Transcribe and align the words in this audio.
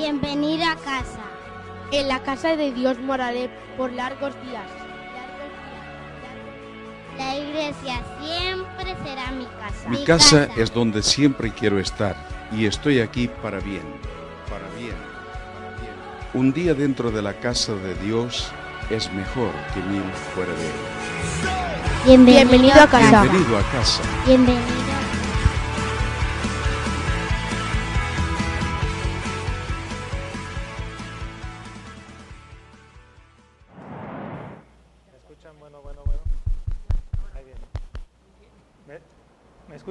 Bienvenido 0.00 0.64
a 0.64 0.76
casa. 0.76 1.24
En 1.90 2.06
la 2.06 2.22
casa 2.22 2.54
de 2.54 2.70
Dios 2.70 3.00
moraré 3.00 3.50
por 3.76 3.92
largos 3.92 4.32
días. 4.42 4.62
La 7.18 7.36
iglesia 7.36 8.00
siempre 8.20 8.94
será 9.04 9.32
mi 9.32 9.44
casa. 9.46 9.88
Mi 9.88 10.04
casa 10.04 10.48
es 10.56 10.72
donde 10.72 11.02
siempre 11.02 11.50
quiero 11.50 11.80
estar 11.80 12.14
y 12.52 12.66
estoy 12.66 13.00
aquí 13.00 13.26
para 13.42 13.58
bien, 13.58 13.82
para 14.48 14.68
bien, 14.78 14.94
para 15.50 15.80
bien. 15.80 15.88
Un 16.32 16.52
día 16.52 16.74
dentro 16.74 17.10
de 17.10 17.20
la 17.20 17.32
casa 17.32 17.74
de 17.74 17.94
Dios 17.96 18.52
es 18.90 19.12
mejor 19.12 19.50
que 19.74 19.80
mil 19.80 20.04
fuera 20.32 20.52
de 20.52 22.14
él. 22.14 22.24
Bienvenido 22.24 22.80
a 22.80 22.86
casa. 22.86 23.22
Bienvenido 23.22 23.58
a 23.58 23.62
casa. 23.72 24.02
Bienvenido. 24.24 24.87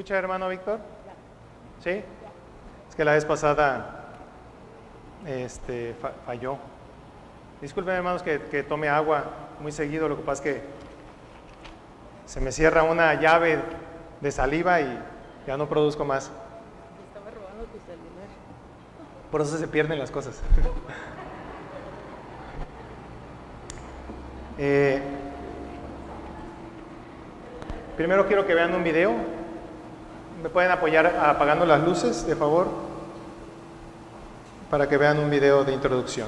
Escucha, 0.08 0.20
hermano 0.20 0.48
Víctor? 0.48 0.80
¿Sí? 1.84 2.02
Es 2.90 2.96
que 2.96 3.04
la 3.04 3.12
vez 3.12 3.26
pasada 3.26 4.06
este, 5.26 5.96
fa- 6.02 6.14
falló. 6.26 6.58
Disculpen, 7.60 7.94
hermanos, 7.96 8.24
que, 8.24 8.40
que 8.44 8.64
tome 8.64 8.88
agua 8.88 9.26
muy 9.60 9.74
seguido. 9.74 10.08
Lo 10.08 10.16
que 10.16 10.24
pasa 10.24 10.44
es 10.44 10.54
que 10.56 10.62
se 12.26 12.40
me 12.40 12.54
cierra 12.54 12.84
una 12.84 13.16
llave 13.16 13.60
de 14.22 14.32
saliva 14.32 14.80
y 14.80 14.98
ya 15.46 15.58
no 15.58 15.68
produzco 15.68 16.06
más. 16.06 16.32
Por 19.30 19.42
eso 19.42 19.58
se 19.58 19.68
pierden 19.68 20.00
las 20.00 20.10
cosas. 20.12 20.42
Eh, 24.60 25.00
primero 27.96 28.26
quiero 28.26 28.48
que 28.48 28.56
vean 28.56 28.74
un 28.74 28.84
video. 28.84 29.37
¿Me 30.42 30.50
pueden 30.50 30.72
apoyar 30.72 31.06
apagando 31.08 31.66
las 31.66 31.84
luces, 31.84 32.28
de 32.28 32.36
favor? 32.36 32.68
Para 34.70 34.88
que 34.88 34.98
vean 34.98 35.18
un 35.18 35.30
video 35.30 35.64
de 35.64 35.74
introducción. 35.74 36.28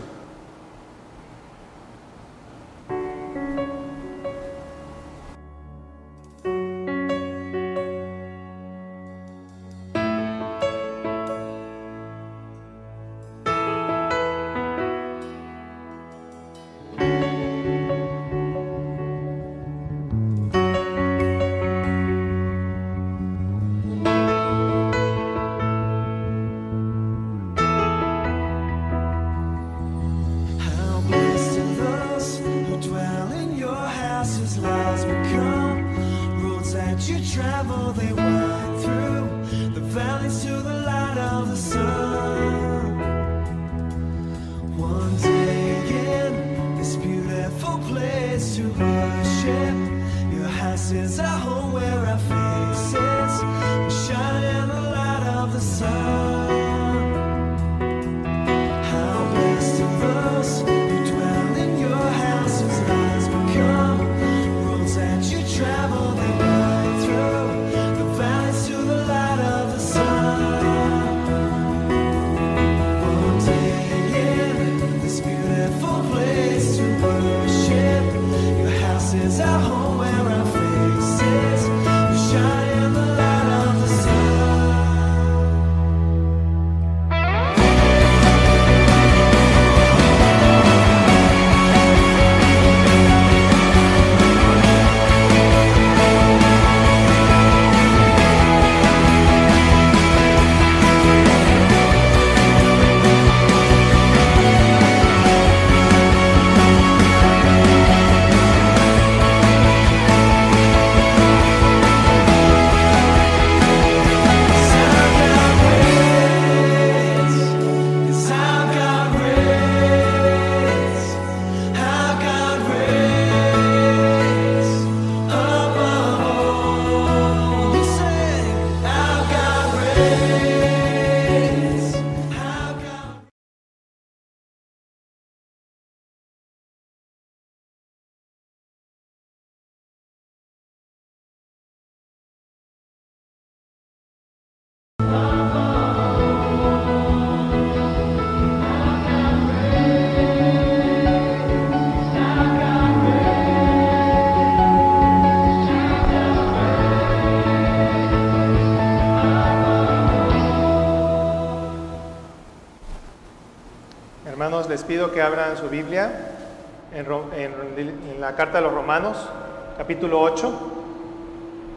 En- 167.80 168.22
la 168.22 168.36
carta 168.36 168.57
de 168.60 168.63
los 168.66 168.74
Romanos, 168.74 169.30
capítulo 169.78 170.19
8, 170.22 170.51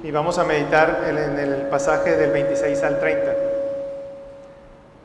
y 0.03 0.11
vamos 0.11 0.39
a 0.39 0.45
meditar 0.45 1.05
en, 1.09 1.17
en 1.19 1.39
el 1.39 1.63
pasaje 1.69 2.17
del 2.17 2.31
26 2.33 2.83
al 2.83 2.99
30. 2.99 3.33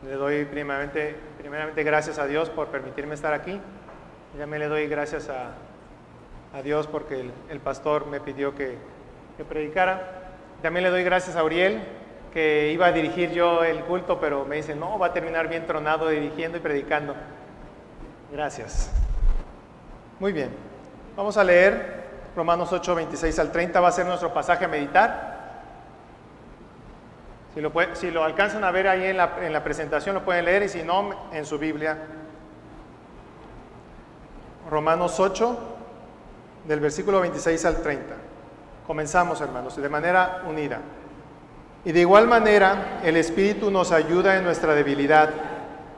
Le 0.05 0.13
doy 0.13 0.45
primeramente, 0.45 1.15
primeramente 1.37 1.83
gracias 1.83 2.17
a 2.19 2.25
Dios 2.27 2.49
por 2.49 2.67
permitirme 2.67 3.13
estar 3.13 3.33
aquí, 3.33 3.59
y 4.33 4.37
también 4.37 4.61
le 4.61 4.67
doy 4.67 4.87
gracias 4.87 5.29
a, 5.29 5.51
a 6.57 6.61
Dios 6.61 6.87
porque 6.87 7.19
el, 7.21 7.31
el 7.49 7.59
pastor 7.59 8.07
me 8.07 8.19
pidió 8.19 8.55
que, 8.55 8.77
que 9.37 9.43
predicara. 9.45 10.13
También 10.61 10.83
le 10.83 10.89
doy 10.89 11.03
gracias 11.03 11.35
a 11.35 11.43
Uriel, 11.43 11.81
que 12.33 12.71
iba 12.71 12.87
a 12.87 12.91
dirigir 12.91 13.31
yo 13.31 13.63
el 13.63 13.81
culto, 13.81 14.19
pero 14.19 14.45
me 14.45 14.55
dice, 14.57 14.75
no, 14.75 14.97
va 14.97 15.07
a 15.07 15.13
terminar 15.13 15.47
bien 15.47 15.65
tronado 15.67 16.09
dirigiendo 16.09 16.57
y 16.57 16.61
predicando. 16.61 17.15
Gracias. 18.31 18.91
Muy 20.19 20.31
bien. 20.33 20.49
Vamos 21.17 21.35
a 21.35 21.43
leer 21.43 22.03
Romanos 22.35 22.71
8, 22.71 22.93
26 22.93 23.39
al 23.39 23.51
30. 23.51 23.79
Va 23.81 23.87
a 23.87 23.91
ser 23.91 24.05
nuestro 24.05 24.31
pasaje 24.31 24.65
a 24.65 24.67
meditar. 24.67 25.35
Si 27.95 28.11
lo, 28.11 28.23
alcanzan 28.23 28.63
a 28.63 28.69
ver 28.69 28.87
ahí 28.87 29.05
en 29.05 29.17
la, 29.17 29.35
en 29.41 29.51
la 29.51 29.63
presentación, 29.63 30.13
lo 30.13 30.23
pueden 30.23 30.45
leer 30.45 30.61
y 30.61 30.69
si 30.69 30.83
no, 30.83 31.09
en 31.33 31.43
su 31.43 31.57
Biblia. 31.57 31.97
Romanos 34.69 35.19
8, 35.19 35.57
del 36.67 36.79
versículo 36.79 37.19
26 37.19 37.65
al 37.65 37.81
30. 37.81 38.13
Comenzamos, 38.85 39.41
hermanos, 39.41 39.75
de 39.75 39.89
manera 39.89 40.43
unida. 40.47 40.81
Y 41.83 41.93
de 41.93 42.01
igual 42.01 42.27
manera, 42.27 42.99
el 43.03 43.17
Espíritu 43.17 43.71
nos 43.71 43.91
ayuda 43.91 44.37
en 44.37 44.43
nuestra 44.43 44.75
debilidad 44.75 45.31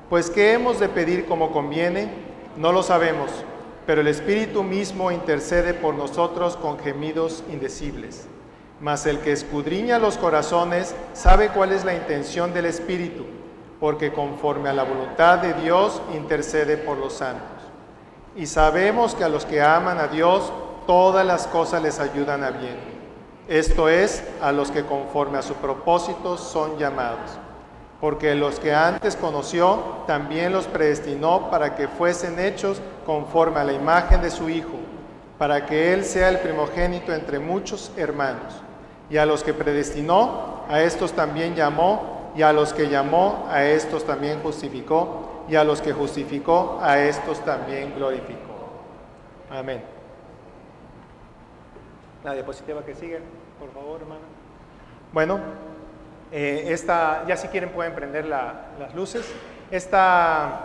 Pues 0.10 0.30
¿qué 0.30 0.54
hemos 0.54 0.80
de 0.80 0.88
pedir 0.88 1.26
como 1.26 1.52
conviene? 1.52 2.10
No 2.56 2.72
lo 2.72 2.84
sabemos, 2.84 3.32
pero 3.90 4.02
el 4.02 4.08
Espíritu 4.08 4.62
mismo 4.62 5.10
intercede 5.10 5.74
por 5.74 5.96
nosotros 5.96 6.56
con 6.58 6.78
gemidos 6.78 7.44
indecibles. 7.52 8.28
Mas 8.80 9.08
el 9.08 9.18
que 9.18 9.32
escudriña 9.32 9.98
los 9.98 10.16
corazones 10.20 10.94
sabe 11.14 11.50
cuál 11.50 11.72
es 11.72 11.84
la 11.84 11.96
intención 11.96 12.54
del 12.54 12.66
Espíritu, 12.68 13.26
porque 13.80 14.14
conforme 14.14 14.70
a 14.70 14.74
la 14.74 14.84
voluntad 14.84 15.40
de 15.40 15.56
Dios 15.56 16.04
intercede 16.14 16.78
por 16.78 17.00
los 17.00 17.14
santos. 17.14 17.64
Y 18.36 18.46
sabemos 18.46 19.16
que 19.16 19.24
a 19.24 19.30
los 19.30 19.44
que 19.44 19.60
aman 19.60 19.98
a 19.98 20.08
Dios, 20.08 20.54
todas 20.86 21.26
las 21.26 21.48
cosas 21.48 21.82
les 21.82 22.00
ayudan 22.00 22.44
a 22.44 22.52
bien. 22.52 22.78
Esto 23.48 23.90
es, 23.90 24.24
a 24.40 24.52
los 24.52 24.70
que 24.70 24.86
conforme 24.86 25.40
a 25.40 25.42
su 25.42 25.56
propósito 25.56 26.38
son 26.38 26.78
llamados. 26.78 27.40
Porque 28.00 28.34
los 28.36 28.60
que 28.60 28.74
antes 28.74 29.16
conoció, 29.16 30.04
también 30.08 30.54
los 30.54 30.68
predestinó 30.68 31.50
para 31.50 31.76
que 31.76 31.88
fuesen 31.88 32.40
hechos 32.40 32.82
conforme 33.06 33.60
a 33.60 33.66
la 33.66 33.74
imagen 33.74 34.22
de 34.22 34.32
su 34.32 34.50
Hijo, 34.50 34.78
para 35.38 35.66
que 35.66 35.94
Él 35.94 36.06
sea 36.06 36.30
el 36.30 36.40
primogénito 36.40 37.14
entre 37.14 37.40
muchos 37.40 37.92
hermanos. 37.98 38.62
Y 39.10 39.18
a 39.18 39.26
los 39.26 39.44
que 39.44 39.54
predestinó, 39.54 40.64
a 40.70 40.82
estos 40.82 41.12
también 41.14 41.56
llamó, 41.56 42.32
y 42.36 42.42
a 42.42 42.54
los 42.54 42.74
que 42.74 42.88
llamó, 42.88 43.48
a 43.50 43.66
estos 43.66 44.06
también 44.06 44.40
justificó, 44.42 45.44
y 45.50 45.56
a 45.56 45.64
los 45.64 45.82
que 45.82 45.92
justificó, 45.92 46.80
a 46.82 47.00
estos 47.00 47.44
también 47.44 47.94
glorificó. 47.96 48.40
Amén. 49.50 49.82
La 52.24 52.34
diapositiva 52.34 52.84
que 52.86 52.94
sigue, 52.96 53.20
por 53.60 53.72
favor, 53.72 54.02
hermano. 54.02 54.22
Bueno, 55.12 55.40
eh, 56.32 56.66
esta, 56.70 57.26
ya 57.28 57.36
si 57.38 57.48
quieren 57.48 57.70
pueden 57.72 57.94
prender 57.94 58.26
la- 58.26 58.68
las 58.80 58.94
luces. 58.94 59.26
Esta, 59.72 60.60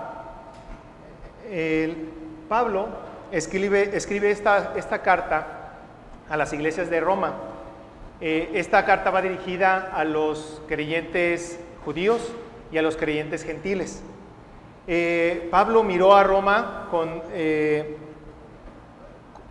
Pablo 2.49 2.89
escribe, 3.31 3.97
esta, 3.97 5.03
carta 5.03 5.47
a 6.29 6.37
las 6.37 6.53
iglesias 6.53 6.91
de 6.91 7.01
Roma. 7.01 7.35
Eh, 8.21 8.51
esta 8.55 8.85
carta 8.85 9.11
va 9.11 9.21
dirigida 9.23 9.91
a 9.95 10.05
los 10.05 10.63
creyentes 10.69 11.59
judíos 11.85 12.33
y 12.73 12.79
a 12.79 12.83
los 12.83 12.97
creyentes 12.97 13.45
gentiles. 13.45 14.03
Eh, 14.87 15.49
Pablo 15.51 15.83
miró 15.83 16.15
a 16.15 16.23
Roma 16.25 16.89
con, 16.91 17.23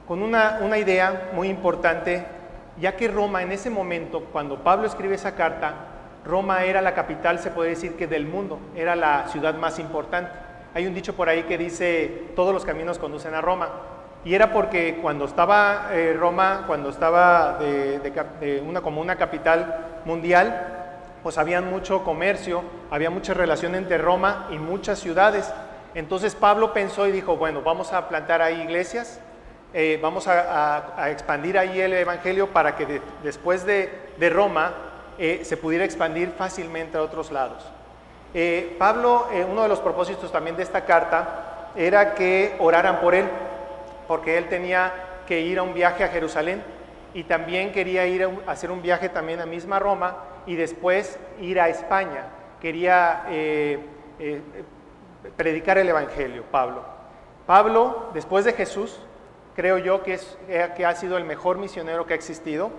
con 0.07 0.21
una, 0.21 0.59
una 0.61 0.77
idea 0.77 1.29
muy 1.33 1.49
importante, 1.49 2.25
ya 2.79 2.95
que 2.95 3.07
Roma 3.07 3.41
en 3.43 3.51
ese 3.51 3.69
momento, 3.69 4.21
cuando 4.31 4.59
Pablo 4.63 4.87
escribe 4.87 5.15
esa 5.15 5.35
carta, 5.35 5.73
Roma 6.25 6.63
era 6.63 6.81
la 6.81 6.93
capital, 6.93 7.39
se 7.39 7.51
puede 7.51 7.71
decir 7.71 7.95
que 7.95 8.07
del 8.07 8.25
mundo, 8.25 8.59
era 8.75 8.95
la 8.95 9.27
ciudad 9.27 9.55
más 9.55 9.79
importante. 9.79 10.31
Hay 10.73 10.87
un 10.87 10.93
dicho 10.93 11.15
por 11.15 11.29
ahí 11.29 11.43
que 11.43 11.57
dice, 11.57 12.31
todos 12.35 12.53
los 12.53 12.65
caminos 12.65 12.97
conducen 12.97 13.33
a 13.33 13.41
Roma. 13.41 13.69
Y 14.25 14.33
era 14.33 14.53
porque 14.53 14.99
cuando 15.01 15.25
estaba 15.25 15.89
eh, 15.91 16.15
Roma, 16.17 16.63
cuando 16.65 16.89
estaba 16.89 17.57
de, 17.59 18.63
una, 18.65 18.81
como 18.81 19.01
una 19.01 19.17
capital 19.17 20.01
mundial, 20.05 20.83
pues 21.21 21.37
había 21.37 21.61
mucho 21.61 22.03
comercio, 22.03 22.63
había 22.89 23.09
mucha 23.09 23.33
relación 23.33 23.75
entre 23.75 23.97
Roma 23.97 24.47
y 24.51 24.57
muchas 24.59 24.99
ciudades. 24.99 25.53
Entonces 25.93 26.35
Pablo 26.35 26.73
pensó 26.73 27.05
y 27.05 27.11
dijo, 27.11 27.35
bueno, 27.35 27.61
vamos 27.61 27.91
a 27.91 28.07
plantar 28.07 28.41
ahí 28.41 28.61
iglesias, 28.61 29.19
eh, 29.73 29.99
vamos 30.01 30.27
a, 30.27 31.09
expandir 31.11 31.57
ahí 31.57 31.81
el 31.81 31.93
Evangelio 31.93 32.47
para 32.47 32.75
que 32.75 32.85
de- 32.85 33.01
después 33.23 33.65
de, 33.65 33.91
de 34.17 34.29
Roma 34.29 34.73
eh, 35.17 35.41
se 35.43 35.57
pudiera 35.57 35.85
expandir 35.85 36.31
fácilmente 36.31 36.97
a 36.97 37.01
otros 37.01 37.31
lados. 37.31 37.63
Eh, 38.33 38.75
Pablo, 38.79 39.27
eh, 39.31 39.45
uno 39.49 39.63
de 39.63 39.69
los 39.69 39.79
propósitos 39.79 40.31
también 40.31 40.55
de 40.55 40.63
esta 40.63 40.85
carta 40.85 41.71
era 41.75 42.15
que 42.15 42.55
oraran 42.59 42.99
por 42.99 43.13
él, 43.15 43.25
porque 44.07 44.37
él 44.37 44.47
tenía 44.49 44.91
que 45.27 45.41
ir 45.41 45.59
a 45.59 45.63
un 45.63 45.73
viaje 45.73 46.03
a 46.03 46.07
Jerusalén 46.07 46.63
y 47.13 47.23
también 47.23 47.71
quería 47.71 48.05
ir 48.07 48.23
a, 48.23 48.29
a 48.47 48.51
hacer 48.51 48.71
un 48.71 48.81
viaje 48.81 49.09
también 49.09 49.39
a 49.39 49.45
misma 49.45 49.79
Roma 49.79 50.17
y 50.45 50.55
después 50.55 51.19
ir 51.39 51.59
a 51.59 51.69
España. 51.69 52.25
Quería 52.59 53.25
eh, 53.29 53.79
eh, 54.19 54.41
predicar 55.35 55.77
el 55.77 55.89
Evangelio, 55.89 56.43
Pablo. 56.51 56.83
Pablo, 57.45 58.09
después 58.13 58.45
de 58.45 58.53
Jesús, 58.53 58.99
creo 59.55 59.77
yo 59.77 60.01
que, 60.03 60.13
es, 60.13 60.37
que 60.75 60.85
ha 60.85 60.95
sido 60.95 61.17
el 61.17 61.25
mejor 61.25 61.57
misionero 61.57 62.05
que 62.05 62.13
ha 62.13 62.15
existido, 62.15 62.71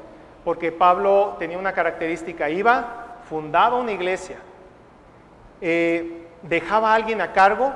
porque 0.45 0.71
Pablo 0.71 1.37
tenía 1.39 1.59
una 1.59 1.73
característica, 1.73 2.51
iba, 2.51 3.19
fundaba 3.29 3.79
una 3.79 3.93
iglesia, 3.93 4.37
eh, 5.61 6.27
dejaba 6.43 6.93
a 6.93 6.95
alguien 6.95 7.21
a 7.21 7.33
cargo, 7.33 7.73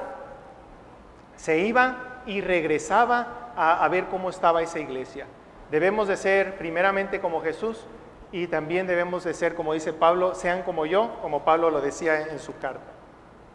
se 1.37 1.59
iba 1.59 2.23
y 2.27 2.41
regresaba 2.43 3.53
a, 3.57 3.89
ver 3.89 4.07
cómo 4.07 4.29
estaba 4.29 4.63
esa 4.63 4.79
iglesia. 4.79 5.27
Debemos 5.71 6.09
de 6.09 6.17
ser 6.17 6.59
primeramente 6.59 7.21
como 7.21 7.41
Jesús 7.41 7.87
y 8.31 8.47
también 8.47 8.87
debemos 8.87 9.25
de 9.25 9.35
ser, 9.35 9.55
como 9.55 9.73
dice 9.73 9.93
Pablo, 9.93 10.35
sean 10.35 10.63
como 10.63 10.85
yo, 10.85 11.19
como 11.23 11.45
Pablo 11.45 11.71
lo 11.71 11.81
decía 11.81 12.21
en 12.21 12.39
su 12.39 12.57
carta. 12.59 12.93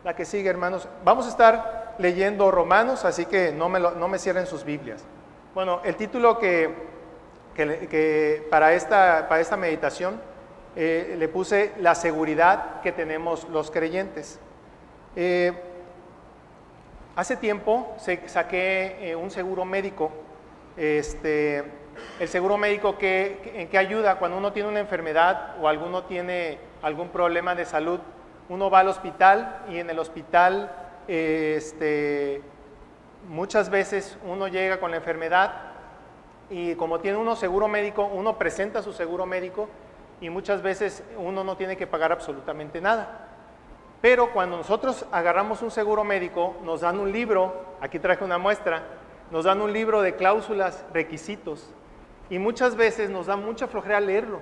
La 0.04 0.16
que 0.16 0.26
sigue, 0.26 0.50
hermanos. 0.50 0.90
Vamos 1.06 1.28
a 1.28 1.30
estar 1.30 1.96
leyendo 2.00 2.52
Romanos, 2.52 3.06
así 3.06 3.26
que 3.26 3.52
no 3.52 3.70
me, 3.70 3.80
no 3.80 4.08
me 4.08 4.20
cierren 4.20 4.48
sus 4.48 4.64
Biblias. 4.66 5.06
Bueno, 5.54 5.80
el 5.84 5.96
título 5.96 6.40
que, 6.40 6.93
que 7.56 8.48
para, 8.50 8.74
esta, 8.74 9.28
para 9.30 9.42
esta 9.42 9.58
meditación 9.58 10.20
eh, 10.76 11.16
le 11.18 11.28
puse 11.28 11.72
la 11.80 11.94
seguridad 11.96 12.82
que 12.82 12.92
tenemos 12.92 13.48
los 13.50 13.70
creyentes. 13.72 14.40
Eh, 15.16 15.54
hace 17.16 17.36
tiempo 17.38 17.94
se- 17.98 18.28
saqué 18.28 19.12
eh, 19.12 19.16
un 19.16 19.30
seguro 19.30 19.66
médico. 19.66 20.12
Este, 20.76 21.64
el 22.20 22.28
seguro 22.28 22.58
médico 22.58 22.98
que, 22.98 23.40
que- 23.44 23.62
en 23.62 23.68
qué 23.68 23.78
ayuda 23.78 24.16
cuando 24.18 24.38
uno 24.38 24.52
tiene 24.52 24.70
una 24.70 24.80
enfermedad 24.80 25.56
o 25.62 25.68
alguno 25.68 26.04
tiene 26.06 26.58
algún 26.82 27.10
problema 27.10 27.54
de 27.54 27.66
salud. 27.66 28.00
Uno 28.50 28.70
va 28.70 28.80
al 28.80 28.88
hospital 28.88 29.62
y 29.70 29.78
en 29.78 29.90
el 29.90 30.00
hospital 30.00 30.72
este, 31.08 32.42
muchas 33.30 33.70
veces 33.70 34.18
uno 34.26 34.48
llega 34.48 34.80
con 34.80 34.92
la 34.92 34.98
enfermedad 34.98 35.52
y 36.50 36.76
como 36.76 37.00
tiene 37.00 37.18
uno 37.18 37.36
seguro 37.36 37.68
médico, 37.68 38.06
uno 38.06 38.38
presenta 38.38 38.82
su 38.82 38.94
seguro 38.94 39.26
médico 39.26 39.70
y 40.22 40.30
muchas 40.30 40.62
veces 40.62 41.04
uno 41.18 41.44
no 41.44 41.58
tiene 41.58 41.78
que 41.78 41.88
pagar 41.88 42.12
absolutamente 42.12 42.80
nada. 42.82 43.28
Pero 44.02 44.32
cuando 44.34 44.58
nosotros 44.58 45.06
agarramos 45.12 45.62
un 45.62 45.72
seguro 45.72 46.04
médico, 46.04 46.56
nos 46.64 46.82
dan 46.82 47.00
un 47.00 47.12
libro, 47.12 47.54
aquí 47.80 48.00
traje 48.00 48.24
una 48.24 48.38
muestra, 48.38 48.84
nos 49.32 49.46
dan 49.46 49.62
un 49.62 49.72
libro 49.72 50.02
de 50.02 50.16
cláusulas, 50.16 50.86
requisitos, 50.94 51.70
y 52.30 52.38
muchas 52.40 52.76
veces 52.76 53.10
nos 53.10 53.28
da 53.28 53.36
mucha 53.36 53.68
flojera 53.68 54.00
leerlo. 54.00 54.40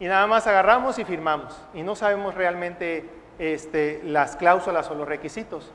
Y 0.00 0.06
nada 0.06 0.26
más 0.26 0.46
agarramos 0.46 0.98
y 0.98 1.04
firmamos, 1.04 1.56
y 1.74 1.82
no 1.82 1.94
sabemos 1.94 2.34
realmente 2.34 3.08
este, 3.38 4.00
las 4.04 4.36
cláusulas 4.36 4.90
o 4.90 4.94
los 4.94 5.06
requisitos. 5.06 5.70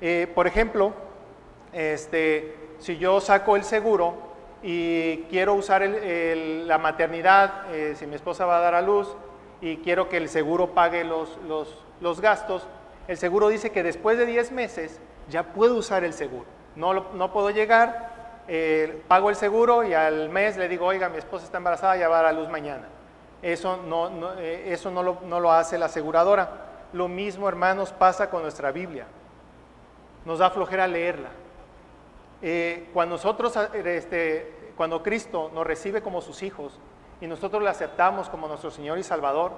Eh, 0.00 0.30
por 0.34 0.46
ejemplo, 0.46 0.92
este, 1.72 2.56
si 2.78 2.98
yo 2.98 3.20
saco 3.20 3.56
el 3.56 3.64
seguro 3.64 4.33
y 4.66 5.18
quiero 5.28 5.52
usar 5.54 5.82
la 5.82 6.78
maternidad, 6.78 7.70
eh, 7.70 7.94
si 7.96 8.06
mi 8.06 8.14
esposa 8.14 8.46
va 8.46 8.56
a 8.56 8.60
dar 8.60 8.74
a 8.74 8.80
luz 8.80 9.14
y 9.60 9.76
quiero 9.78 10.08
que 10.08 10.16
el 10.16 10.28
seguro 10.30 10.70
pague 10.70 11.04
los, 11.04 11.36
los- 11.46 11.78
los 12.00 12.20
gastos, 12.22 12.66
el 13.06 13.18
seguro 13.18 13.48
dice 13.48 13.70
que 13.70 13.82
después 13.82 14.16
de 14.16 14.24
10 14.24 14.52
meses 14.52 15.00
ya 15.28 15.42
puedo 15.52 15.76
usar 15.76 16.02
el 16.02 16.14
seguro. 16.14 16.46
No, 16.76 16.94
no 17.12 17.30
puedo 17.32 17.50
llegar, 17.50 18.42
eh, 18.48 19.02
pago 19.06 19.28
el 19.28 19.36
seguro 19.36 19.84
y 19.84 19.92
al 19.92 20.30
mes 20.30 20.56
le 20.56 20.66
digo, 20.68 20.86
oiga, 20.86 21.10
mi 21.10 21.18
esposa 21.18 21.44
está 21.44 21.58
embarazada, 21.58 21.96
ya 21.98 22.08
va 22.08 22.20
a 22.20 22.22
dar 22.22 22.30
a 22.30 22.38
luz 22.38 22.48
mañana. 22.48 22.88
Eso 23.42 23.76
no, 23.86 24.32
eh, 24.38 24.64
eso 24.72 24.90
no 24.90 25.02
lo, 25.02 25.18
no 25.26 25.40
lo 25.40 25.52
hace 25.52 25.76
la 25.76 25.86
aseguradora. 25.86 26.48
Lo 26.94 27.06
mismo, 27.08 27.46
hermanos, 27.48 27.92
pasa 27.92 28.30
con 28.30 28.40
nuestra 28.42 28.72
Biblia. 28.72 29.04
Nos 30.24 30.38
da 30.38 30.48
flojera 30.48 30.86
leerla. 30.86 31.28
Eh, 32.46 32.90
cuando 32.92 33.14
nosotros, 33.14 33.56
este, 33.72 34.70
cuando 34.76 35.02
Cristo 35.02 35.50
nos 35.54 35.66
recibe 35.66 36.02
como 36.02 36.20
sus 36.20 36.42
hijos 36.42 36.78
y 37.22 37.26
nosotros 37.26 37.62
le 37.62 37.70
aceptamos 37.70 38.28
como 38.28 38.48
nuestro 38.48 38.70
Señor 38.70 38.98
y 38.98 39.02
Salvador, 39.02 39.52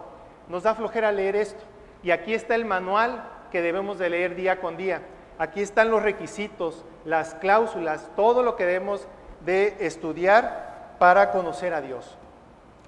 nos 0.46 0.62
da 0.62 0.76
flojera 0.76 1.10
leer 1.10 1.34
esto. 1.34 1.64
Y 2.04 2.12
aquí 2.12 2.32
está 2.32 2.54
el 2.54 2.64
manual 2.64 3.28
que 3.50 3.60
debemos 3.60 3.98
de 3.98 4.08
leer 4.08 4.36
día 4.36 4.60
con 4.60 4.76
día. 4.76 5.02
Aquí 5.36 5.62
están 5.62 5.90
los 5.90 6.00
requisitos, 6.00 6.84
las 7.04 7.34
cláusulas, 7.34 8.08
todo 8.14 8.44
lo 8.44 8.54
que 8.54 8.66
debemos 8.66 9.08
de 9.40 9.74
estudiar 9.80 10.94
para 11.00 11.32
conocer 11.32 11.74
a 11.74 11.80
Dios. 11.80 12.16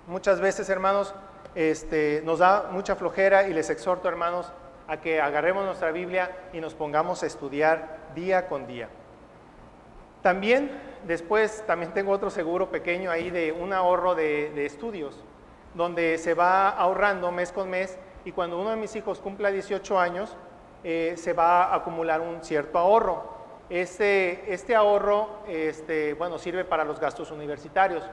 Muchas 0.07 0.41
veces, 0.41 0.69
hermanos, 0.69 1.13
este, 1.57 2.23
nos 2.25 2.39
da 2.39 2.69
mucha 2.71 2.95
flojera 2.95 3.49
y 3.49 3.53
les 3.53 3.69
exhorto, 3.69 4.09
hermanos, 4.09 4.53
a 4.87 4.99
que 4.99 5.21
agarremos 5.21 5.65
nuestra 5.65 5.91
Biblia 5.91 6.31
y 6.53 6.61
nos 6.61 6.75
pongamos 6.75 7.25
a 7.25 7.27
estudiar 7.27 8.13
día 8.15 8.47
con 8.47 8.69
día. 8.69 8.89
También, 10.29 10.71
después, 11.07 11.65
también 11.67 11.95
tengo 11.95 12.13
otro 12.13 12.29
seguro 12.29 12.71
pequeño 12.71 13.11
ahí 13.11 13.31
de 13.31 13.51
un 13.51 13.73
ahorro 13.73 14.15
de, 14.15 14.67
estudios, 14.67 15.25
donde 15.73 16.19
se 16.19 16.35
va 16.35 16.69
ahorrando 16.69 17.33
mes 17.33 17.51
con 17.51 17.71
mes 17.71 17.99
y 18.27 18.33
cuando 18.33 18.61
uno 18.61 18.69
de 18.69 18.77
mis 18.77 18.95
hijos 18.95 19.21
cumpla 19.21 19.51
18 19.51 19.99
años, 19.99 20.37
eh, 20.85 21.15
se 21.17 21.33
va 21.33 21.65
a 21.65 21.77
acumular 21.77 22.21
un 22.21 22.45
cierto 22.45 22.79
ahorro. 22.79 23.25
Este, 23.71 24.53
este 24.53 24.77
ahorro, 24.77 25.31
este, 25.49 26.13
bueno, 26.13 26.37
sirve 26.37 26.67
para 26.67 26.85
los 26.85 27.01
gastos 27.01 27.31
universitarios. 27.31 28.05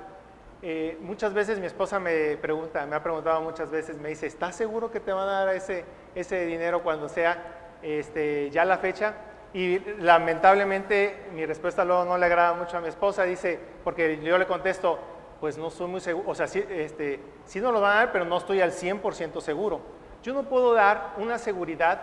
Eh, 0.62 0.98
muchas 1.02 1.34
veces 1.34 1.60
mi 1.60 1.66
esposa 1.66 2.00
me 2.00 2.38
pregunta, 2.38 2.86
me 2.86 2.96
ha 2.96 3.04
preguntado 3.04 3.42
muchas 3.42 3.70
veces, 3.70 3.98
me 3.98 4.08
dice, 4.08 4.28
¿estás 4.28 4.56
seguro 4.56 4.90
que 4.90 5.02
te 5.02 5.12
van 5.12 5.28
a 5.28 5.44
dar 5.44 5.54
ese, 5.54 5.84
ese 6.16 6.46
dinero 6.46 6.82
cuando 6.82 7.10
sea 7.10 7.76
este, 7.82 8.50
ya 8.52 8.64
la 8.64 8.78
fecha? 8.78 9.16
Y 9.56 9.80
lamentablemente 10.02 11.28
mi 11.32 11.46
respuesta 11.46 11.86
luego 11.86 12.04
no 12.04 12.18
le 12.18 12.26
agrada 12.26 12.52
mucho 12.56 12.76
a 12.76 12.82
mi 12.82 12.90
esposa, 12.90 13.24
dice, 13.24 13.58
porque 13.86 14.20
yo 14.22 14.38
le 14.38 14.46
contesto, 14.46 15.00
pues 15.40 15.58
no 15.58 15.70
estoy 15.70 15.88
muy 15.88 16.02
seguro, 16.02 16.30
o 16.30 16.36
sea, 16.36 16.46
sí, 16.46 16.62
este, 16.70 17.22
sí 17.46 17.62
nos 17.62 17.72
lo 17.72 17.80
van 17.80 17.94
a 17.94 17.96
dar, 18.02 18.12
pero 18.12 18.26
no 18.26 18.36
estoy 18.36 18.60
al 18.60 18.74
100% 18.74 19.40
seguro. 19.40 19.80
Yo 20.24 20.34
no 20.34 20.44
puedo 20.44 20.74
dar 20.74 21.14
una 21.20 21.38
seguridad 21.38 22.02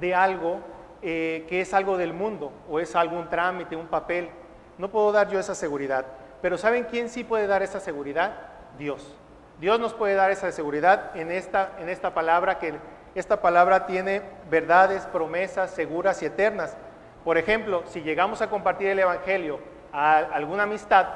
de 0.00 0.14
algo 0.14 0.60
eh, 1.02 1.44
que 1.46 1.60
es 1.60 1.74
algo 1.74 1.98
del 1.98 2.14
mundo 2.14 2.52
o 2.70 2.80
es 2.80 2.96
algún 2.96 3.28
trámite, 3.28 3.76
un 3.76 3.88
papel. 3.88 4.30
No 4.78 4.90
puedo 4.90 5.12
dar 5.12 5.28
yo 5.28 5.38
esa 5.38 5.54
seguridad. 5.54 6.06
Pero 6.40 6.56
¿saben 6.56 6.84
quién 6.84 7.10
sí 7.10 7.22
puede 7.22 7.46
dar 7.46 7.62
esa 7.62 7.80
seguridad? 7.80 8.32
Dios. 8.78 9.14
Dios 9.60 9.78
nos 9.78 9.92
puede 9.92 10.14
dar 10.14 10.30
esa 10.30 10.50
seguridad 10.52 11.14
en 11.14 11.30
esta, 11.30 11.72
en 11.78 11.90
esta 11.90 12.14
palabra, 12.14 12.58
que 12.58 12.72
esta 13.14 13.42
palabra 13.42 13.84
tiene 13.84 14.22
verdades, 14.48 15.04
promesas 15.04 15.70
seguras 15.70 16.22
y 16.22 16.26
eternas. 16.26 16.78
Por 17.24 17.38
ejemplo, 17.38 17.82
si 17.86 18.02
llegamos 18.02 18.42
a 18.42 18.50
compartir 18.50 18.88
el 18.88 18.98
Evangelio 18.98 19.58
a 19.92 20.18
alguna 20.18 20.64
amistad 20.64 21.06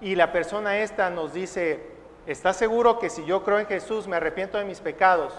y 0.00 0.14
la 0.14 0.32
persona 0.32 0.78
esta 0.78 1.10
nos 1.10 1.34
dice, 1.34 1.86
¿estás 2.26 2.56
seguro 2.56 2.98
que 2.98 3.10
si 3.10 3.26
yo 3.26 3.44
creo 3.44 3.58
en 3.58 3.66
Jesús, 3.66 4.08
me 4.08 4.16
arrepiento 4.16 4.56
de 4.56 4.64
mis 4.64 4.80
pecados, 4.80 5.34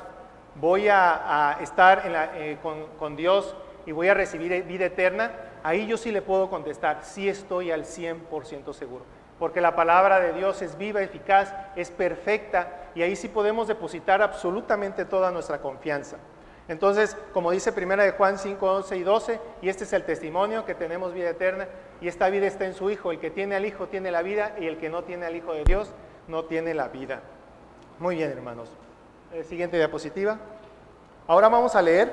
voy 0.55 0.89
a, 0.89 1.57
estar 1.61 2.03
eh, 2.35 2.57
con, 2.61 2.85
con 2.99 3.15
Dios 3.15 3.55
y 3.87 3.93
voy 3.93 4.09
a 4.09 4.13
recibir 4.13 4.63
vida 4.65 4.85
eterna? 4.85 5.31
Ahí 5.63 5.87
yo 5.87 5.97
sí 5.97 6.11
le 6.11 6.21
puedo 6.21 6.51
contestar, 6.51 6.99
sí 7.01 7.27
estoy 7.27 7.71
al 7.71 7.85
100% 7.85 8.73
seguro. 8.73 9.05
Porque 9.39 9.59
la 9.59 9.75
palabra 9.75 10.19
de 10.19 10.33
Dios 10.33 10.61
es 10.61 10.77
viva, 10.77 11.01
eficaz, 11.01 11.51
es 11.75 11.89
perfecta 11.89 12.89
y 12.93 13.01
ahí 13.01 13.15
sí 13.15 13.27
podemos 13.27 13.67
depositar 13.67 14.21
absolutamente 14.21 15.03
toda 15.03 15.31
nuestra 15.31 15.61
confianza. 15.61 16.17
Entonces, 16.71 17.17
como 17.33 17.51
dice 17.51 17.73
primera 17.73 18.03
de 18.05 18.11
Juan 18.11 18.37
5, 18.37 18.65
11 18.65 18.95
y 18.95 19.03
12, 19.03 19.41
y 19.61 19.67
este 19.67 19.83
es 19.83 19.91
el 19.91 20.05
testimonio 20.05 20.63
que 20.65 20.73
tenemos 20.73 21.13
vida 21.13 21.29
eterna, 21.29 21.67
y 21.99 22.07
esta 22.07 22.29
vida 22.29 22.47
está 22.47 22.65
en 22.65 22.73
su 22.73 22.89
Hijo. 22.89 23.11
El 23.11 23.19
que 23.19 23.29
tiene 23.29 23.57
al 23.57 23.65
Hijo 23.65 23.87
tiene 23.89 24.09
la 24.09 24.21
vida, 24.21 24.55
y 24.57 24.67
el 24.67 24.77
que 24.77 24.89
no 24.89 25.03
tiene 25.03 25.25
al 25.25 25.35
Hijo 25.35 25.51
de 25.53 25.65
Dios 25.65 25.91
no 26.29 26.45
tiene 26.45 26.73
la 26.73 26.87
vida. 26.87 27.23
Muy 27.99 28.15
bien, 28.15 28.31
hermanos. 28.31 28.69
Eh, 29.33 29.43
siguiente 29.43 29.75
diapositiva. 29.75 30.37
Ahora 31.27 31.49
vamos 31.49 31.75
a 31.75 31.81
leer 31.81 32.09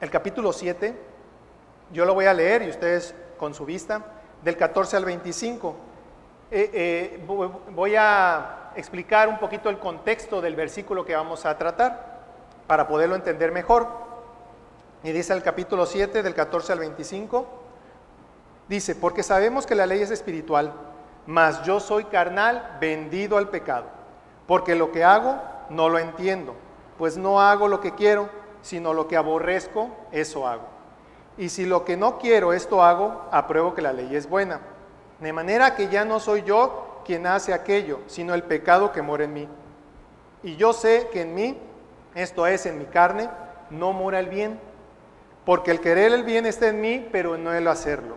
el 0.00 0.10
capítulo 0.10 0.54
7. 0.54 0.94
Yo 1.92 2.06
lo 2.06 2.14
voy 2.14 2.24
a 2.24 2.32
leer 2.32 2.62
y 2.62 2.70
ustedes 2.70 3.14
con 3.36 3.52
su 3.52 3.66
vista, 3.66 4.02
del 4.42 4.56
14 4.56 4.96
al 4.96 5.04
25. 5.04 5.76
Eh, 6.50 6.70
eh, 6.72 7.24
vo- 7.26 7.60
voy 7.72 7.94
a 7.94 8.63
explicar 8.76 9.28
un 9.28 9.38
poquito 9.38 9.68
el 9.68 9.78
contexto 9.78 10.40
del 10.40 10.56
versículo 10.56 11.04
que 11.04 11.14
vamos 11.14 11.46
a 11.46 11.56
tratar 11.56 12.14
para 12.66 12.88
poderlo 12.88 13.14
entender 13.14 13.52
mejor. 13.52 13.86
Y 15.02 15.12
dice 15.12 15.32
el 15.32 15.42
capítulo 15.42 15.86
7 15.86 16.22
del 16.22 16.34
14 16.34 16.72
al 16.72 16.78
25, 16.78 17.46
dice, 18.68 18.94
porque 18.94 19.22
sabemos 19.22 19.66
que 19.66 19.74
la 19.74 19.86
ley 19.86 20.00
es 20.00 20.10
espiritual, 20.10 20.72
mas 21.26 21.62
yo 21.62 21.80
soy 21.80 22.04
carnal, 22.04 22.78
vendido 22.80 23.36
al 23.36 23.48
pecado, 23.48 23.84
porque 24.46 24.74
lo 24.74 24.92
que 24.92 25.04
hago 25.04 25.36
no 25.68 25.88
lo 25.88 25.98
entiendo, 25.98 26.54
pues 26.96 27.16
no 27.16 27.40
hago 27.40 27.68
lo 27.68 27.80
que 27.80 27.94
quiero, 27.94 28.28
sino 28.62 28.94
lo 28.94 29.06
que 29.08 29.16
aborrezco, 29.16 29.90
eso 30.10 30.46
hago. 30.46 30.64
Y 31.36 31.48
si 31.48 31.66
lo 31.66 31.84
que 31.84 31.96
no 31.96 32.18
quiero, 32.18 32.52
esto 32.52 32.82
hago, 32.82 33.26
apruebo 33.30 33.74
que 33.74 33.82
la 33.82 33.92
ley 33.92 34.14
es 34.14 34.28
buena. 34.28 34.60
De 35.20 35.32
manera 35.32 35.74
que 35.74 35.88
ya 35.88 36.04
no 36.04 36.20
soy 36.20 36.42
yo 36.42 36.93
quien 37.04 37.26
hace 37.26 37.52
aquello, 37.52 38.00
sino 38.06 38.34
el 38.34 38.42
pecado 38.42 38.92
que 38.92 39.02
mora 39.02 39.24
en 39.24 39.32
mí. 39.32 39.48
Y 40.42 40.56
yo 40.56 40.72
sé 40.72 41.08
que 41.12 41.22
en 41.22 41.34
mí, 41.34 41.58
esto 42.14 42.46
es, 42.46 42.66
en 42.66 42.78
mi 42.78 42.86
carne, 42.86 43.30
no 43.70 43.92
mora 43.92 44.18
el 44.18 44.28
bien. 44.28 44.58
Porque 45.44 45.70
el 45.70 45.80
querer 45.80 46.12
el 46.12 46.24
bien 46.24 46.46
está 46.46 46.68
en 46.68 46.80
mí, 46.80 47.08
pero 47.12 47.36
no 47.36 47.52
el 47.52 47.68
hacerlo. 47.68 48.16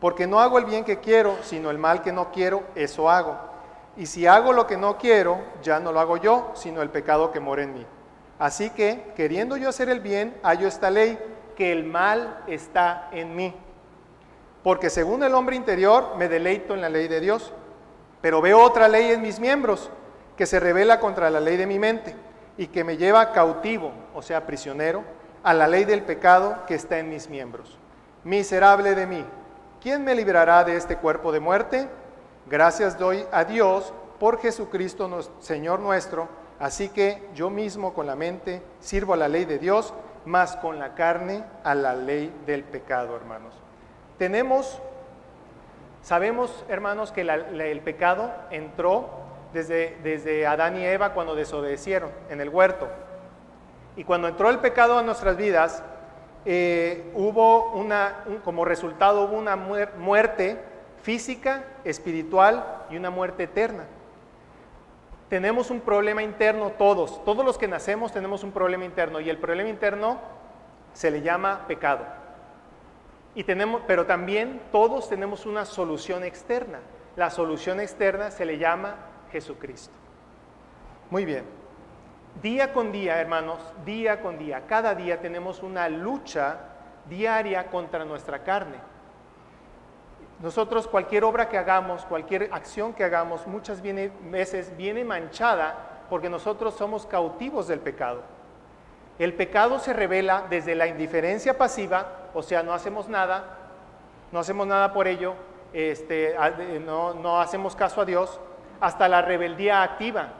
Porque 0.00 0.26
no 0.26 0.40
hago 0.40 0.58
el 0.58 0.64
bien 0.64 0.84
que 0.84 1.00
quiero, 1.00 1.36
sino 1.42 1.70
el 1.70 1.78
mal 1.78 2.02
que 2.02 2.12
no 2.12 2.30
quiero, 2.32 2.62
eso 2.74 3.10
hago. 3.10 3.36
Y 3.96 4.06
si 4.06 4.26
hago 4.26 4.52
lo 4.52 4.66
que 4.66 4.76
no 4.76 4.96
quiero, 4.96 5.38
ya 5.62 5.80
no 5.80 5.92
lo 5.92 6.00
hago 6.00 6.16
yo, 6.16 6.52
sino 6.54 6.80
el 6.80 6.90
pecado 6.90 7.32
que 7.32 7.40
mora 7.40 7.62
en 7.62 7.74
mí. 7.74 7.86
Así 8.38 8.70
que, 8.70 9.12
queriendo 9.16 9.56
yo 9.56 9.68
hacer 9.68 9.90
el 9.90 10.00
bien, 10.00 10.38
hallo 10.42 10.66
esta 10.66 10.90
ley, 10.90 11.18
que 11.54 11.72
el 11.72 11.84
mal 11.84 12.42
está 12.46 13.08
en 13.12 13.36
mí. 13.36 13.54
Porque 14.62 14.88
según 14.88 15.22
el 15.22 15.34
hombre 15.34 15.56
interior 15.56 16.16
me 16.16 16.28
deleito 16.28 16.74
en 16.74 16.80
la 16.80 16.88
ley 16.88 17.08
de 17.08 17.20
Dios, 17.20 17.52
pero 18.20 18.40
veo 18.40 18.60
otra 18.60 18.88
ley 18.88 19.12
en 19.12 19.22
mis 19.22 19.40
miembros 19.40 19.90
que 20.36 20.46
se 20.46 20.60
revela 20.60 21.00
contra 21.00 21.30
la 21.30 21.40
ley 21.40 21.56
de 21.56 21.66
mi 21.66 21.78
mente 21.78 22.14
y 22.56 22.66
que 22.66 22.84
me 22.84 22.96
lleva 22.96 23.32
cautivo, 23.32 23.92
o 24.14 24.22
sea, 24.22 24.46
prisionero, 24.46 25.02
a 25.42 25.54
la 25.54 25.66
ley 25.66 25.84
del 25.84 26.02
pecado 26.02 26.58
que 26.66 26.74
está 26.74 26.98
en 26.98 27.08
mis 27.08 27.28
miembros. 27.28 27.78
Miserable 28.24 28.94
de 28.94 29.06
mí, 29.06 29.24
¿quién 29.80 30.04
me 30.04 30.14
librará 30.14 30.64
de 30.64 30.76
este 30.76 30.96
cuerpo 30.96 31.32
de 31.32 31.40
muerte? 31.40 31.88
Gracias 32.46 32.98
doy 32.98 33.24
a 33.32 33.44
Dios 33.44 33.94
por 34.18 34.40
Jesucristo 34.40 35.08
Señor 35.40 35.80
nuestro, 35.80 36.28
así 36.58 36.90
que 36.90 37.26
yo 37.34 37.48
mismo 37.48 37.94
con 37.94 38.06
la 38.06 38.16
mente 38.16 38.62
sirvo 38.80 39.14
a 39.14 39.16
la 39.16 39.28
ley 39.28 39.46
de 39.46 39.58
Dios, 39.58 39.94
más 40.26 40.56
con 40.56 40.78
la 40.78 40.94
carne 40.94 41.44
a 41.64 41.74
la 41.74 41.94
ley 41.94 42.34
del 42.44 42.64
pecado, 42.64 43.16
hermanos. 43.16 43.54
Tenemos 44.18 44.82
Sabemos, 46.02 46.64
hermanos, 46.68 47.12
que 47.12 47.20
el 47.22 47.80
pecado 47.80 48.32
entró 48.50 49.10
desde, 49.52 49.98
desde 50.02 50.46
Adán 50.46 50.76
y 50.78 50.84
Eva 50.84 51.12
cuando 51.12 51.34
desobedecieron 51.34 52.10
en 52.30 52.40
el 52.40 52.48
huerto. 52.48 52.88
Y 53.96 54.04
cuando 54.04 54.28
entró 54.28 54.48
el 54.48 54.60
pecado 54.60 54.98
a 54.98 55.02
nuestras 55.02 55.36
vidas, 55.36 55.82
eh, 56.46 57.10
hubo 57.14 57.72
una, 57.72 58.24
un- 58.26 58.38
como 58.38 58.64
resultado 58.64 59.24
hubo 59.24 59.36
una 59.36 59.56
muer- 59.56 59.94
muerte 59.96 60.58
física, 61.02 61.64
espiritual 61.84 62.64
y 62.88 62.96
una 62.96 63.10
muerte 63.10 63.42
eterna. 63.42 63.84
Tenemos 65.28 65.70
un 65.70 65.80
problema 65.80 66.22
interno 66.22 66.70
todos, 66.70 67.22
todos 67.24 67.44
los 67.44 67.56
que 67.58 67.68
nacemos 67.68 68.12
tenemos 68.12 68.42
un 68.42 68.52
problema 68.52 68.84
interno 68.84 69.20
y 69.20 69.28
el 69.30 69.38
problema 69.38 69.68
interno 69.68 70.18
se 70.92 71.10
le 71.10 71.20
llama 71.22 71.66
pecado. 71.68 72.04
Y 73.34 73.44
tenemos, 73.44 73.82
pero 73.86 74.06
también 74.06 74.60
todos 74.72 75.08
tenemos 75.08 75.46
una 75.46 75.64
solución 75.64 76.24
externa. 76.24 76.80
La 77.16 77.30
solución 77.30 77.80
externa 77.80 78.30
se 78.30 78.44
le 78.44 78.58
llama 78.58 78.96
Jesucristo. 79.30 79.94
Muy 81.10 81.24
bien. 81.24 81.44
Día 82.42 82.72
con 82.72 82.92
día, 82.92 83.20
hermanos, 83.20 83.58
día 83.84 84.22
con 84.22 84.38
día, 84.38 84.66
cada 84.66 84.94
día 84.94 85.20
tenemos 85.20 85.62
una 85.62 85.88
lucha 85.88 86.58
diaria 87.08 87.66
contra 87.66 88.04
nuestra 88.04 88.42
carne. 88.44 88.76
Nosotros 90.40 90.86
cualquier 90.86 91.24
obra 91.24 91.48
que 91.48 91.58
hagamos, 91.58 92.06
cualquier 92.06 92.48
acción 92.52 92.94
que 92.94 93.04
hagamos, 93.04 93.46
muchas 93.46 93.82
veces 93.82 94.74
viene 94.76 95.04
manchada 95.04 96.06
porque 96.08 96.30
nosotros 96.30 96.74
somos 96.74 97.04
cautivos 97.04 97.68
del 97.68 97.80
pecado. 97.80 98.22
El 99.18 99.34
pecado 99.34 99.78
se 99.80 99.92
revela 99.92 100.46
desde 100.48 100.74
la 100.74 100.86
indiferencia 100.86 101.58
pasiva, 101.58 102.19
o 102.34 102.42
sea, 102.42 102.62
no 102.62 102.72
hacemos 102.72 103.08
nada, 103.08 103.58
no 104.32 104.38
hacemos 104.38 104.66
nada 104.66 104.92
por 104.92 105.08
ello, 105.08 105.34
este, 105.72 106.34
no, 106.84 107.40
hacemos 107.40 107.76
caso 107.76 108.00
a 108.00 108.04
Dios, 108.04 108.40
hasta 108.80 109.08
la 109.08 109.22
rebeldía 109.22 109.82
activa. 109.82 110.32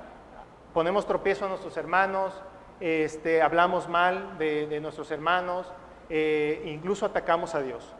Ponemos 0.72 1.06
tropiezo 1.06 1.46
a 1.46 1.48
nuestros 1.48 1.76
hermanos, 1.76 2.32
este, 2.80 3.42
hablamos 3.42 3.88
mal 3.88 4.38
de, 4.38 4.78
nuestros 4.80 5.10
hermanos, 5.10 5.72
eh, 6.08 6.62
incluso 6.66 7.06
atacamos 7.06 7.54
a 7.54 7.62
Dios. 7.62 7.94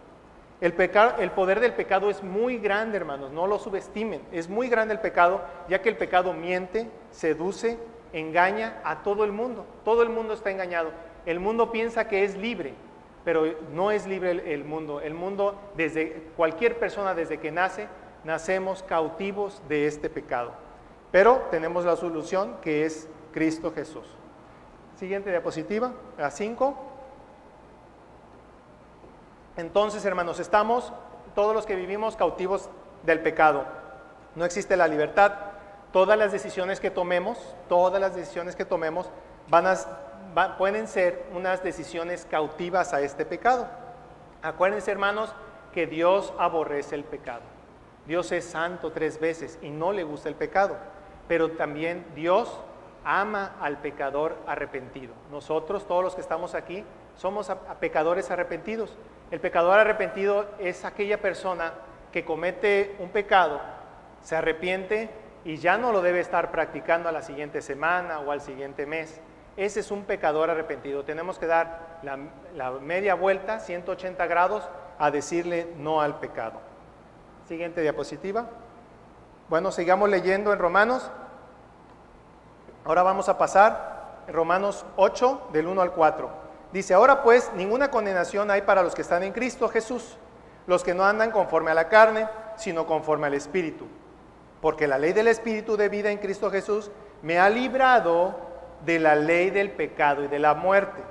El, 0.60 0.74
el 1.18 1.30
poder 1.30 1.58
del 1.60 1.72
pecado 1.72 2.10
es 2.10 2.22
muy 2.22 2.58
grande, 2.58 2.98
hermanos, 2.98 3.30
no 3.32 3.46
lo 3.46 3.58
subestimen. 3.58 4.20
Es 4.30 4.48
muy 4.48 4.68
grande 4.68 4.92
el 4.94 5.00
pecado, 5.00 5.40
ya 5.68 5.80
que 5.80 5.88
el 5.88 5.96
pecado 5.96 6.34
miente, 6.34 6.90
seduce, 7.10 7.78
engaña 8.12 8.80
a 8.84 9.02
todo 9.02 9.24
el 9.24 9.32
mundo. 9.32 9.64
Todo 9.84 10.02
el 10.02 10.10
mundo 10.10 10.34
está 10.34 10.50
engañado. 10.50 10.90
El 11.24 11.40
mundo 11.40 11.72
piensa 11.72 12.08
que 12.08 12.24
es 12.24 12.36
libre, 12.36 12.74
pero 13.24 13.44
no 13.72 13.90
es 13.90 14.06
libre 14.06 14.52
el, 14.52 14.64
mundo. 14.64 15.00
El 15.00 15.14
mundo, 15.14 15.60
desde 15.76 16.30
cualquier 16.36 16.78
persona, 16.78 17.14
desde 17.14 17.38
que 17.38 17.50
nace, 17.50 17.88
nacemos 18.24 18.82
cautivos 18.82 19.62
de 19.68 19.86
este 19.86 20.08
pecado. 20.08 20.52
Pero 21.10 21.42
tenemos 21.50 21.84
la 21.84 21.96
solución 21.96 22.56
que 22.62 22.86
es 22.86 23.08
Cristo 23.32 23.72
Jesús. 23.72 24.06
Siguiente 24.96 25.30
diapositiva, 25.30 25.92
la 26.18 26.30
5. 26.30 26.74
Entonces, 29.56 30.04
hermanos, 30.04 30.40
estamos 30.40 30.92
todos 31.34 31.54
los 31.54 31.66
que 31.66 31.74
vivimos 31.74 32.16
cautivos 32.16 32.70
del 33.02 33.20
pecado. 33.20 33.64
No 34.34 34.44
existe 34.44 34.76
la 34.76 34.88
libertad. 34.88 35.34
Todas 35.92 36.16
las 36.16 36.32
decisiones 36.32 36.80
que 36.80 36.90
tomemos, 36.90 37.56
todas 37.68 38.00
las 38.00 38.14
decisiones 38.14 38.54
que 38.54 38.64
tomemos 38.64 39.10
van 39.48 39.66
a 39.66 39.76
pueden 40.58 40.88
ser 40.88 41.24
unas 41.34 41.62
decisiones 41.62 42.26
cautivas 42.30 42.92
a 42.92 43.00
este 43.00 43.24
pecado. 43.24 43.68
Acuérdense, 44.42 44.90
hermanos, 44.90 45.34
que 45.72 45.86
Dios 45.86 46.32
aborrece 46.38 46.94
el 46.94 47.04
pecado. 47.04 47.42
Dios 48.06 48.32
es 48.32 48.44
santo 48.44 48.92
tres 48.92 49.20
veces 49.20 49.58
y 49.62 49.70
no 49.70 49.92
le 49.92 50.02
gusta 50.02 50.28
el 50.28 50.34
pecado. 50.34 50.76
Pero 51.28 51.52
también 51.52 52.04
Dios 52.14 52.60
ama 53.04 53.56
al 53.60 53.78
pecador 53.78 54.36
arrepentido. 54.46 55.14
Nosotros, 55.30 55.86
todos 55.86 56.02
los 56.02 56.14
que 56.14 56.20
estamos 56.20 56.54
aquí, 56.54 56.84
somos 57.16 57.50
a 57.50 57.56
pecadores 57.80 58.30
arrepentidos. 58.30 58.96
El 59.30 59.40
pecador 59.40 59.78
arrepentido 59.78 60.46
es 60.58 60.84
aquella 60.84 61.20
persona 61.20 61.72
que 62.12 62.24
comete 62.24 62.96
un 62.98 63.10
pecado, 63.10 63.60
se 64.22 64.36
arrepiente 64.36 65.10
y 65.44 65.56
ya 65.56 65.78
no 65.78 65.92
lo 65.92 66.02
debe 66.02 66.20
estar 66.20 66.50
practicando 66.50 67.08
a 67.08 67.12
la 67.12 67.22
siguiente 67.22 67.62
semana 67.62 68.20
o 68.20 68.32
al 68.32 68.40
siguiente 68.40 68.86
mes. 68.86 69.20
Ese 69.60 69.80
es 69.80 69.90
un 69.90 70.04
pecador 70.04 70.48
arrepentido. 70.48 71.04
Tenemos 71.04 71.38
que 71.38 71.44
dar 71.44 72.00
la, 72.02 72.70
media 72.80 73.14
vuelta, 73.14 73.60
180 73.60 74.26
grados, 74.26 74.66
a 74.98 75.10
decirle 75.10 75.68
no 75.76 76.00
al 76.00 76.18
pecado. 76.18 76.60
Siguiente 77.46 77.82
diapositiva. 77.82 78.46
Bueno, 79.50 79.70
sigamos 79.70 80.08
leyendo 80.08 80.54
en 80.54 80.58
Romanos. 80.58 81.10
Ahora 82.86 83.02
vamos 83.02 83.28
a 83.28 83.36
pasar 83.36 84.22
Romanos 84.28 84.86
8, 84.96 85.48
del 85.52 85.66
1 85.66 85.82
al 85.82 85.92
4. 85.92 86.30
Dice, 86.72 86.94
ahora 86.94 87.22
pues 87.22 87.52
ninguna 87.54 87.90
condenación 87.90 88.50
hay 88.50 88.62
para 88.62 88.82
los 88.82 88.94
que 88.94 89.02
están 89.02 89.22
en 89.24 89.34
Cristo 89.34 89.68
Jesús, 89.68 90.16
los 90.66 90.82
que 90.82 90.94
no 90.94 91.04
andan 91.04 91.32
conforme 91.32 91.70
a 91.70 91.74
la 91.74 91.90
carne, 91.90 92.26
sino 92.56 92.86
conforme 92.86 93.26
al 93.26 93.34
Espíritu. 93.34 93.86
Porque 94.62 94.86
la 94.86 94.96
ley 94.96 95.12
del 95.12 95.28
Espíritu 95.28 95.76
de 95.76 95.90
vida 95.90 96.10
en 96.10 96.16
Cristo 96.16 96.50
Jesús 96.50 96.90
me 97.20 97.38
ha 97.38 97.50
librado 97.50 98.48
de 98.84 98.98
la 98.98 99.14
ley 99.14 99.50
del 99.50 99.70
pecado 99.70 100.24
y 100.24 100.28
de 100.28 100.38
la 100.38 100.54
muerte. 100.54 101.02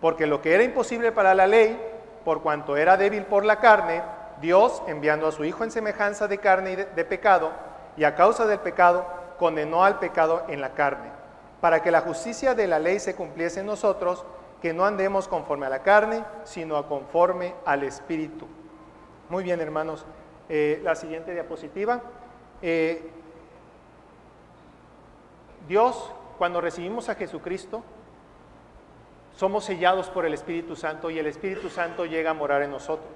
Porque 0.00 0.26
lo 0.26 0.40
que 0.40 0.54
era 0.54 0.62
imposible 0.62 1.12
para 1.12 1.34
la 1.34 1.46
ley, 1.46 1.78
por 2.24 2.42
cuanto 2.42 2.76
era 2.76 2.96
débil 2.96 3.24
por 3.24 3.44
la 3.44 3.60
carne, 3.60 4.02
Dios, 4.40 4.82
enviando 4.86 5.26
a 5.26 5.32
su 5.32 5.44
Hijo 5.44 5.64
en 5.64 5.70
semejanza 5.70 6.26
de 6.28 6.38
carne 6.38 6.72
y 6.72 6.76
de, 6.76 7.04
pecado, 7.04 7.52
y 7.96 8.04
a 8.04 8.14
causa 8.14 8.46
del 8.46 8.60
pecado, 8.60 9.06
condenó 9.38 9.84
al 9.84 9.98
pecado 9.98 10.44
en 10.48 10.60
la 10.60 10.72
carne, 10.72 11.10
para 11.60 11.82
que 11.82 11.90
la 11.90 12.00
justicia 12.00 12.54
de 12.54 12.66
la 12.66 12.78
ley 12.78 12.98
se 12.98 13.14
cumpliese 13.14 13.60
en 13.60 13.66
nosotros, 13.66 14.24
que 14.62 14.72
no 14.72 14.84
andemos 14.84 15.28
conforme 15.28 15.66
a 15.66 15.70
la 15.70 15.82
carne, 15.82 16.24
sino 16.44 16.76
a 16.76 16.86
conforme 16.86 17.54
al 17.64 17.82
Espíritu. 17.82 18.46
Muy 19.28 19.44
bien, 19.44 19.60
hermanos. 19.60 20.04
Eh, 20.48 20.80
la 20.82 20.96
siguiente 20.96 21.32
diapositiva. 21.32 22.00
Eh, 22.60 23.08
Dios, 25.68 26.12
cuando 26.40 26.62
recibimos 26.62 27.10
a 27.10 27.16
Jesucristo, 27.16 27.82
somos 29.36 29.62
sellados 29.62 30.08
por 30.08 30.24
el 30.24 30.32
Espíritu 30.32 30.74
Santo 30.74 31.10
y 31.10 31.18
el 31.18 31.26
Espíritu 31.26 31.68
Santo 31.68 32.06
llega 32.06 32.30
a 32.30 32.32
morar 32.32 32.62
en 32.62 32.70
nosotros. 32.70 33.12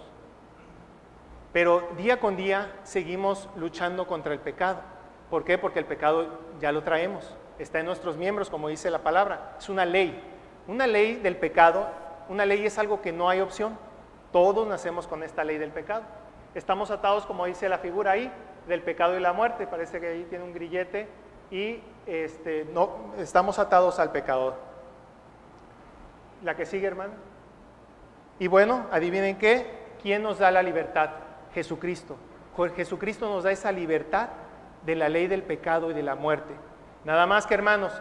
Pero 1.50 1.88
día 1.96 2.20
con 2.20 2.36
día 2.36 2.70
seguimos 2.82 3.48
luchando 3.56 4.06
contra 4.06 4.34
el 4.34 4.40
pecado. 4.40 4.82
¿Por 5.30 5.42
qué? 5.42 5.56
Porque 5.56 5.78
el 5.78 5.86
pecado 5.86 6.38
ya 6.60 6.70
lo 6.70 6.82
traemos, 6.82 7.34
está 7.58 7.80
en 7.80 7.86
nuestros 7.86 8.18
miembros, 8.18 8.50
como 8.50 8.68
dice 8.68 8.90
la 8.90 8.98
palabra. 8.98 9.56
Es 9.58 9.70
una 9.70 9.86
ley. 9.86 10.22
Una 10.68 10.86
ley 10.86 11.14
del 11.14 11.38
pecado, 11.38 11.86
una 12.28 12.44
ley 12.44 12.66
es 12.66 12.78
algo 12.78 13.00
que 13.00 13.10
no 13.10 13.30
hay 13.30 13.40
opción. 13.40 13.78
Todos 14.32 14.68
nacemos 14.68 15.06
con 15.06 15.22
esta 15.22 15.44
ley 15.44 15.56
del 15.56 15.70
pecado. 15.70 16.02
Estamos 16.54 16.90
atados, 16.90 17.24
como 17.24 17.46
dice 17.46 17.70
la 17.70 17.78
figura 17.78 18.10
ahí, 18.10 18.30
del 18.68 18.82
pecado 18.82 19.16
y 19.16 19.20
la 19.20 19.32
muerte. 19.32 19.66
Parece 19.66 19.98
que 19.98 20.08
ahí 20.08 20.26
tiene 20.28 20.44
un 20.44 20.52
grillete 20.52 21.08
y 21.50 21.80
este, 22.06 22.66
no, 22.72 23.14
estamos 23.18 23.58
atados 23.58 23.98
al 23.98 24.12
pecador. 24.12 24.54
La 26.42 26.56
que 26.56 26.66
sigue, 26.66 26.86
hermano. 26.86 27.12
Y 28.38 28.48
bueno, 28.48 28.86
adivinen 28.90 29.38
qué, 29.38 29.66
¿quién 30.02 30.22
nos 30.22 30.38
da 30.38 30.50
la 30.50 30.62
libertad? 30.62 31.10
Jesucristo. 31.54 32.16
Jesucristo 32.76 33.28
nos 33.28 33.44
da 33.44 33.52
esa 33.52 33.72
libertad 33.72 34.28
de 34.84 34.96
la 34.96 35.08
ley 35.08 35.26
del 35.26 35.42
pecado 35.42 35.90
y 35.90 35.94
de 35.94 36.02
la 36.02 36.14
muerte. 36.14 36.54
Nada 37.04 37.26
más 37.26 37.46
que, 37.46 37.54
hermanos, 37.54 37.92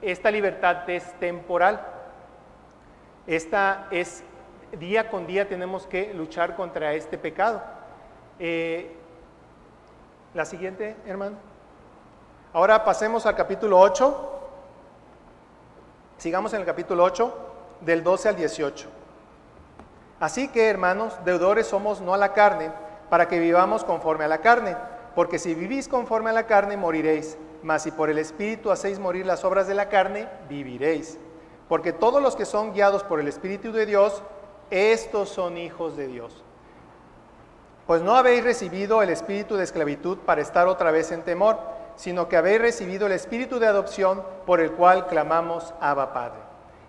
esta 0.00 0.30
libertad 0.30 0.88
es 0.88 1.12
temporal. 1.18 1.84
Esta 3.26 3.88
es 3.90 4.24
día 4.78 5.08
con 5.10 5.26
día 5.26 5.48
tenemos 5.48 5.86
que 5.86 6.12
luchar 6.14 6.56
contra 6.56 6.94
este 6.94 7.18
pecado. 7.18 7.62
Eh, 8.38 8.92
la 10.34 10.44
siguiente, 10.44 10.96
hermano. 11.06 11.36
Ahora 12.54 12.84
pasemos 12.84 13.26
al 13.26 13.34
capítulo 13.34 13.80
8. 13.80 14.30
Sigamos 16.18 16.54
en 16.54 16.60
el 16.60 16.66
capítulo 16.66 17.02
8, 17.02 17.34
del 17.80 18.04
12 18.04 18.28
al 18.28 18.36
18. 18.36 18.88
Así 20.20 20.46
que, 20.46 20.70
hermanos, 20.70 21.14
deudores 21.24 21.66
somos 21.66 22.00
no 22.00 22.14
a 22.14 22.16
la 22.16 22.32
carne, 22.32 22.70
para 23.10 23.26
que 23.26 23.40
vivamos 23.40 23.82
conforme 23.82 24.24
a 24.24 24.28
la 24.28 24.38
carne, 24.38 24.76
porque 25.16 25.40
si 25.40 25.52
vivís 25.52 25.88
conforme 25.88 26.30
a 26.30 26.32
la 26.32 26.46
carne, 26.46 26.76
moriréis, 26.76 27.36
mas 27.64 27.82
si 27.82 27.90
por 27.90 28.08
el 28.08 28.18
Espíritu 28.18 28.70
hacéis 28.70 29.00
morir 29.00 29.26
las 29.26 29.44
obras 29.44 29.66
de 29.66 29.74
la 29.74 29.88
carne, 29.88 30.28
viviréis. 30.48 31.18
Porque 31.68 31.92
todos 31.92 32.22
los 32.22 32.36
que 32.36 32.44
son 32.44 32.72
guiados 32.72 33.02
por 33.02 33.18
el 33.18 33.26
Espíritu 33.26 33.72
de 33.72 33.84
Dios, 33.84 34.22
estos 34.70 35.28
son 35.28 35.56
hijos 35.58 35.96
de 35.96 36.06
Dios. 36.06 36.44
Pues 37.88 38.00
no 38.00 38.14
habéis 38.14 38.44
recibido 38.44 39.02
el 39.02 39.10
espíritu 39.10 39.56
de 39.56 39.64
esclavitud 39.64 40.18
para 40.18 40.40
estar 40.40 40.68
otra 40.68 40.90
vez 40.90 41.10
en 41.12 41.22
temor, 41.22 41.58
sino 41.96 42.28
que 42.28 42.36
habéis 42.36 42.60
recibido 42.60 43.06
el 43.06 43.12
espíritu 43.12 43.58
de 43.58 43.66
adopción 43.66 44.22
por 44.46 44.60
el 44.60 44.72
cual 44.72 45.06
clamamos 45.06 45.74
Abba 45.80 46.12
Padre. 46.12 46.40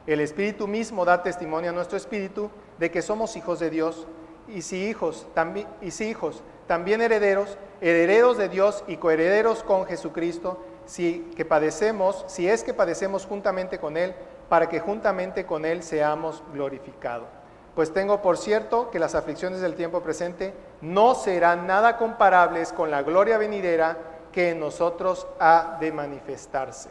El 0.07 0.19
espíritu 0.19 0.67
mismo 0.67 1.05
da 1.05 1.23
testimonio 1.23 1.71
a 1.71 1.73
nuestro 1.73 1.97
espíritu 1.97 2.51
de 2.77 2.91
que 2.91 3.01
somos 3.01 3.35
hijos 3.35 3.59
de 3.59 3.69
Dios, 3.69 4.07
y 4.47 4.61
si 4.61 4.87
hijos, 4.87 5.27
también, 5.33 5.67
y 5.81 5.91
si 5.91 6.05
hijos, 6.05 6.43
también 6.67 7.01
herederos, 7.01 7.57
herederos 7.81 8.37
de 8.37 8.49
Dios 8.49 8.83
y 8.87 8.97
coherederos 8.97 9.63
con 9.63 9.85
Jesucristo, 9.85 10.59
si 10.85 11.31
que 11.35 11.45
padecemos, 11.45 12.23
si 12.27 12.47
es 12.47 12.63
que 12.63 12.73
padecemos 12.73 13.25
juntamente 13.25 13.79
con 13.79 13.97
él, 13.97 14.13
para 14.49 14.69
que 14.69 14.79
juntamente 14.79 15.45
con 15.45 15.65
él 15.65 15.81
seamos 15.81 16.43
glorificados. 16.53 17.27
Pues 17.73 17.91
tengo 17.91 18.21
por 18.21 18.37
cierto 18.37 18.89
que 18.89 18.99
las 18.99 19.15
aflicciones 19.15 19.59
del 19.59 19.75
tiempo 19.75 20.01
presente 20.01 20.53
no 20.81 21.13
serán 21.15 21.67
nada 21.67 21.97
comparables 21.97 22.71
con 22.71 22.89
la 22.89 23.01
gloria 23.01 23.37
venidera 23.37 23.97
que 24.35 24.49
en 24.49 24.59
nosotros 24.59 25.25
ha 25.39 25.77
de 25.79 25.93
manifestarse. 25.93 26.89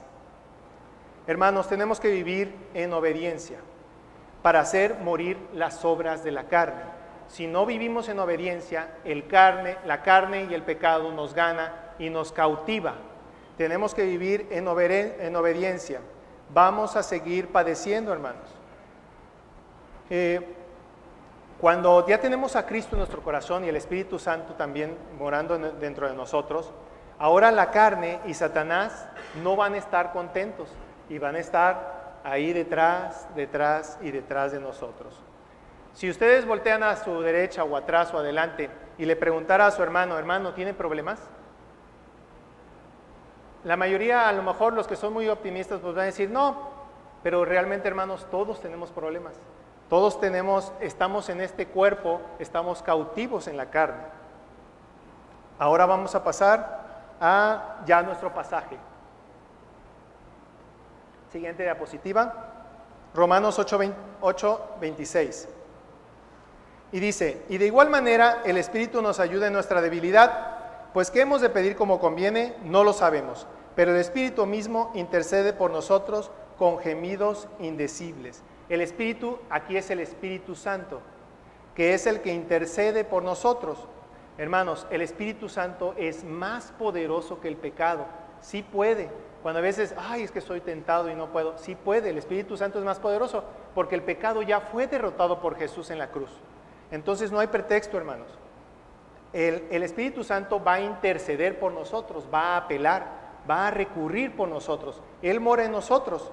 Hermanos, 1.27 1.69
tenemos 1.69 2.01
que 2.01 2.09
vivir 2.09 2.55
en 2.73 2.91
obediencia 2.95 3.59
para 4.43 4.61
hacer 4.61 4.95
morir 5.01 5.37
las 5.53 5.85
obras 5.85 6.25
de 6.25 6.33
la 6.33 6.45
carne. 6.45 6.81
Si 7.29 7.47
no 7.47 7.67
vivimos 7.67 8.09
en 8.09 8.19
obediencia, 8.19 8.95
el 9.05 9.27
carne, 9.27 9.77
la 9.85 10.03
carne 10.03 10.47
y 10.51 10.55
el 10.55 10.63
pecado 10.63 11.13
nos 11.13 11.35
gana 11.35 11.93
y 11.99 12.09
nos 12.09 12.33
cautiva. 12.33 12.95
Tenemos 13.59 13.95
que 13.95 14.05
vivir 14.05 14.49
en, 14.51 14.67
obediencia. 15.37 16.01
Vamos 16.53 16.97
a 16.97 17.03
seguir 17.03 17.49
padeciendo, 17.53 18.11
hermanos. 18.11 18.49
Eh, 20.09 20.41
cuando 21.61 22.07
ya 22.07 22.19
tenemos 22.21 22.57
a 22.57 22.65
Cristo 22.67 22.97
en 22.97 23.01
nuestro 23.01 23.23
corazón 23.23 23.65
y 23.65 23.69
el 23.69 23.77
Espíritu 23.77 24.19
Santo 24.19 24.55
también 24.55 24.97
morando 25.19 25.57
en- 25.57 25.79
dentro 25.79 26.09
de 26.09 26.15
nosotros, 26.15 26.73
ahora 27.19 27.51
la 27.51 27.71
carne 27.71 28.21
y 28.27 28.35
Satanás 28.35 29.07
no 29.43 29.57
van 29.57 29.75
a 29.75 29.79
estar 29.79 30.13
contentos 30.13 30.69
y 31.09 31.19
van 31.19 31.37
a 31.37 31.39
estar 31.39 32.21
ahí 32.25 32.53
detrás, 32.53 33.29
detrás 33.35 33.99
y 34.01 34.11
detrás 34.11 34.53
de 34.53 34.61
nosotros. 34.61 35.21
Si 35.93 36.11
ustedes 36.11 36.47
voltean 36.47 36.83
a 36.83 36.97
su 36.97 37.21
derecha 37.21 37.63
o 37.63 37.77
atrás 37.77 38.13
o 38.13 38.19
adelante 38.19 38.69
y 38.99 39.05
le 39.05 39.15
preguntara 39.15 39.67
a 39.67 39.71
su 39.71 39.83
hermano, 39.83 40.19
hermano, 40.19 40.53
¿tiene 40.53 40.75
problemas? 40.75 41.21
La 43.63 43.77
mayoría, 43.77 44.29
a 44.29 44.33
lo 44.33 44.43
mejor 44.43 44.73
los 44.73 44.87
que 44.87 44.97
son 44.97 45.13
muy 45.13 45.29
optimistas, 45.29 45.81
pues 45.81 45.95
van 45.95 46.03
a 46.03 46.07
decir, 46.07 46.31
no, 46.31 46.69
pero 47.23 47.45
realmente, 47.45 47.89
hermanos, 47.89 48.27
todos 48.31 48.61
tenemos 48.61 48.91
problemas. 48.91 49.35
Todos 49.89 50.21
tenemos, 50.21 50.73
estamos 50.81 51.29
en 51.29 51.41
este 51.41 51.67
cuerpo, 51.67 52.21
estamos 52.39 52.83
cautivos 52.83 53.47
en 53.49 53.57
la 53.57 53.71
carne. 53.71 54.03
Ahora 55.59 55.87
vamos 55.87 56.15
a 56.15 56.25
pasar 56.25 56.84
a 57.21 57.83
ya 57.87 58.03
nuestro 58.03 58.33
pasaje. 58.33 58.77
Siguiente 61.31 61.63
diapositiva. 61.63 62.51
Romanos 63.15 63.59
8, 63.59 63.79
20 63.79 64.15
8, 64.27 64.61
26. 64.81 65.49
Y 66.93 67.01
dice, 67.01 67.43
y 67.49 67.59
de 67.59 67.67
igual 67.67 67.91
manera 67.91 68.41
el 68.45 68.57
Espíritu 68.57 69.03
nos 69.03 69.21
ayuda 69.21 69.49
en 69.49 69.53
nuestra 69.53 69.83
debilidad, 69.83 70.93
pues 70.95 71.11
qué 71.11 71.21
hemos 71.21 71.43
de 71.43 71.51
pedir 71.51 71.77
como 71.77 72.01
conviene, 72.01 72.55
no 72.65 72.85
lo 72.85 72.93
sabemos, 72.93 73.47
pero 73.77 73.91
el 73.91 73.99
Espíritu 73.99 74.47
mismo 74.47 74.93
intercede 74.95 75.53
por 75.53 75.71
nosotros 75.71 76.31
con 76.57 76.79
gemidos 76.79 77.49
indecibles. 77.59 78.43
El 78.71 78.81
Espíritu 78.81 79.39
aquí 79.51 79.77
es 79.77 79.91
el 79.91 80.01
Espíritu 80.01 80.55
Santo, 80.55 81.03
que 81.75 81.93
es 81.93 82.07
el 82.07 82.21
que 82.23 82.33
intercede 82.33 83.05
por 83.05 83.25
nosotros. 83.25 83.87
Hermanos, 84.37 84.87
el 84.91 85.01
Espíritu 85.01 85.49
Santo 85.49 85.95
es 85.97 86.25
más 86.25 86.73
poderoso 86.73 87.41
que 87.41 87.49
el 87.49 87.57
pecado, 87.57 88.07
sí 88.41 88.63
puede, 88.63 89.09
Cuando 89.43 89.59
a 89.59 89.63
veces, 89.63 89.95
ay, 89.99 90.23
es 90.23 90.31
que 90.31 90.39
estoy 90.39 90.61
tentado 90.61 91.11
y 91.11 91.15
no 91.15 91.29
puedo. 91.29 91.59
Sí 91.59 91.75
puede, 91.75 92.09
el 92.09 92.17
Espíritu 92.17 92.57
Santo 92.57 92.79
es 92.79 92.85
más 92.85 92.99
poderoso, 92.99 93.45
porque 93.75 93.95
el 93.95 94.03
pecado 94.03 94.41
ya 94.41 94.61
fue 94.61 94.87
derrotado 94.87 95.41
por 95.41 95.57
Jesús 95.57 95.91
en 95.91 95.99
la 95.99 96.11
cruz. 96.11 96.31
Entonces 96.91 97.31
no 97.31 97.41
hay 97.41 97.49
pretexto, 97.49 97.99
hermanos. 97.99 98.29
El, 99.35 99.83
Espíritu 99.83 100.23
Santo 100.23 100.63
va 100.63 100.75
a 100.75 100.81
interceder 100.81 101.59
por 101.59 101.73
nosotros, 101.73 102.27
va 102.33 102.55
a 102.55 102.57
apelar, 102.57 103.07
va 103.51 103.67
a 103.67 103.71
recurrir 103.71 104.35
por 104.35 104.49
nosotros. 104.49 105.03
Él 105.21 105.41
mora 105.41 105.65
en 105.65 105.73
nosotros. 105.73 106.31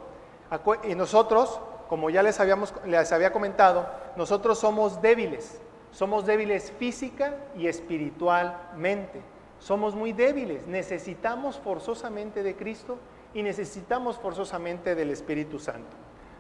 Y 0.84 0.96
nosotros, 0.96 1.60
como 1.90 2.10
ya 2.10 2.22
les, 2.22 2.40
habíamos, 2.40 2.74
les 2.86 3.12
había 3.12 3.34
comentado, 3.34 3.88
nosotros 4.16 4.60
somos 4.60 5.02
débiles. 5.02 5.60
Somos 5.92 6.26
débiles 6.26 6.72
física 6.72 7.36
y 7.56 7.68
espiritualmente. 7.68 9.22
Somos 9.60 9.94
muy 9.94 10.14
débiles. 10.14 10.66
Necesitamos 10.68 11.60
forzosamente 11.60 12.44
de 12.44 12.56
Cristo 12.56 12.98
y 13.34 13.44
necesitamos 13.44 14.18
forzosamente 14.18 14.96
del 14.96 15.12
Espíritu 15.12 15.60
Santo. 15.60 15.96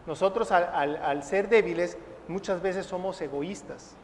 Nosotros 0.08 0.52
al, 0.52 1.24
ser 1.24 1.48
débiles 1.50 1.98
muchas 2.28 2.62
veces 2.62 2.86
somos 2.86 3.22
egoístas. 3.22 3.96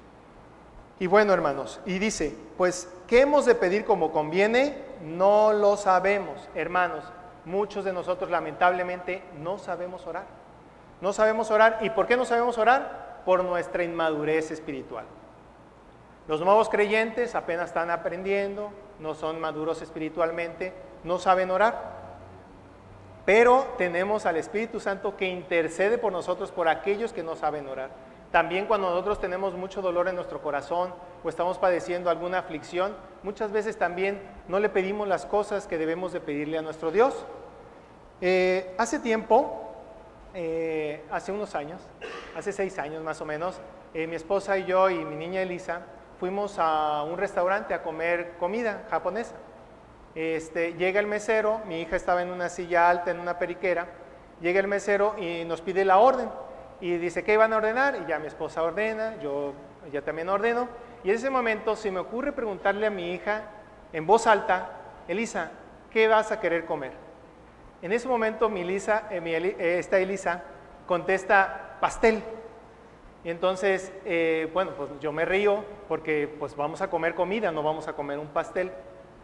Y 1.00 1.08
bueno, 1.08 1.34
hermanos, 1.34 1.80
y 1.86 2.00
dice, 2.00 2.36
pues, 2.58 2.92
¿qué 3.08 3.22
hemos 3.22 3.46
de 3.46 3.56
pedir 3.56 3.86
como 3.86 4.12
conviene? 4.12 4.78
No 5.04 5.54
lo 5.54 5.78
sabemos. 5.78 6.50
Hermanos, 6.56 7.04
muchos 7.46 7.86
de 7.86 7.94
nosotros 7.94 8.30
lamentablemente 8.30 9.24
no 9.40 9.58
sabemos 9.60 10.06
orar. 10.08 10.26
No 11.02 11.14
sabemos 11.14 11.52
orar. 11.52 11.80
¿Y 11.82 11.92
por 11.92 12.08
qué 12.08 12.18
no 12.18 12.26
sabemos 12.26 12.58
orar? 12.58 13.22
Por 13.26 13.44
nuestra 13.44 13.84
inmadurez 13.84 14.52
espiritual. 14.52 15.06
Los 16.28 16.42
nuevos 16.42 16.68
creyentes 16.68 17.36
apenas 17.36 17.70
están 17.70 17.90
aprendiendo, 17.90 18.72
no 19.00 19.16
son 19.16 19.40
maduros 19.40 19.82
espiritualmente, 19.82 20.74
no 21.06 21.20
saben 21.20 21.52
orar. 21.52 21.96
Pero 23.26 23.66
tenemos 23.78 24.26
al 24.26 24.36
Espíritu 24.36 24.80
Santo 24.80 25.16
que 25.16 25.28
intercede 25.28 25.98
por 25.98 26.12
nosotros, 26.12 26.52
por 26.52 26.68
aquellos 26.68 27.14
que 27.14 27.24
no 27.24 27.36
saben 27.38 27.68
orar. 27.68 27.92
También 28.32 28.66
cuando 28.66 28.90
nosotros 28.90 29.22
tenemos 29.22 29.54
mucho 29.54 29.82
dolor 29.82 30.10
en 30.10 30.16
nuestro 30.16 30.42
corazón 30.42 30.94
o 31.24 31.30
estamos 31.30 31.58
padeciendo 31.58 32.10
alguna 32.10 32.40
aflicción, 32.40 32.94
muchas 33.24 33.54
veces 33.54 33.78
también 33.78 34.22
no 34.50 34.60
le 34.60 34.68
pedimos 34.68 35.08
las 35.08 35.26
cosas 35.26 35.66
que 35.66 35.78
debemos 35.78 36.12
de 36.12 36.20
pedirle 36.20 36.58
a 36.58 36.62
nuestro 36.62 36.92
Dios. 36.92 37.26
Eh, 38.20 38.76
hace 38.78 39.00
tiempo, 39.00 39.72
eh, 40.34 41.06
hace 41.10 41.32
unos 41.32 41.56
años, 41.56 41.82
hace 42.36 42.52
seis 42.52 42.78
años 42.80 43.02
más 43.02 43.22
o 43.22 43.26
menos, 43.26 43.62
eh, 43.94 44.08
mi 44.08 44.18
esposa 44.18 44.58
y 44.58 44.66
yo 44.66 44.90
y 44.90 45.06
mi 45.06 45.16
niña 45.16 45.42
Elisa 45.42 45.84
fuimos 46.20 46.58
a 46.60 47.04
un 47.04 47.18
restaurante 47.18 47.74
a 47.74 47.84
comer 47.84 48.34
comida 48.40 48.84
japonesa. 48.90 49.36
Este, 50.16 50.74
llega 50.74 51.00
el 51.00 51.08
mesero, 51.08 51.62
mi 51.68 51.82
hija 51.82 51.96
estaba 51.96 52.22
en 52.22 52.32
una 52.32 52.50
silla 52.50 52.90
alta, 52.90 53.12
en 53.12 53.20
una 53.20 53.38
periquera, 53.38 53.88
llega 54.42 54.60
el 54.60 54.68
mesero 54.68 55.16
y 55.18 55.46
nos 55.46 55.62
pide 55.62 55.86
la 55.86 55.98
orden. 55.98 56.30
Y 56.80 56.98
dice, 56.98 57.24
¿qué 57.24 57.34
iban 57.34 57.54
a 57.54 57.58
ordenar? 57.58 57.98
Y 58.04 58.10
ya 58.10 58.20
mi 58.20 58.28
esposa 58.28 58.64
ordena, 58.64 59.16
yo 59.22 59.54
ya 59.92 60.02
también 60.02 60.30
ordeno. 60.30 60.68
Y 61.04 61.10
en 61.10 61.16
ese 61.16 61.30
momento 61.30 61.76
se 61.76 61.92
me 61.92 62.00
ocurre 62.00 62.32
preguntarle 62.32 62.88
a 62.88 62.90
mi 62.90 63.14
hija 63.14 63.44
en 63.94 64.06
voz 64.06 64.28
alta, 64.28 64.70
Elisa, 65.08 65.52
¿qué 65.92 66.08
vas 66.08 66.32
a 66.32 66.40
querer 66.40 66.66
comer? 66.66 66.92
En 67.82 67.92
ese 67.92 68.08
momento 68.08 68.50
mi 68.50 68.62
Elisa, 68.62 69.04
eh, 69.12 69.22
eh, 69.24 69.80
esta 69.80 70.00
Elisa 70.00 70.44
contesta, 70.88 71.78
pastel. 71.80 72.24
Y 73.28 73.30
entonces, 73.30 73.92
eh, 74.06 74.50
bueno, 74.54 74.72
pues 74.78 74.90
yo 75.02 75.12
me 75.12 75.26
río 75.26 75.66
porque 75.90 76.34
pues 76.40 76.56
vamos 76.56 76.82
a 76.82 76.90
comer 76.90 77.14
comida, 77.14 77.52
no 77.52 77.62
vamos 77.62 77.90
a 77.90 77.92
comer 77.92 78.20
un 78.20 78.28
pastel. 78.28 78.72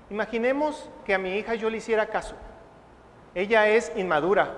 Imaginemos 0.09 0.89
que 1.05 1.13
a 1.13 1.17
mi 1.17 1.37
hija 1.37 1.55
yo 1.55 1.69
le 1.69 1.77
hiciera 1.77 2.07
caso. 2.07 2.35
Ella 3.33 3.69
es 3.69 3.93
inmadura. 3.95 4.57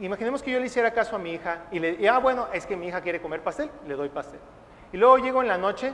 Imaginemos 0.00 0.42
que 0.42 0.50
yo 0.50 0.58
le 0.58 0.64
hiciera 0.64 0.92
caso 0.92 1.14
a 1.14 1.18
mi 1.18 1.32
hija 1.32 1.64
y 1.70 1.78
le 1.78 1.90
y, 1.90 2.06
ah, 2.06 2.18
bueno, 2.18 2.48
es 2.54 2.64
que 2.64 2.74
mi 2.74 2.86
hija 2.86 3.02
quiere 3.02 3.20
comer 3.20 3.42
pastel, 3.42 3.70
le 3.86 3.94
doy 3.94 4.08
pastel. 4.08 4.40
Y 4.94 4.96
luego 4.96 5.18
llego 5.18 5.42
en 5.42 5.48
la 5.48 5.58
noche 5.58 5.92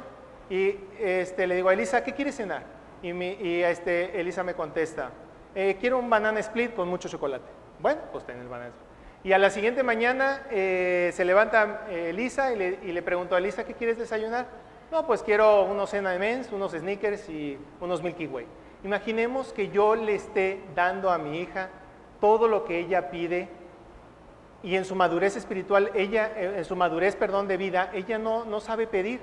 y 0.49 0.77
este, 1.01 1.49
le 1.49 1.57
digo 1.57 1.71
a 1.71 1.73
Elisa, 1.73 2.05
¿qué 2.05 2.13
quieres 2.13 2.37
cenar? 2.37 2.63
Y 3.03 3.63
este, 3.63 4.21
Elisa 4.21 4.45
me 4.45 4.55
contesta, 4.55 5.11
"Eh, 5.57 5.77
quiero 5.81 5.99
un 5.99 6.09
banana 6.09 6.39
split 6.39 6.73
con 6.73 6.87
mucho 6.87 7.09
chocolate. 7.09 7.51
Bueno, 7.81 8.01
pues 8.13 8.25
ten 8.25 8.39
el 8.39 8.47
banana 8.47 8.69
split. 8.69 8.92
Y 9.25 9.33
a 9.33 9.39
la 9.39 9.51
siguiente 9.51 9.83
mañana 9.85 10.43
eh, 10.51 11.11
se 11.15 11.25
levanta 11.25 11.87
eh, 11.89 12.11
Elisa 12.11 12.53
y 12.53 12.57
le, 12.57 12.79
y 12.83 12.93
le 12.93 13.03
pregunto 13.03 13.37
a 13.37 13.39
Elisa, 13.39 13.65
¿qué 13.65 13.75
quieres 13.75 13.97
desayunar? 13.97 14.47
No, 14.91 15.07
pues 15.07 15.23
quiero 15.23 15.65
unos 15.65 15.93
mens, 15.95 16.51
unos 16.51 16.73
sneakers 16.73 17.29
y 17.29 17.57
unos 17.81 18.03
Milky 18.03 18.27
Way. 18.27 18.47
Imaginemos 18.85 19.53
que 19.53 19.69
yo 19.69 19.95
le 19.95 20.17
esté 20.17 20.61
dando 20.75 21.11
a 21.11 21.19
mi 21.19 21.41
hija 21.41 21.71
todo 22.21 22.49
lo 22.49 22.65
que 22.65 22.81
ella 22.81 23.11
pide 23.11 23.49
y 24.63 24.77
en 24.77 24.85
su 24.85 24.95
madurez 24.95 25.37
espiritual, 25.37 25.91
ella, 25.95 26.33
eh, 26.37 26.55
en 26.59 26.65
su 26.65 26.77
madurez, 26.77 27.17
perdón, 27.17 27.49
de 27.49 27.57
vida, 27.57 27.91
ella 27.93 28.19
no, 28.19 28.45
no 28.45 28.61
sabe 28.61 28.87
pedir. 28.87 29.21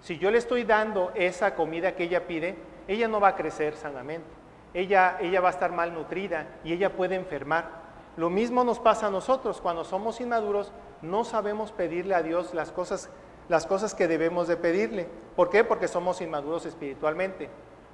Si 0.00 0.18
yo 0.18 0.30
le 0.30 0.38
estoy 0.38 0.64
dando 0.64 1.10
esa 1.14 1.54
comida 1.54 1.94
que 1.94 2.04
ella 2.04 2.26
pide, 2.26 2.56
ella 2.86 3.08
no 3.08 3.18
va 3.18 3.28
a 3.28 3.36
crecer 3.36 3.74
sanamente. 3.74 4.28
Ella, 4.72 5.18
ella 5.20 5.40
va 5.40 5.48
a 5.48 5.52
estar 5.52 5.72
malnutrida 5.72 6.46
y 6.64 6.72
ella 6.72 6.90
puede 6.90 7.16
enfermar. 7.16 7.87
Lo 8.18 8.30
mismo 8.30 8.64
nos 8.64 8.80
pasa 8.80 9.06
a 9.06 9.10
nosotros. 9.10 9.60
Cuando 9.60 9.84
somos 9.84 10.20
inmaduros, 10.20 10.72
no 11.02 11.22
sabemos 11.22 11.70
pedirle 11.70 12.16
a 12.16 12.22
Dios 12.22 12.52
las 12.52 12.72
cosas, 12.72 13.10
las 13.48 13.64
cosas 13.64 13.94
que 13.94 14.08
debemos 14.08 14.48
de 14.48 14.56
pedirle. 14.56 15.06
¿Por 15.36 15.50
qué? 15.50 15.62
Porque 15.62 15.86
somos 15.86 16.20
inmaduros 16.20 16.66
espiritualmente. 16.66 17.48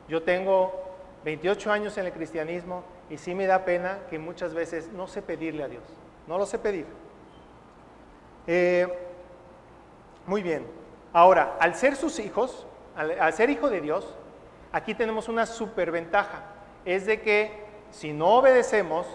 Yo 0.08 0.22
tengo 0.22 0.72
28 1.26 1.70
años 1.70 1.98
en 1.98 2.06
el 2.06 2.12
cristianismo 2.12 2.84
y 3.10 3.18
sí 3.18 3.34
me 3.34 3.46
da 3.46 3.66
pena 3.66 3.98
que 4.08 4.18
muchas 4.18 4.54
veces 4.54 4.88
no 4.94 5.08
sé 5.08 5.20
pedirle 5.20 5.62
a 5.62 5.68
Dios. 5.68 5.84
No 6.26 6.38
lo 6.38 6.46
sé 6.46 6.58
pedir. 6.58 6.86
Eh, 8.46 8.88
muy 10.26 10.42
bien. 10.42 10.66
Ahora, 11.12 11.58
al 11.60 11.74
ser 11.74 11.96
sus 11.96 12.18
hijos, 12.18 12.66
al, 12.96 13.20
al 13.20 13.34
ser 13.34 13.50
hijo 13.50 13.68
de 13.68 13.82
Dios, 13.82 14.14
aquí 14.72 14.94
tenemos 14.94 15.28
una 15.28 15.44
superventaja. 15.44 16.44
Es 16.86 17.04
de 17.04 17.20
que 17.20 17.62
si 17.90 18.14
no 18.14 18.36
obedecemos, 18.36 19.06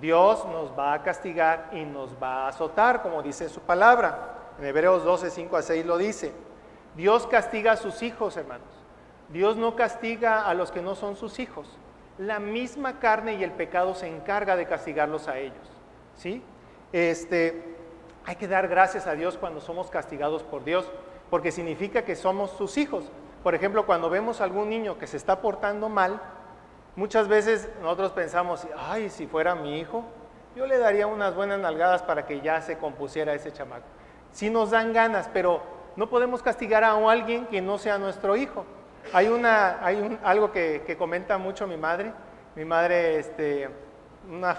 Dios 0.00 0.44
nos 0.46 0.78
va 0.78 0.92
a 0.92 1.02
castigar 1.02 1.70
y 1.72 1.84
nos 1.84 2.10
va 2.22 2.44
a 2.44 2.48
azotar, 2.48 3.02
como 3.02 3.22
dice 3.22 3.48
su 3.48 3.60
palabra. 3.60 4.34
En 4.58 4.66
Hebreos 4.66 5.04
12, 5.04 5.30
5 5.30 5.56
a 5.56 5.62
6 5.62 5.86
lo 5.86 5.96
dice. 5.96 6.32
Dios 6.96 7.26
castiga 7.26 7.72
a 7.72 7.76
sus 7.76 8.02
hijos, 8.02 8.36
hermanos. 8.36 8.68
Dios 9.28 9.56
no 9.56 9.74
castiga 9.74 10.46
a 10.46 10.54
los 10.54 10.70
que 10.70 10.82
no 10.82 10.94
son 10.94 11.16
sus 11.16 11.38
hijos. 11.38 11.78
La 12.18 12.38
misma 12.38 12.98
carne 12.98 13.34
y 13.34 13.44
el 13.44 13.52
pecado 13.52 13.94
se 13.94 14.06
encarga 14.06 14.56
de 14.56 14.66
castigarlos 14.66 15.28
a 15.28 15.38
ellos. 15.38 15.68
¿Sí? 16.14 16.42
Este, 16.92 17.76
hay 18.24 18.36
que 18.36 18.48
dar 18.48 18.68
gracias 18.68 19.06
a 19.06 19.14
Dios 19.14 19.36
cuando 19.38 19.60
somos 19.60 19.90
castigados 19.90 20.42
por 20.42 20.64
Dios, 20.64 20.90
porque 21.30 21.52
significa 21.52 22.04
que 22.04 22.16
somos 22.16 22.50
sus 22.52 22.78
hijos. 22.78 23.10
Por 23.42 23.54
ejemplo, 23.54 23.86
cuando 23.86 24.10
vemos 24.10 24.40
a 24.40 24.44
algún 24.44 24.68
niño 24.68 24.98
que 24.98 25.06
se 25.06 25.16
está 25.16 25.40
portando 25.40 25.88
mal, 25.88 26.20
muchas 26.96 27.28
veces 27.28 27.68
nosotros 27.80 28.12
pensamos, 28.12 28.66
ay, 28.76 29.10
si 29.10 29.26
fuera 29.26 29.54
mi 29.54 29.78
hijo, 29.78 30.04
yo 30.54 30.66
le 30.66 30.78
daría 30.78 31.06
unas 31.06 31.34
buenas 31.34 31.58
nalgadas 31.60 32.02
para 32.02 32.26
que 32.26 32.40
ya 32.40 32.60
se 32.62 32.78
compusiera 32.78 33.34
ese 33.34 33.52
chamaco. 33.52 33.84
Sí 34.32 34.50
nos 34.50 34.70
dan 34.70 34.92
ganas, 34.92 35.28
pero 35.32 35.62
no 35.96 36.08
podemos 36.08 36.42
castigar 36.42 36.82
a 36.84 36.92
alguien 36.92 37.46
que 37.46 37.60
no 37.60 37.78
sea 37.78 37.98
nuestro 37.98 38.36
hijo. 38.36 38.64
Hay, 39.12 39.28
una, 39.28 39.84
hay 39.84 39.96
un- 40.00 40.18
algo 40.24 40.50
que, 40.52 40.82
que 40.86 40.96
comenta 40.96 41.38
mucho 41.38 41.66
mi 41.66 41.76
madre. 41.76 42.12
Mi 42.54 42.64
madre, 42.64 43.18
este, 43.18 43.68
una, 44.28 44.56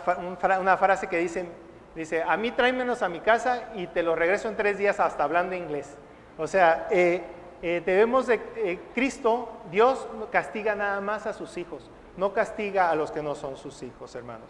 una 0.60 0.78
frase 0.78 1.08
que 1.08 1.18
dice, 1.18 1.48
dice, 1.96 2.24
a 2.24 2.38
mí 2.38 2.52
tráemenos 2.52 3.02
a 3.02 3.10
mi 3.10 3.20
casa 3.20 3.70
y 3.76 3.88
te 3.88 4.04
lo 4.04 4.16
regreso 4.16 4.48
en 4.48 4.56
tres 4.56 4.78
días 4.78 5.00
hasta 5.00 5.24
hablando 5.24 5.56
inglés. 5.56 5.98
O 6.38 6.46
sea, 6.48 6.88
eh, 6.92 7.24
eh, 7.62 7.82
debemos 7.86 8.28
de, 8.28 8.36
eh, 8.56 8.80
Cristo, 8.94 9.50
Dios 9.72 10.08
castiga 10.32 10.76
nada 10.76 11.02
más 11.02 11.26
a 11.26 11.34
sus 11.34 11.58
hijos, 11.58 11.90
no 12.16 12.34
castiga 12.34 12.90
a 12.90 12.96
los 12.96 13.12
que 13.12 13.24
no 13.24 13.36
son 13.36 13.58
sus 13.58 13.82
hijos, 13.84 14.14
hermanos. 14.16 14.50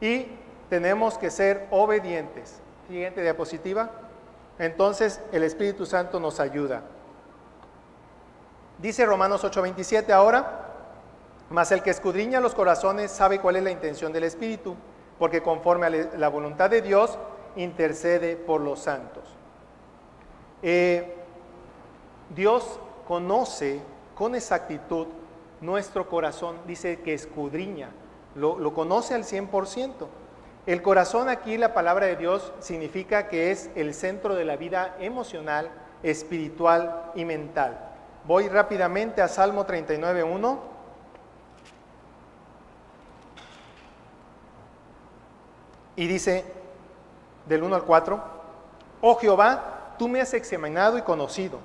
Y 0.00 0.26
tenemos 0.68 1.18
que 1.18 1.30
ser 1.30 1.66
obedientes. 1.70 2.60
Siguiente 2.88 3.22
diapositiva. 3.22 3.90
Entonces 4.58 5.20
el 5.32 5.44
Espíritu 5.44 5.86
Santo 5.86 6.18
nos 6.20 6.40
ayuda. 6.40 6.82
Dice 8.78 9.06
Romanos 9.06 9.44
8:27 9.44 10.12
ahora, 10.12 10.66
mas 11.50 11.72
el 11.72 11.82
que 11.82 11.90
escudriña 11.90 12.40
los 12.40 12.54
corazones 12.54 13.10
sabe 13.10 13.40
cuál 13.40 13.56
es 13.56 13.62
la 13.62 13.70
intención 13.70 14.12
del 14.12 14.24
Espíritu, 14.24 14.76
porque 15.18 15.42
conforme 15.42 15.86
a 15.86 15.90
la 15.90 16.28
voluntad 16.28 16.70
de 16.70 16.82
Dios 16.82 17.18
intercede 17.56 18.36
por 18.36 18.60
los 18.60 18.80
santos. 18.80 19.24
Eh, 20.62 21.17
Dios 22.34 22.78
conoce 23.06 23.80
con 24.14 24.34
exactitud 24.34 25.06
nuestro 25.60 26.08
corazón, 26.08 26.56
dice 26.66 27.00
que 27.00 27.14
escudriña, 27.14 27.90
lo, 28.34 28.58
lo 28.58 28.74
conoce 28.74 29.14
al 29.14 29.24
100%. 29.24 30.06
El 30.66 30.82
corazón 30.82 31.28
aquí, 31.28 31.56
la 31.56 31.72
palabra 31.72 32.06
de 32.06 32.16
Dios, 32.16 32.52
significa 32.60 33.28
que 33.28 33.50
es 33.50 33.70
el 33.74 33.94
centro 33.94 34.34
de 34.34 34.44
la 34.44 34.56
vida 34.56 34.96
emocional, 35.00 35.70
espiritual 36.02 37.10
y 37.14 37.24
mental. 37.24 37.78
Voy 38.24 38.48
rápidamente 38.48 39.22
a 39.22 39.28
Salmo 39.28 39.66
39.1. 39.66 40.58
Y 45.96 46.06
dice 46.06 46.44
del 47.46 47.62
1 47.62 47.74
al 47.74 47.84
4, 47.84 48.22
oh 49.00 49.14
Jehová, 49.16 49.94
tú 49.98 50.06
me 50.06 50.20
has 50.20 50.34
examinado 50.34 50.98
y 50.98 51.02
conocido, 51.02 51.58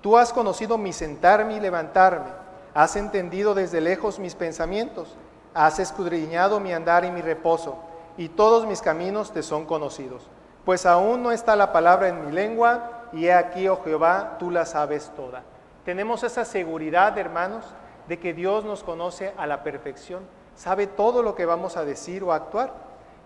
tú 0.00 0.16
has 0.16 0.32
conocido 0.32 0.78
mi 0.78 0.92
sentarme 0.92 1.54
y 1.54 1.60
levantarme, 1.60 2.30
has 2.74 2.96
entendido 2.96 3.54
desde 3.54 3.80
lejos 3.80 4.18
mis 4.18 4.34
pensamientos, 4.34 5.16
has 5.54 5.78
escudriñado 5.78 6.60
mi 6.60 6.72
andar 6.72 7.04
y 7.04 7.10
mi 7.10 7.22
reposo, 7.22 7.76
y 8.16 8.28
todos 8.28 8.66
mis 8.66 8.82
caminos 8.82 9.32
te 9.32 9.42
son 9.42 9.66
conocidos. 9.66 10.28
Pues 10.64 10.86
aún 10.86 11.22
no 11.22 11.32
está 11.32 11.56
la 11.56 11.72
palabra 11.72 12.08
en 12.08 12.26
mi 12.26 12.32
lengua, 12.32 13.08
y 13.12 13.26
he 13.26 13.32
aquí, 13.32 13.68
oh 13.68 13.82
Jehová, 13.82 14.36
tú 14.38 14.50
la 14.50 14.64
sabes 14.66 15.10
toda. 15.16 15.42
Tenemos 15.84 16.22
esa 16.22 16.44
seguridad, 16.44 17.16
hermanos, 17.18 17.64
de 18.08 18.18
que 18.18 18.34
Dios 18.34 18.64
nos 18.64 18.84
conoce 18.84 19.32
a 19.36 19.46
la 19.46 19.62
perfección, 19.62 20.22
sabe 20.54 20.86
todo 20.86 21.22
lo 21.22 21.34
que 21.34 21.46
vamos 21.46 21.76
a 21.76 21.84
decir 21.84 22.22
o 22.22 22.32
actuar. 22.32 22.72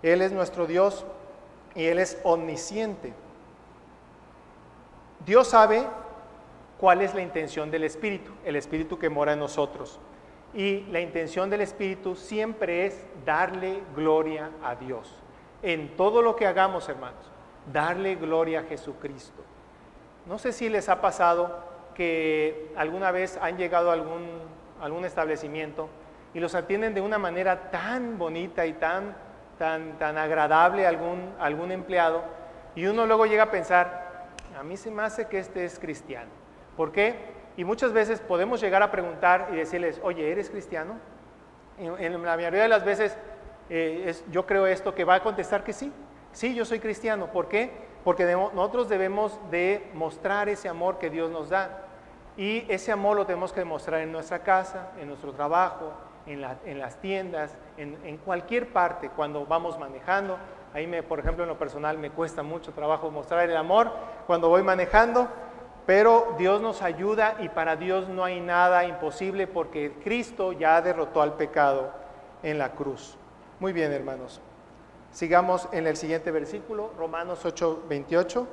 Él 0.03 0.23
es 0.23 0.33
nuestro 0.33 0.67
Dios 0.67 1.05
y 1.75 1.87
Él 1.87 1.99
es 1.99 2.19
omnisciente. 2.23 3.13
Dios 5.25 5.49
sabe 5.49 5.87
cuál 6.79 7.03
es 7.03 7.15
la 7.15 7.23
intención 7.23 7.71
del 7.71 7.85
Espíritu, 7.85 8.33
el 8.45 8.57
Espíritu 8.57 8.99
que 8.99 9.11
mora 9.11 9.33
en 9.33 9.39
nosotros. 9.39 9.99
Y 10.53 10.83
la 10.91 11.01
intención 11.01 11.51
del 11.51 11.63
Espíritu 11.63 12.15
siempre 12.15 12.87
es 12.87 13.05
darle 13.25 13.81
gloria 13.97 14.51
a 14.63 14.77
Dios. 14.77 15.17
En 15.63 15.97
todo 15.97 16.23
lo 16.23 16.37
que 16.37 16.47
hagamos, 16.47 16.89
hermanos, 16.89 17.31
darle 17.73 18.15
gloria 18.17 18.61
a 18.61 18.65
Jesucristo. 18.65 19.43
No 20.27 20.39
sé 20.39 20.53
si 20.53 20.69
les 20.69 20.89
ha 20.89 21.01
pasado 21.01 21.65
que 21.95 22.73
alguna 22.77 23.11
vez 23.11 23.39
han 23.41 23.57
llegado 23.57 23.91
a 23.91 23.95
algún, 23.95 24.27
algún 24.81 25.05
establecimiento 25.05 25.89
y 26.35 26.41
los 26.41 26.55
atienden 26.55 26.95
de 26.95 27.01
una 27.01 27.19
manera 27.19 27.71
tan 27.71 28.19
bonita 28.19 28.67
y 28.67 28.75
tan, 28.75 29.17
tan, 29.59 29.99
tan 29.99 30.19
agradable 30.19 30.87
a 30.87 30.89
algún, 30.89 31.33
algún 31.39 31.73
empleado 31.73 32.23
y 32.75 32.87
uno 32.87 33.07
luego 33.07 33.27
llega 33.27 33.45
a 33.45 33.51
pensar, 33.51 34.31
a 34.59 34.63
mí 34.63 34.77
se 34.77 34.91
me 34.91 35.03
hace 35.03 35.29
que 35.29 35.39
este 35.39 35.65
es 35.65 35.79
cristiano. 35.79 36.31
¿Por 36.77 36.93
qué? 36.93 37.15
Y 37.57 37.65
muchas 37.65 37.93
veces 37.93 38.21
podemos 38.21 38.61
llegar 38.61 38.83
a 38.83 38.91
preguntar 38.91 39.49
y 39.53 39.57
decirles, 39.57 40.01
oye, 40.03 40.31
¿eres 40.31 40.51
cristiano? 40.51 40.95
En, 41.79 42.13
la 42.13 42.37
mayoría 42.37 42.63
de 42.63 42.69
las 42.69 42.85
veces 42.85 43.17
eh, 43.71 44.15
yo 44.31 44.47
creo 44.47 44.67
esto 44.67 44.95
que 44.95 45.05
va 45.05 45.17
a 45.17 45.23
contestar 45.23 45.65
que 45.65 45.73
sí. 45.73 45.93
Sí, 46.33 46.55
yo 46.55 46.65
soy 46.65 46.81
cristiano. 46.81 47.29
¿Por 47.29 47.49
qué? 47.49 47.71
Porque 48.03 48.27
debo- 48.27 48.53
nosotros 48.53 48.89
debemos 48.89 49.39
de 49.51 49.89
mostrar 49.95 50.49
ese 50.49 50.69
amor 50.69 50.99
que 50.99 51.11
Dios 51.11 51.31
nos 51.31 51.49
da. 51.51 51.81
Y 52.37 52.67
ese 52.69 52.91
amor 52.91 53.17
lo 53.17 53.27
tenemos 53.27 53.53
que 53.53 53.61
demostrar 53.61 54.01
en 54.01 54.11
nuestra 54.11 54.41
casa, 54.41 54.91
en 55.01 55.07
nuestro 55.09 55.33
trabajo, 55.33 55.93
en 56.27 56.41
las 56.79 56.97
tiendas, 57.01 57.57
en, 57.77 57.97
en 58.05 58.17
cualquier 58.17 58.73
parte, 58.73 59.11
cuando 59.11 59.47
vamos 59.47 59.79
manejando. 59.79 60.39
Ahí, 60.73 60.89
me, 60.89 61.05
por 61.05 61.21
ejemplo, 61.21 61.45
en 61.45 61.49
lo 61.49 61.59
personal 61.59 61.99
me 61.99 62.11
cuesta 62.11 62.43
mucho 62.43 62.73
trabajo 62.73 63.11
mostrar 63.11 63.49
el 63.49 63.57
amor 63.57 63.93
cuando 64.27 64.49
voy 64.49 64.65
manejando, 64.65 65.29
pero 65.87 66.35
Dios 66.39 66.61
nos 66.63 66.83
ayuda 66.83 67.37
y 67.41 67.49
para 67.49 67.77
Dios 67.77 68.09
no 68.09 68.25
hay 68.25 68.41
nada 68.41 68.85
imposible 68.85 69.47
porque 69.47 69.93
Cristo 70.03 70.53
ya 70.53 70.81
derrotó 70.81 71.21
al 71.21 71.35
pecado 71.35 71.93
en 72.43 72.59
la 72.59 72.73
cruz. 72.73 73.17
Muy 73.61 73.73
bien, 73.73 73.93
hermanos. 73.93 74.41
Sigamos 75.13 75.69
en 75.73 75.87
el 75.87 75.97
siguiente 75.97 76.31
versículo, 76.31 76.91
Romanos 76.99 77.45
8, 77.45 77.85
28. 77.89 78.49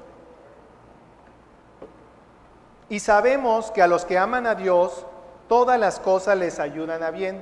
Y 2.90 3.00
sabemos 3.00 3.72
que 3.72 3.82
a 3.82 3.88
los 3.88 4.06
que 4.06 4.18
aman 4.18 4.46
a 4.46 4.56
Dios, 4.56 5.06
todas 5.48 5.80
las 5.80 6.00
cosas 6.00 6.38
les 6.38 6.60
ayudan 6.60 7.02
a 7.02 7.12
bien. 7.12 7.42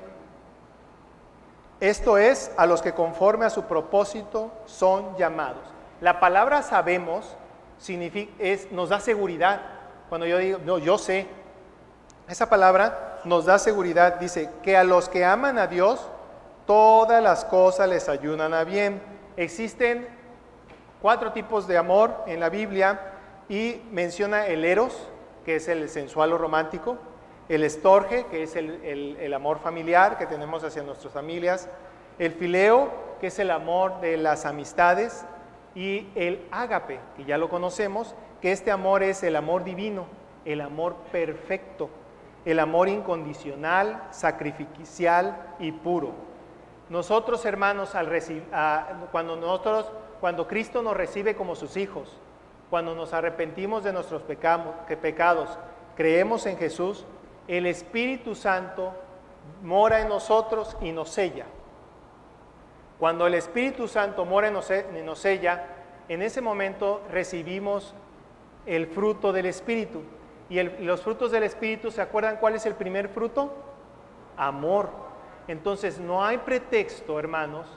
Esto 1.79 2.17
es, 2.17 2.51
a 2.57 2.65
los 2.65 2.81
que 2.81 2.93
conforme 2.93 3.45
a 3.45 3.49
su 3.49 3.63
propósito 3.63 4.51
son 4.65 5.17
llamados. 5.17 5.63
La 6.01 6.19
palabra 6.19 6.61
sabemos 6.61 7.35
significa, 7.77 8.31
es, 8.39 8.71
nos 8.71 8.89
da 8.89 8.99
seguridad. 8.99 9.78
Cuando 10.09 10.25
yo 10.27 10.37
digo, 10.39 10.59
no, 10.65 10.77
yo 10.79 10.97
sé, 10.97 11.27
esa 12.27 12.49
palabra 12.49 13.19
nos 13.23 13.45
da 13.45 13.59
seguridad. 13.59 14.15
Dice 14.19 14.49
que 14.63 14.75
a 14.77 14.83
los 14.83 15.07
que 15.09 15.23
aman 15.25 15.57
a 15.57 15.67
Dios, 15.67 16.07
todas 16.65 17.21
las 17.23 17.45
cosas 17.45 17.87
les 17.89 18.09
ayudan 18.09 18.53
a 18.53 18.63
bien. 18.63 19.01
Existen 19.37 20.07
cuatro 21.01 21.31
tipos 21.31 21.67
de 21.67 21.77
amor 21.77 22.23
en 22.27 22.39
la 22.39 22.49
Biblia 22.49 22.99
y 23.47 23.81
menciona 23.91 24.47
el 24.47 24.65
eros, 24.65 25.07
que 25.45 25.55
es 25.57 25.67
el 25.67 25.87
sensual 25.89 26.33
o 26.33 26.37
romántico, 26.37 26.97
el 27.47 27.63
estorge, 27.63 28.25
que 28.27 28.43
es 28.43 28.55
el, 28.55 28.83
el- 28.83 29.17
el 29.19 29.33
amor 29.33 29.59
familiar 29.59 30.17
que 30.17 30.25
tenemos 30.27 30.63
hacia 30.63 30.83
nuestras 30.83 31.13
familias, 31.13 31.67
el 32.19 32.33
fileo, 32.33 32.89
que 33.19 33.27
es 33.27 33.39
el 33.39 33.49
amor 33.49 34.01
de 34.01 34.17
las 34.17 34.45
amistades, 34.45 35.25
y 35.75 36.07
el 36.15 36.45
ágape, 36.51 36.99
que 37.15 37.25
ya 37.25 37.37
lo 37.37 37.49
conocemos, 37.49 38.13
que 38.41 38.51
este 38.51 38.71
amor 38.71 39.03
es 39.03 39.23
el 39.23 39.35
amor 39.35 39.63
divino, 39.63 40.05
el 40.45 40.61
amor 40.61 40.95
perfecto, 41.11 41.89
el 42.45 42.59
amor 42.59 42.87
incondicional, 42.89 44.07
sacrificial 44.11 45.55
y 45.59 45.71
puro. 45.71 46.11
Nosotros, 46.89 47.45
hermanos, 47.45 47.93
cuando 49.11 49.35
nosotros, 49.35 49.91
cuando 50.19 50.47
Cristo 50.47 50.81
nos 50.81 50.95
recibe 50.97 51.35
como 51.35 51.55
sus 51.55 51.77
hijos, 51.77 52.17
cuando 52.69 52.95
nos 52.95 53.13
arrepentimos 53.13 53.83
de 53.83 53.93
nuestros 53.93 54.21
pecados, 54.23 55.59
creemos 55.95 56.45
en 56.45 56.57
Jesús, 56.57 57.05
el 57.47 57.65
Espíritu 57.65 58.35
Santo 58.35 58.93
mora 59.63 60.01
en 60.01 60.09
nosotros 60.09 60.77
y 60.81 60.91
nos 60.91 61.09
sella. 61.09 61.45
Cuando 62.99 63.27
el 63.27 63.33
Espíritu 63.33 63.87
Santo 63.87 64.25
mora 64.25 64.47
en 64.47 64.53
nos- 64.53 64.71
nos 65.03 65.19
sella, 65.19 65.65
en 66.09 66.21
ese 66.21 66.41
momento 66.41 67.01
recibimos 67.11 67.93
el 68.65 68.87
fruto 68.87 69.31
del 69.31 69.45
Espíritu. 69.45 70.01
Y 70.49 70.61
los 70.63 71.01
frutos 71.01 71.31
del 71.31 71.43
Espíritu, 71.43 71.91
¿se 71.91 72.01
acuerdan 72.01 72.37
cuál 72.37 72.55
es 72.55 72.65
el 72.65 72.75
primer 72.75 73.09
fruto? 73.09 73.53
Amor. 74.35 74.89
Entonces 75.47 75.99
no 75.99 76.23
hay 76.23 76.37
pretexto, 76.39 77.19
hermanos, 77.19 77.67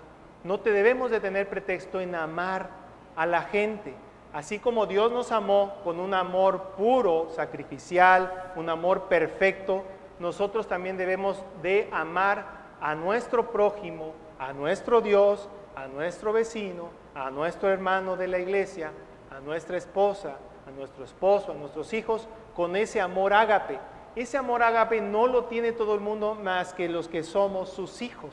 no 0.44 0.60
te 0.60 0.72
debemos 0.72 1.10
de 1.10 1.20
tener 1.20 1.48
pretexto 1.48 2.00
en 2.00 2.14
amar 2.14 2.70
a 3.16 3.26
la 3.26 3.42
gente. 3.42 3.94
Así 4.32 4.58
como 4.58 4.86
Dios 4.86 5.12
nos 5.12 5.30
amó 5.30 5.74
con 5.84 6.00
un 6.00 6.14
amor 6.14 6.72
puro, 6.76 7.28
sacrificial, 7.34 8.52
un 8.56 8.68
amor 8.68 9.02
perfecto, 9.04 9.84
nosotros 10.18 10.66
también 10.66 10.96
debemos 10.96 11.42
de 11.62 11.88
amar 11.92 12.46
a 12.80 12.94
nuestro 12.94 13.50
prójimo, 13.50 14.14
a 14.38 14.52
nuestro 14.52 15.00
Dios, 15.00 15.48
a 15.76 15.86
nuestro 15.86 16.32
vecino, 16.32 16.88
a 17.14 17.30
nuestro 17.30 17.70
hermano 17.70 18.16
de 18.16 18.28
la 18.28 18.38
iglesia, 18.38 18.92
a 19.30 19.40
nuestra 19.40 19.76
esposa, 19.76 20.36
a 20.66 20.70
nuestro 20.70 21.04
esposo, 21.04 21.52
a 21.52 21.54
nuestros 21.54 21.92
hijos, 21.92 22.28
con 22.54 22.76
ese 22.76 23.00
amor 23.00 23.32
ágape. 23.32 23.78
Ese 24.14 24.36
amor 24.36 24.62
ágape 24.62 25.00
no 25.00 25.26
lo 25.26 25.44
tiene 25.44 25.72
todo 25.72 25.94
el 25.94 26.00
mundo 26.00 26.34
más 26.34 26.74
que 26.74 26.88
los 26.88 27.08
que 27.08 27.22
somos 27.22 27.70
sus 27.70 28.02
hijos. 28.02 28.30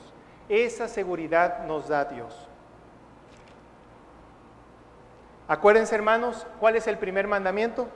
Esa 0.50 0.88
seguridad 0.88 1.66
nos 1.66 1.88
da 1.88 2.06
Dios. 2.06 2.36
Acuérdense, 5.48 5.96
hermanos, 5.96 6.46
¿cuál 6.60 6.76
es 6.76 6.86
el 6.88 6.98
primer 6.98 7.28
mandamiento? 7.28 7.88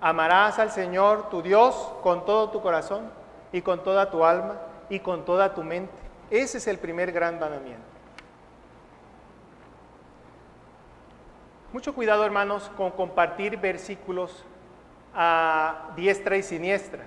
Amarás 0.00 0.58
al 0.58 0.70
Señor 0.70 1.28
tu 1.30 1.42
Dios 1.42 1.92
con 2.02 2.24
todo 2.24 2.50
tu 2.50 2.60
corazón 2.60 3.10
y 3.52 3.62
con 3.62 3.84
toda 3.84 4.10
tu 4.10 4.24
alma 4.24 4.56
y 4.88 5.00
con 5.00 5.24
toda 5.24 5.54
tu 5.54 5.62
mente. 5.62 5.94
Ese 6.30 6.58
es 6.58 6.66
el 6.66 6.78
primer 6.78 7.12
gran 7.12 7.38
mandamiento. 7.38 7.95
Mucho 11.76 11.94
cuidado, 11.94 12.24
hermanos, 12.24 12.70
con 12.74 12.90
compartir 12.90 13.58
versículos 13.58 14.46
a 15.14 15.90
diestra 15.94 16.38
y 16.38 16.42
siniestra. 16.42 17.04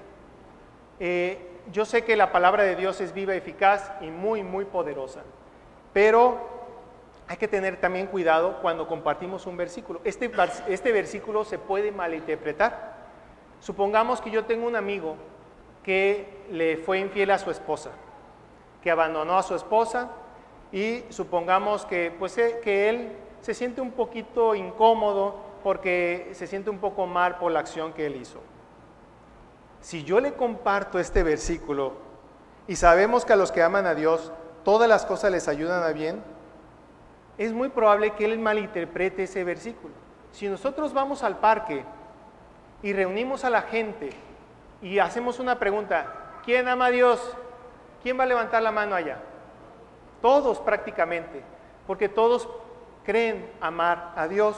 Eh, 1.00 1.40
yo 1.72 1.86
sé 1.86 2.04
que 2.04 2.16
la 2.16 2.32
palabra 2.32 2.62
de 2.62 2.76
Dios 2.76 3.02
es 3.02 3.12
viva, 3.12 3.34
eficaz 3.34 3.92
y 4.00 4.12
muy, 4.12 4.44
muy 4.44 4.66
poderosa, 4.66 5.22
pero 5.92 6.38
hay 7.28 7.38
que 7.38 7.48
tener 7.48 7.78
también 7.78 8.06
cuidado 8.06 8.62
cuando 8.62 8.88
compartimos 8.88 9.48
un 9.48 9.58
versículo. 9.58 10.02
Este, 10.04 10.30
este 10.68 10.92
versículo 10.92 11.46
se 11.46 11.58
puede 11.58 11.92
malinterpretar. 11.92 12.94
Supongamos 13.62 14.22
que 14.22 14.30
yo 14.30 14.46
tengo 14.46 14.68
un 14.68 14.76
amigo 14.76 15.16
que 15.82 16.46
le 16.52 16.78
fue 16.78 17.00
infiel 17.00 17.32
a 17.32 17.40
su 17.40 17.50
esposa, 17.50 17.90
que 18.84 18.92
abandonó 18.92 19.36
a 19.36 19.42
su 19.42 19.56
esposa 19.56 20.12
y 20.72 21.06
supongamos 21.10 21.88
que, 21.88 22.14
pues, 22.20 22.38
eh, 22.38 22.60
que 22.64 22.90
él 22.90 23.18
se 23.42 23.54
siente 23.54 23.82
un 23.82 23.92
poquito 23.92 24.56
incómodo 24.56 25.36
porque 25.64 26.32
se 26.34 26.48
siente 26.48 26.70
un 26.70 26.80
poco 26.80 27.06
mal 27.06 27.38
por 27.38 27.52
la 27.52 27.60
acción 27.60 27.94
que 27.94 28.06
él 28.06 28.16
hizo. 28.16 28.40
Si 29.82 30.04
yo 30.04 30.20
le 30.20 30.34
comparto 30.34 31.00
este 31.00 31.24
versículo 31.24 31.94
y 32.68 32.76
sabemos 32.76 33.26
que 33.26 33.34
a 33.34 33.38
los 33.38 33.52
que 33.52 33.64
aman 33.64 33.86
a 33.86 33.96
Dios 33.96 34.32
todas 34.64 34.90
las 34.90 35.06
cosas 35.06 35.32
les 35.32 35.48
ayudan 35.48 35.84
a 35.84 35.90
bien, 35.90 36.22
es 37.38 37.54
muy 37.54 37.70
probable 37.70 38.12
que 38.12 38.26
él 38.26 38.38
malinterprete 38.40 39.24
ese 39.24 39.44
versículo. 39.44 39.94
Si 40.32 40.48
nosotros 40.48 40.94
vamos 40.94 41.24
al 41.24 41.38
parque 41.38 41.86
y 42.84 42.94
reunimos 42.94 43.46
a 43.46 43.50
la 43.50 43.62
gente 43.62 44.10
y 44.82 45.00
hacemos 45.00 45.40
una 45.40 45.58
pregunta, 45.58 46.40
¿quién 46.44 46.68
ama 46.68 46.88
a 46.88 46.92
Dios? 46.92 47.38
¿Quién 48.04 48.20
va 48.20 48.24
a 48.24 48.28
levantar 48.28 48.62
la 48.62 48.72
mano 48.72 48.96
allá? 48.96 49.20
Todos 50.22 50.60
prácticamente. 50.60 51.44
porque 51.88 52.08
todos 52.08 52.48
creen 53.10 53.50
amar 53.60 54.14
a 54.16 54.28
Dios, 54.28 54.56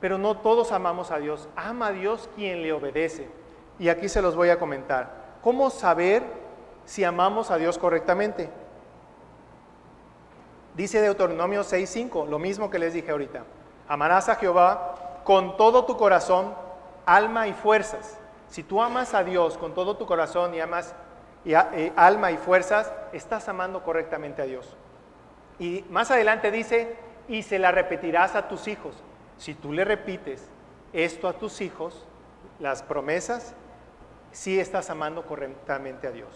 pero 0.00 0.18
no 0.18 0.38
todos 0.38 0.72
amamos 0.72 1.12
a 1.12 1.18
Dios. 1.18 1.48
Ama 1.54 1.86
a 1.86 1.92
Dios 1.92 2.28
quien 2.34 2.60
le 2.60 2.72
obedece. 2.72 3.30
Y 3.78 3.88
aquí 3.88 4.08
se 4.08 4.20
los 4.20 4.34
voy 4.34 4.48
a 4.48 4.58
comentar. 4.58 5.36
¿Cómo 5.42 5.70
saber 5.70 6.24
si 6.86 7.04
amamos 7.04 7.52
a 7.52 7.56
Dios 7.56 7.78
correctamente? 7.78 8.50
Dice 10.74 11.00
Deuteronomio 11.00 11.62
6:5, 11.62 12.26
lo 12.26 12.40
mismo 12.40 12.68
que 12.68 12.80
les 12.80 12.94
dije 12.94 13.12
ahorita. 13.12 13.44
Amarás 13.86 14.28
a 14.28 14.34
Jehová 14.34 15.20
con 15.22 15.56
todo 15.56 15.84
tu 15.84 15.96
corazón, 15.96 16.52
alma 17.04 17.46
y 17.46 17.52
fuerzas. 17.52 18.18
Si 18.48 18.64
tú 18.64 18.82
amas 18.82 19.14
a 19.14 19.22
Dios 19.22 19.56
con 19.56 19.72
todo 19.72 19.96
tu 19.96 20.04
corazón 20.04 20.52
y 20.52 20.58
amas 20.58 20.96
y 21.44 21.54
eh, 21.54 21.92
alma 21.94 22.32
y 22.32 22.38
fuerzas, 22.38 22.92
estás 23.12 23.48
amando 23.48 23.84
correctamente 23.84 24.42
a 24.42 24.46
Dios. 24.46 24.76
Y 25.60 25.84
más 25.90 26.10
adelante 26.10 26.50
dice, 26.50 27.05
y 27.28 27.42
se 27.42 27.58
la 27.58 27.72
repetirás 27.72 28.34
a 28.34 28.48
tus 28.48 28.68
hijos. 28.68 28.94
Si 29.38 29.54
tú 29.54 29.72
le 29.72 29.84
repites 29.84 30.42
esto 30.92 31.28
a 31.28 31.34
tus 31.34 31.60
hijos, 31.60 32.06
las 32.58 32.82
promesas, 32.82 33.54
sí 34.32 34.58
estás 34.58 34.90
amando 34.90 35.26
correctamente 35.26 36.06
a 36.06 36.10
Dios. 36.10 36.28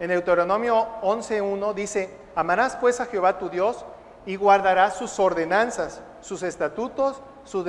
En 0.00 0.08
Deuteronomio 0.08 0.86
11.1 1.02 1.74
dice, 1.74 2.16
amarás 2.34 2.76
pues 2.76 3.00
a 3.00 3.06
Jehová 3.06 3.38
tu 3.38 3.48
Dios 3.48 3.84
y 4.26 4.36
guardarás 4.36 4.96
sus 4.96 5.18
ordenanzas, 5.18 6.02
sus 6.20 6.42
estatutos, 6.42 7.22
sus, 7.44 7.64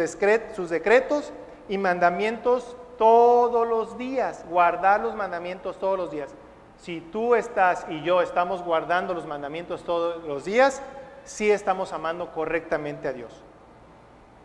sus 0.55 0.69
decretos 0.69 1.31
y 1.69 1.77
mandamientos 1.77 2.75
todos 2.97 3.67
los 3.67 3.97
días. 3.97 4.45
Guardar 4.49 5.01
los 5.01 5.15
mandamientos 5.15 5.77
todos 5.77 5.97
los 5.97 6.11
días. 6.11 6.31
Si 6.79 7.01
tú 7.01 7.35
estás 7.35 7.85
y 7.89 8.01
yo 8.03 8.21
estamos 8.21 8.63
guardando 8.63 9.13
los 9.13 9.25
mandamientos 9.25 9.83
todos 9.83 10.23
los 10.23 10.45
días, 10.45 10.81
sí 11.25 11.51
estamos 11.51 11.91
amando 11.91 12.31
correctamente 12.31 13.07
a 13.07 13.13
Dios. 13.13 13.43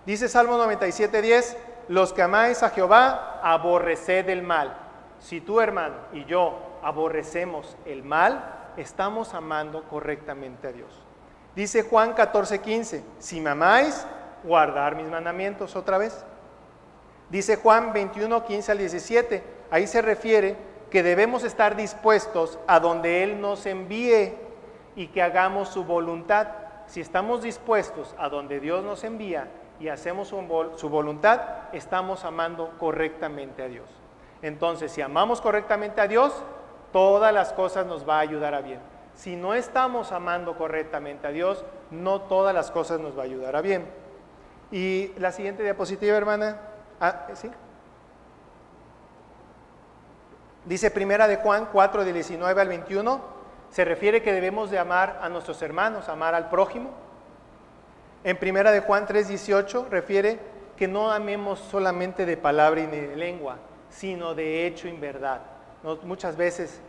Dice 0.07 0.29
Salmo 0.29 0.59
97.10, 0.59 1.57
los 1.89 2.13
que 2.13 2.23
amáis 2.23 2.63
a 2.63 2.71
Jehová, 2.71 3.41
aborreced 3.43 4.29
el 4.29 4.43
mal. 4.43 4.77
Si 5.21 5.41
tú, 5.41 5.61
hermano, 5.61 5.95
y 6.13 6.25
yo 6.25 6.59
aborrecemos 6.83 7.77
el 7.85 8.03
mal, 8.03 8.73
estamos 8.77 9.35
amando 9.35 9.85
correctamente 9.85 10.69
a 10.69 10.73
Dios. 10.73 10.91
Dice 11.55 11.83
Juan 11.83 12.15
14.15, 12.15 13.03
si 13.19 13.41
me 13.41 13.51
amáis, 13.51 14.07
guardar 14.43 14.97
mis 14.97 15.09
mandamientos 15.09 15.77
otra 15.77 15.99
vez. 15.99 16.25
Dice 17.29 17.57
Juan 17.57 17.93
21, 17.93 18.45
15 18.45 18.73
al 18.73 18.79
17. 18.79 19.45
Ahí 19.71 19.87
se 19.87 20.03
refiere 20.03 20.57
que 20.91 21.03
debemos 21.03 21.45
estar 21.45 21.77
dispuestos 21.77 22.59
a 22.67 22.81
donde 22.81 23.23
Él 23.23 23.41
nos 23.41 23.67
envíe 23.67 24.35
y 24.97 25.09
que 25.09 25.23
hagamos 25.23 25.69
su 25.69 25.85
voluntad. 25.85 26.49
Si 26.91 27.01
estamos 27.01 27.43
dispuestos 27.43 28.17
a 28.19 28.29
donde 28.29 28.59
Dios 28.59 28.83
nos 28.83 29.05
envía 29.05 29.47
y 29.79 29.87
hacemos 29.91 30.27
su, 30.27 30.37
vol- 30.39 30.77
su 30.77 30.89
voluntad, 30.89 31.41
estamos 31.73 32.25
amando 32.25 32.73
correctamente 32.81 33.63
a 33.63 33.69
Dios. 33.69 33.89
Entonces, 34.43 34.91
si 34.91 35.01
amamos 35.01 35.41
correctamente 35.41 36.01
a 36.01 36.09
Dios, 36.09 36.33
todas 36.93 37.33
las 37.33 37.53
cosas 37.53 37.87
nos 37.87 38.09
va 38.09 38.17
a 38.17 38.21
ayudar 38.21 38.55
a 38.57 38.61
bien. 38.61 38.81
Si 39.15 39.37
no 39.37 39.55
estamos 39.55 40.11
amando 40.11 40.57
correctamente 40.57 41.29
a 41.29 41.31
Dios, 41.31 41.65
no 41.93 42.23
todas 42.23 42.53
las 42.53 42.73
cosas 42.73 42.99
nos 42.99 43.17
va 43.17 43.23
a 43.23 43.27
ayudar 43.27 43.55
a 43.55 43.61
bien. 43.61 43.87
Y 44.73 45.13
la 45.17 45.31
siguiente 45.31 45.63
diapositiva, 45.63 46.17
hermana. 46.17 46.57
Ah, 47.01 47.29
¿sí? 47.35 47.49
Dice 50.65 50.91
Primera 50.91 51.29
de 51.29 51.37
Juan 51.37 51.69
4, 51.73 52.05
del 52.05 52.15
19 52.15 52.61
al 52.61 52.69
21, 52.69 53.21
se 53.71 53.85
refiere 53.85 54.23
que 54.23 54.33
debemos 54.33 54.71
de 54.71 54.79
amar 54.79 55.21
a 55.23 55.29
nuestros 55.29 55.63
hermanos, 55.63 56.09
amar 56.09 56.35
al 56.35 56.49
prójimo. 56.49 56.91
En 58.25 58.37
Primera 58.37 58.73
de 58.73 58.81
Juan 58.81 59.07
3, 59.07 59.29
18 59.29 59.87
refiere 59.91 60.39
que 60.77 60.89
no 60.89 61.11
amemos 61.11 61.61
solamente 61.61 62.27
de 62.27 62.37
palabra 62.37 62.81
y 62.81 62.87
de 62.87 63.17
lengua, 63.17 63.59
sino 63.89 64.35
de 64.35 64.67
hecho 64.67 64.89
y 64.89 64.97
verdad. 64.97 65.41
Muchas 66.03 66.37
veces 66.37 66.83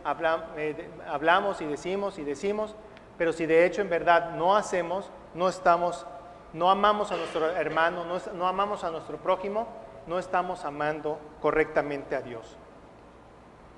eh, 0.56 0.90
hablamos 1.08 1.60
y 1.62 1.66
decimos 1.66 2.18
y 2.18 2.24
decimos, 2.24 2.74
pero 3.16 3.32
si 3.32 3.46
de 3.46 3.64
hecho 3.64 3.80
en 3.80 3.88
verdad 3.88 4.32
no 4.32 4.56
hacemos, 4.56 5.10
no 5.34 5.48
estamos, 5.48 6.06
no 6.52 6.70
amamos 6.70 7.12
a 7.12 7.16
nuestro 7.16 7.50
hermano, 7.50 8.04
no, 8.04 8.18
no 8.34 8.48
amamos 8.48 8.84
a 8.84 8.90
nuestro 8.90 9.16
prójimo, 9.18 9.66
no 10.06 10.18
estamos 10.18 10.64
amando 10.64 11.18
correctamente 11.40 12.16
a 12.16 12.20
Dios. 12.20 12.56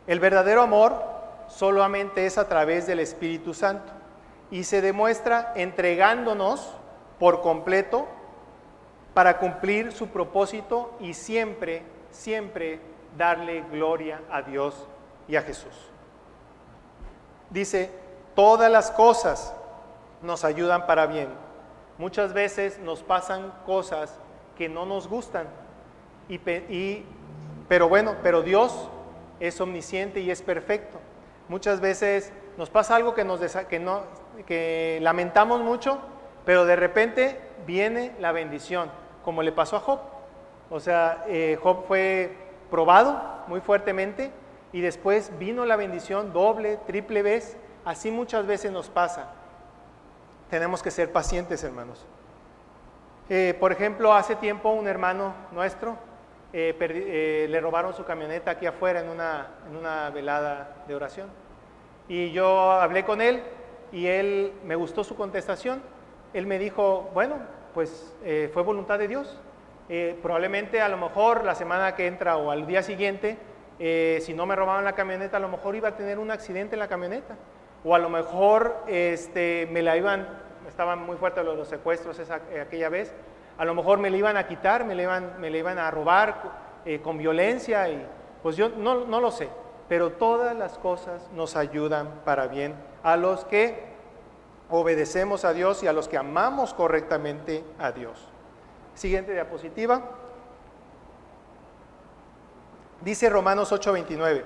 El 0.06 0.20
verdadero 0.20 0.62
amor 0.62 1.13
solamente 1.48 2.26
es 2.26 2.38
a 2.38 2.48
través 2.48 2.86
del 2.86 3.00
Espíritu 3.00 3.54
Santo 3.54 3.92
y 4.50 4.64
se 4.64 4.80
demuestra 4.80 5.52
entregándonos 5.56 6.72
por 7.18 7.40
completo 7.42 8.06
para 9.14 9.38
cumplir 9.38 9.92
su 9.92 10.08
propósito 10.08 10.92
y 11.00 11.14
siempre, 11.14 11.82
siempre 12.10 12.80
darle 13.16 13.62
gloria 13.70 14.20
a 14.30 14.42
Dios 14.42 14.86
y 15.28 15.36
a 15.36 15.42
Jesús. 15.42 15.72
Dice, 17.50 17.90
todas 18.34 18.70
las 18.70 18.90
cosas 18.90 19.54
nos 20.22 20.44
ayudan 20.44 20.86
para 20.86 21.06
bien. 21.06 21.28
Muchas 21.98 22.32
veces 22.32 22.78
nos 22.80 23.02
pasan 23.02 23.52
cosas 23.66 24.18
que 24.58 24.68
no 24.68 24.84
nos 24.86 25.06
gustan, 25.08 25.46
y, 26.28 26.34
y- 26.36 27.04
pero 27.68 27.88
bueno, 27.88 28.16
pero 28.22 28.42
Dios 28.42 28.88
es 29.40 29.60
omnisciente 29.60 30.20
y 30.20 30.30
es 30.30 30.42
perfecto. 30.42 30.98
Muchas 31.48 31.80
veces 31.80 32.32
nos 32.56 32.70
pasa 32.70 32.96
algo 32.96 33.14
que, 33.14 33.24
nos 33.24 33.40
que, 33.68 33.78
no, 33.78 34.02
que 34.46 34.98
lamentamos 35.02 35.60
mucho, 35.60 35.98
pero 36.44 36.64
de 36.64 36.76
repente 36.76 37.40
viene 37.66 38.14
la 38.18 38.32
bendición, 38.32 38.90
como 39.24 39.42
le 39.42 39.52
pasó 39.52 39.76
a 39.76 39.80
Job. 39.80 40.00
O 40.70 40.80
sea, 40.80 41.24
eh, 41.28 41.58
Job 41.62 41.84
fue 41.86 42.36
probado 42.70 43.20
muy 43.46 43.60
fuertemente 43.60 44.30
y 44.72 44.80
después 44.80 45.30
vino 45.38 45.64
la 45.64 45.76
bendición 45.76 46.32
doble, 46.32 46.78
triple 46.86 47.22
vez. 47.22 47.56
Así 47.84 48.10
muchas 48.10 48.46
veces 48.46 48.72
nos 48.72 48.88
pasa. 48.88 49.32
Tenemos 50.48 50.82
que 50.82 50.90
ser 50.90 51.12
pacientes, 51.12 51.62
hermanos. 51.62 52.06
Eh, 53.28 53.56
por 53.58 53.72
ejemplo, 53.72 54.12
hace 54.12 54.36
tiempo 54.36 54.70
un 54.70 54.86
hermano 54.86 55.34
nuestro 55.52 55.96
eh, 56.56 56.74
eh, 56.80 57.46
le 57.50 57.60
robaron 57.60 57.92
su 57.92 58.04
camioneta 58.04 58.52
aquí 58.52 58.64
afuera 58.64 59.00
en 59.00 59.08
una, 59.08 59.48
en 59.68 59.76
una 59.76 60.08
velada 60.10 60.84
de 60.86 60.94
oración. 60.94 61.28
Y 62.08 62.30
yo 62.30 62.70
hablé 62.70 63.04
con 63.04 63.20
él 63.20 63.42
y 63.92 64.06
él 64.06 64.52
me 64.64 64.76
gustó 64.76 65.02
su 65.04 65.16
contestación. 65.16 65.82
Él 66.32 66.46
me 66.46 66.58
dijo, 66.58 67.10
bueno, 67.12 67.36
pues 67.74 68.16
eh, 68.22 68.48
fue 68.54 68.62
voluntad 68.62 68.98
de 68.98 69.08
Dios. 69.08 69.40
Probablemente 70.22 70.80
a 70.80 70.88
lo 70.88 70.96
mejor 70.96 71.44
la 71.44 71.54
semana 71.54 71.94
que 71.94 72.06
entra 72.06 72.38
o 72.38 72.50
al 72.50 72.66
día 72.66 72.82
siguiente, 72.82 73.36
si 73.78 74.32
no 74.32 74.46
me 74.46 74.56
robaban 74.56 74.82
la 74.84 74.94
camioneta, 74.94 75.36
a 75.36 75.40
lo 75.40 75.48
mejor 75.50 75.76
iba 75.76 75.88
a 75.90 75.96
tener 75.96 76.18
un 76.18 76.30
accidente 76.30 76.74
en 76.76 76.78
la 76.80 76.88
camioneta. 76.88 77.36
O 77.84 77.94
a 77.94 77.98
lo 77.98 78.08
mejor 78.08 78.76
este, 78.86 79.68
me 79.70 79.82
la 79.82 79.96
iban, 79.98 80.26
estaban 80.66 81.00
muy 81.00 81.16
fuertes 81.18 81.44
los, 81.44 81.54
los 81.58 81.68
secuestros 81.68 82.18
esa- 82.18 82.40
aquella 82.62 82.88
vez, 82.88 83.12
a 83.56 83.64
lo 83.64 83.74
mejor 83.74 83.98
me 83.98 84.10
la 84.10 84.16
iban 84.16 84.36
a 84.36 84.46
quitar, 84.46 84.84
me 84.84 84.94
la 84.94 85.02
iban, 85.02 85.40
me 85.40 85.50
iban 85.50 85.78
a 85.78 85.90
robar 85.90 86.34
eh, 86.84 87.00
con 87.00 87.18
violencia 87.18 87.88
y 87.88 88.06
pues 88.42 88.56
yo 88.56 88.68
no, 88.68 89.04
no 89.06 89.20
lo 89.20 89.30
sé, 89.30 89.48
pero 89.88 90.12
todas 90.12 90.56
las 90.56 90.78
cosas 90.78 91.28
nos 91.34 91.56
ayudan 91.56 92.08
para 92.24 92.46
bien 92.46 92.74
a 93.02 93.16
los 93.16 93.44
que 93.44 93.94
obedecemos 94.70 95.44
a 95.44 95.52
Dios 95.52 95.82
y 95.82 95.86
a 95.86 95.92
los 95.92 96.08
que 96.08 96.16
amamos 96.16 96.74
correctamente 96.74 97.64
a 97.78 97.92
Dios. 97.92 98.28
Siguiente 98.94 99.32
diapositiva. 99.32 100.02
Dice 103.00 103.28
Romanos 103.28 103.72
8:29, 103.72 104.44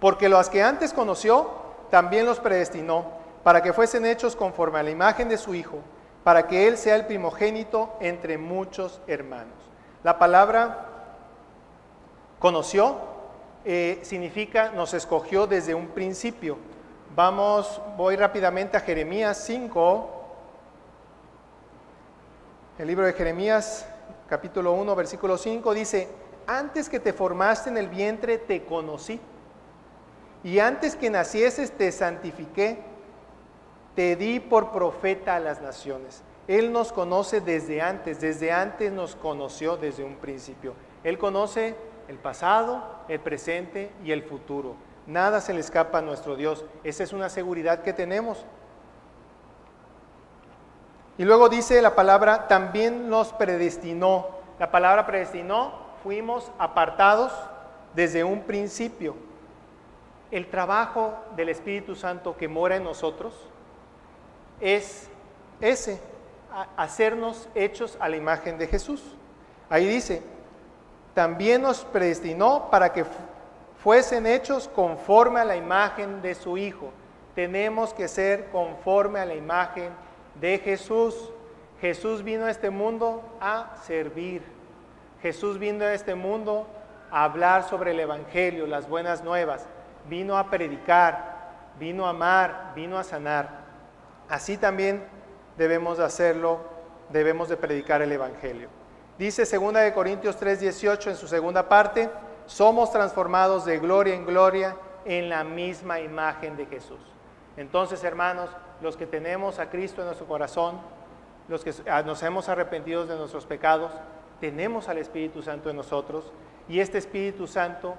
porque 0.00 0.28
los 0.28 0.48
que 0.48 0.62
antes 0.62 0.92
conoció, 0.92 1.50
también 1.90 2.26
los 2.26 2.40
predestinó, 2.40 3.04
para 3.42 3.62
que 3.62 3.72
fuesen 3.72 4.06
hechos 4.06 4.34
conforme 4.34 4.78
a 4.78 4.82
la 4.82 4.90
imagen 4.90 5.28
de 5.28 5.36
su 5.36 5.54
Hijo, 5.54 5.80
para 6.24 6.48
que 6.48 6.66
Él 6.66 6.78
sea 6.78 6.96
el 6.96 7.06
primogénito 7.06 7.94
entre 8.00 8.38
muchos 8.38 9.00
hermanos. 9.06 9.54
La 10.02 10.18
palabra 10.18 10.86
conoció 12.38 12.96
eh, 13.66 14.00
significa 14.02 14.70
nos 14.70 14.92
escogió 14.92 15.46
desde 15.46 15.74
un 15.74 15.88
principio. 15.88 16.58
Vamos, 17.14 17.80
voy 17.96 18.16
rápidamente 18.16 18.76
a 18.76 18.80
Jeremías 18.80 19.42
5, 19.46 20.10
el 22.78 22.86
libro 22.86 23.06
de 23.06 23.12
Jeremías, 23.12 23.86
capítulo 24.28 24.72
1, 24.72 24.96
versículo 24.96 25.38
5, 25.38 25.72
dice, 25.72 26.08
antes 26.46 26.88
que 26.88 27.00
te 27.00 27.12
formaste 27.12 27.70
en 27.70 27.78
el 27.78 27.88
vientre 27.88 28.36
te 28.36 28.64
conocí, 28.64 29.20
y 30.42 30.58
antes 30.58 30.96
que 30.96 31.08
nacieses 31.08 31.72
te 31.72 31.90
santifiqué, 31.90 32.82
te 33.94 34.16
di 34.16 34.40
por 34.40 34.72
profeta 34.72 35.36
a 35.36 35.40
las 35.40 35.60
naciones. 35.62 36.22
Él 36.46 36.72
nos 36.72 36.92
conoce 36.92 37.40
desde 37.40 37.80
antes, 37.80 38.20
desde 38.20 38.52
antes 38.52 38.92
nos 38.92 39.16
conoció 39.16 39.76
desde 39.76 40.04
un 40.04 40.16
principio. 40.16 40.74
Él 41.02 41.16
conoce 41.16 41.74
el 42.08 42.18
pasado, 42.18 42.82
el 43.08 43.20
presente 43.20 43.90
y 44.04 44.12
el 44.12 44.22
futuro. 44.22 44.74
Nada 45.06 45.40
se 45.40 45.54
le 45.54 45.60
escapa 45.60 45.98
a 45.98 46.02
nuestro 46.02 46.36
Dios. 46.36 46.64
Esa 46.82 47.02
es 47.02 47.12
una 47.12 47.28
seguridad 47.28 47.82
que 47.82 47.92
tenemos. 47.92 48.44
Y 51.16 51.24
luego 51.24 51.48
dice 51.48 51.80
la 51.80 51.94
palabra, 51.94 52.48
también 52.48 53.08
nos 53.08 53.32
predestinó. 53.32 54.26
La 54.58 54.70
palabra 54.70 55.06
predestinó, 55.06 55.72
fuimos 56.02 56.50
apartados 56.58 57.32
desde 57.94 58.24
un 58.24 58.42
principio. 58.42 59.14
El 60.30 60.50
trabajo 60.50 61.14
del 61.36 61.48
Espíritu 61.50 61.94
Santo 61.94 62.36
que 62.36 62.48
mora 62.48 62.76
en 62.76 62.84
nosotros 62.84 63.48
es 64.60 65.08
ese, 65.60 66.00
hacernos 66.76 67.48
hechos 67.54 67.96
a 68.00 68.08
la 68.08 68.16
imagen 68.16 68.58
de 68.58 68.66
Jesús. 68.66 69.02
Ahí 69.68 69.86
dice, 69.86 70.22
también 71.14 71.62
nos 71.62 71.84
predestinó 71.84 72.70
para 72.70 72.92
que 72.92 73.04
fu- 73.04 73.10
fuesen 73.82 74.26
hechos 74.26 74.68
conforme 74.68 75.40
a 75.40 75.44
la 75.44 75.56
imagen 75.56 76.22
de 76.22 76.34
su 76.34 76.56
Hijo. 76.56 76.90
Tenemos 77.34 77.92
que 77.92 78.08
ser 78.08 78.50
conforme 78.50 79.20
a 79.20 79.26
la 79.26 79.34
imagen 79.34 79.90
de 80.40 80.58
Jesús. 80.58 81.30
Jesús 81.80 82.22
vino 82.22 82.44
a 82.46 82.50
este 82.50 82.70
mundo 82.70 83.22
a 83.40 83.76
servir. 83.84 84.42
Jesús 85.22 85.58
vino 85.58 85.84
a 85.84 85.92
este 85.94 86.14
mundo 86.14 86.66
a 87.10 87.24
hablar 87.24 87.64
sobre 87.64 87.90
el 87.92 88.00
Evangelio, 88.00 88.66
las 88.66 88.88
buenas 88.88 89.24
nuevas. 89.24 89.66
Vino 90.08 90.36
a 90.38 90.50
predicar, 90.50 91.52
vino 91.78 92.06
a 92.06 92.10
amar, 92.10 92.72
vino 92.74 92.98
a 92.98 93.04
sanar. 93.04 93.63
Así 94.28 94.56
también 94.56 95.04
debemos 95.56 95.98
de 95.98 96.04
hacerlo, 96.04 96.60
debemos 97.10 97.48
de 97.48 97.56
predicar 97.56 98.02
el 98.02 98.12
Evangelio. 98.12 98.68
Dice 99.18 99.44
2 99.44 99.74
de 99.74 99.92
Corintios 99.92 100.36
3:18 100.36 101.10
en 101.10 101.16
su 101.16 101.28
segunda 101.28 101.68
parte, 101.68 102.10
somos 102.46 102.90
transformados 102.90 103.64
de 103.64 103.78
gloria 103.78 104.14
en 104.14 104.26
gloria 104.26 104.76
en 105.04 105.28
la 105.28 105.44
misma 105.44 106.00
imagen 106.00 106.56
de 106.56 106.66
Jesús. 106.66 107.00
Entonces, 107.56 108.02
hermanos, 108.02 108.50
los 108.80 108.96
que 108.96 109.06
tenemos 109.06 109.58
a 109.58 109.70
Cristo 109.70 110.00
en 110.00 110.06
nuestro 110.06 110.26
corazón, 110.26 110.80
los 111.48 111.62
que 111.62 111.72
ah, 111.88 112.02
nos 112.02 112.22
hemos 112.22 112.48
arrepentido 112.48 113.06
de 113.06 113.16
nuestros 113.16 113.46
pecados, 113.46 113.92
tenemos 114.40 114.88
al 114.88 114.98
Espíritu 114.98 115.42
Santo 115.42 115.70
en 115.70 115.76
nosotros 115.76 116.32
y 116.68 116.80
este 116.80 116.98
Espíritu 116.98 117.46
Santo 117.46 117.94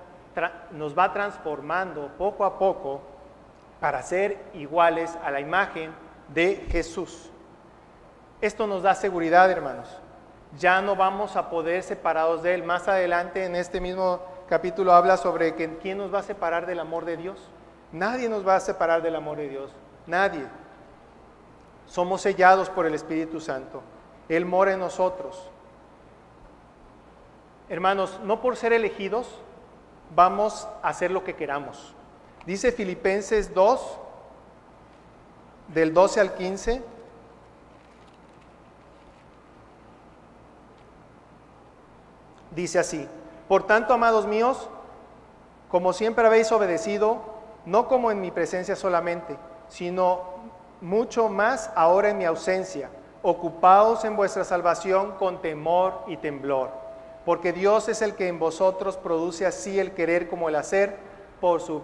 nos 0.72 0.98
va 0.98 1.14
transformando 1.14 2.10
poco 2.18 2.44
a 2.44 2.60
poco 2.60 3.02
para 3.80 4.02
ser 4.02 4.38
iguales 4.54 5.18
a 5.24 5.32
la 5.32 5.40
imagen 5.40 5.92
de 6.30 6.66
Jesús. 6.70 7.30
Esto 8.42 8.68
nos 8.68 8.84
da 8.84 8.96
seguridad, 8.96 9.50
hermanos. 9.50 9.88
Ya 10.58 10.82
no 10.82 10.96
vamos 10.96 11.36
a 11.36 11.50
poder 11.50 11.84
separados 11.84 12.44
de 12.44 12.54
Él. 12.54 12.64
Más 12.64 12.88
adelante 12.88 13.46
en 13.46 13.56
este 13.56 13.82
mismo 13.82 14.22
capítulo 14.48 14.94
habla 14.94 15.18
sobre 15.18 15.56
quién 15.56 15.98
nos 15.98 16.14
va 16.14 16.20
a 16.20 16.24
separar 16.24 16.66
del 16.66 16.80
amor 16.80 17.06
de 17.06 17.18
Dios. 17.18 17.40
Nadie 17.92 18.30
nos 18.30 18.48
va 18.48 18.56
a 18.56 18.60
separar 18.60 19.02
del 19.02 19.16
amor 19.16 19.38
de 19.38 19.50
Dios. 19.50 19.72
Nadie. 20.08 20.46
Somos 21.88 22.22
sellados 22.22 22.70
por 22.70 22.86
el 22.86 22.94
Espíritu 22.94 23.40
Santo. 23.40 23.82
Él 24.30 24.46
mora 24.46 24.74
en 24.74 24.80
nosotros. 24.80 25.50
Hermanos, 27.70 28.20
no 28.24 28.42
por 28.42 28.56
ser 28.56 28.74
elegidos 28.74 29.28
vamos 30.16 30.68
a 30.84 30.90
hacer 30.90 31.12
lo 31.12 31.24
que 31.24 31.36
queramos. 31.36 31.96
Dice 32.46 32.72
Filipenses 32.72 33.54
2, 33.54 34.00
del 35.70 35.94
12 35.94 36.20
al 36.22 36.34
15. 36.34 36.82
Dice 42.52 42.80
así, 42.80 43.08
por 43.48 43.68
tanto, 43.68 43.94
amados 43.94 44.26
míos, 44.26 44.70
como 45.70 45.92
siempre 45.94 46.26
habéis 46.26 46.52
obedecido, 46.52 47.22
no 47.66 47.88
como 47.88 48.12
en 48.12 48.22
mi 48.22 48.32
presencia 48.32 48.76
solamente, 48.76 49.38
sino 49.68 50.22
mucho 50.82 51.30
más 51.30 51.70
ahora 51.76 52.10
en 52.10 52.18
mi 52.18 52.26
ausencia, 52.26 52.90
ocupados 53.24 54.06
en 54.06 54.16
vuestra 54.16 54.44
salvación 54.44 55.14
con 55.18 55.42
temor 55.42 56.04
y 56.08 56.18
temblor, 56.18 56.70
porque 57.26 57.52
Dios 57.52 57.90
es 57.90 58.02
el 58.02 58.16
que 58.16 58.28
en 58.28 58.40
vosotros 58.40 58.98
produce 58.98 59.46
así 59.46 59.80
el 59.80 59.92
querer 59.94 60.30
como 60.30 60.48
el 60.48 60.56
hacer 60.56 60.98
por 61.42 61.60
su, 61.60 61.82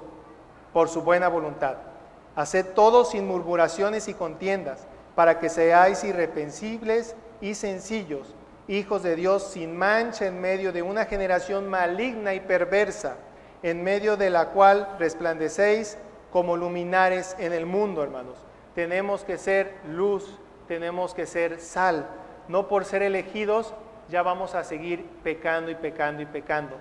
por 0.71 0.87
su 0.87 1.01
buena 1.01 1.27
voluntad. 1.27 1.90
Haced 2.35 2.73
todo 2.73 3.05
sin 3.05 3.27
murmuraciones 3.27 4.07
y 4.07 4.13
contiendas, 4.13 4.87
para 5.15 5.39
que 5.39 5.49
seáis 5.49 6.03
irreprensibles 6.03 7.15
y 7.41 7.55
sencillos, 7.55 8.35
hijos 8.67 9.03
de 9.03 9.15
Dios 9.15 9.43
sin 9.43 9.77
mancha 9.77 10.25
en 10.25 10.39
medio 10.39 10.71
de 10.71 10.81
una 10.81 11.05
generación 11.05 11.67
maligna 11.67 12.33
y 12.33 12.39
perversa, 12.39 13.17
en 13.63 13.83
medio 13.83 14.17
de 14.17 14.29
la 14.29 14.49
cual 14.49 14.95
resplandecéis 14.97 15.97
como 16.31 16.55
luminares 16.55 17.35
en 17.39 17.53
el 17.53 17.65
mundo, 17.65 18.03
hermanos. 18.03 18.37
Tenemos 18.73 19.23
que 19.23 19.37
ser 19.37 19.75
luz, 19.89 20.39
tenemos 20.67 21.13
que 21.13 21.25
ser 21.25 21.59
sal. 21.59 22.07
No 22.47 22.67
por 22.67 22.85
ser 22.85 23.03
elegidos 23.03 23.73
ya 24.09 24.23
vamos 24.23 24.55
a 24.55 24.63
seguir 24.63 25.05
pecando 25.23 25.71
y 25.71 25.75
pecando 25.75 26.21
y 26.21 26.25
pecando. 26.25 26.77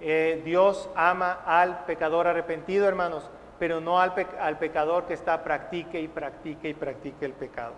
Eh, 0.00 0.42
Dios 0.44 0.88
ama 0.94 1.40
al 1.46 1.84
pecador 1.84 2.26
arrepentido, 2.26 2.86
hermanos, 2.86 3.30
pero 3.58 3.80
no 3.80 4.00
al, 4.00 4.14
pe- 4.14 4.26
al 4.40 4.58
pecador 4.58 5.04
que 5.04 5.14
está 5.14 5.42
practique 5.44 6.00
y 6.00 6.08
practique 6.08 6.68
y 6.68 6.74
practique 6.74 7.24
el 7.24 7.32
pecado. 7.32 7.74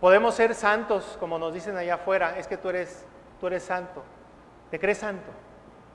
Podemos 0.00 0.34
ser 0.34 0.54
santos, 0.54 1.16
como 1.20 1.38
nos 1.38 1.54
dicen 1.54 1.76
allá 1.76 1.94
afuera, 1.94 2.36
es 2.36 2.48
que 2.48 2.56
tú 2.56 2.68
eres, 2.70 3.06
tú 3.40 3.46
eres 3.46 3.62
santo, 3.62 4.02
te 4.70 4.80
crees 4.80 4.98
santo. 4.98 5.30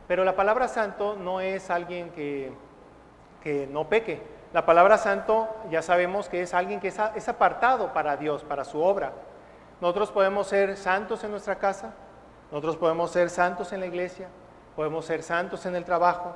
Pero 0.08 0.24
la 0.24 0.36
palabra 0.36 0.70
santo 0.70 1.16
no 1.16 1.42
es 1.42 1.70
alguien 1.70 2.12
que, 2.12 2.54
que 3.44 3.68
no 3.68 3.90
peque. 3.90 4.22
La 4.54 4.66
palabra 4.66 4.98
santo 4.98 5.50
ya 5.70 5.82
sabemos 5.82 6.30
que 6.30 6.42
es 6.42 6.54
alguien 6.54 6.80
que 6.80 6.88
es, 6.88 7.28
apartado 7.28 7.92
para 7.92 8.16
Dios, 8.16 8.46
para 8.46 8.64
su 8.64 8.82
obra. 8.82 9.12
Nosotros 9.82 10.10
podemos 10.10 10.48
ser 10.48 10.78
santos 10.78 11.26
en 11.26 11.32
nuestra 11.32 11.56
casa, 11.56 11.94
nosotros 12.50 12.78
podemos 12.78 13.12
ser 13.12 13.30
santos 13.30 13.74
en 13.74 13.82
la 13.82 13.88
iglesia, 13.88 14.30
podemos 14.78 15.06
ser 15.06 15.22
santos 15.22 15.66
en 15.66 15.76
el 15.76 15.84
trabajo, 15.84 16.34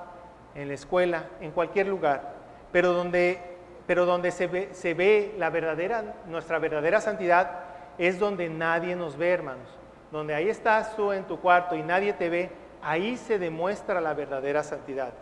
en 0.56 0.68
la 0.68 0.74
escuela, 0.74 1.26
en 1.40 1.52
cualquier 1.52 1.88
lugar. 1.88 2.34
Pero 2.72 2.94
donde, 2.94 3.40
pero 3.88 4.06
donde 4.06 4.32
se, 4.32 4.48
ve, 4.48 4.70
se 4.74 4.94
ve 4.94 5.36
la 5.38 5.50
verdadera, 5.50 6.16
nuestra 6.28 6.60
verdadera 6.60 7.02
santidad 7.02 7.60
es 7.98 8.20
donde 8.20 8.50
nadie 8.50 8.96
nos 8.96 9.18
ve, 9.18 9.32
hermanos. 9.32 9.68
Donde 10.12 10.34
ahí 10.34 10.50
estás 10.50 10.96
tú 10.96 11.12
en 11.12 11.24
tu 11.26 11.40
cuarto 11.40 11.76
y 11.76 11.84
nadie 11.84 12.14
te 12.14 12.30
ve, 12.30 12.50
ahí 12.82 13.18
se 13.18 13.40
demuestra 13.40 14.02
la 14.02 14.14
verdadera 14.14 14.64
santidad. 14.64 15.14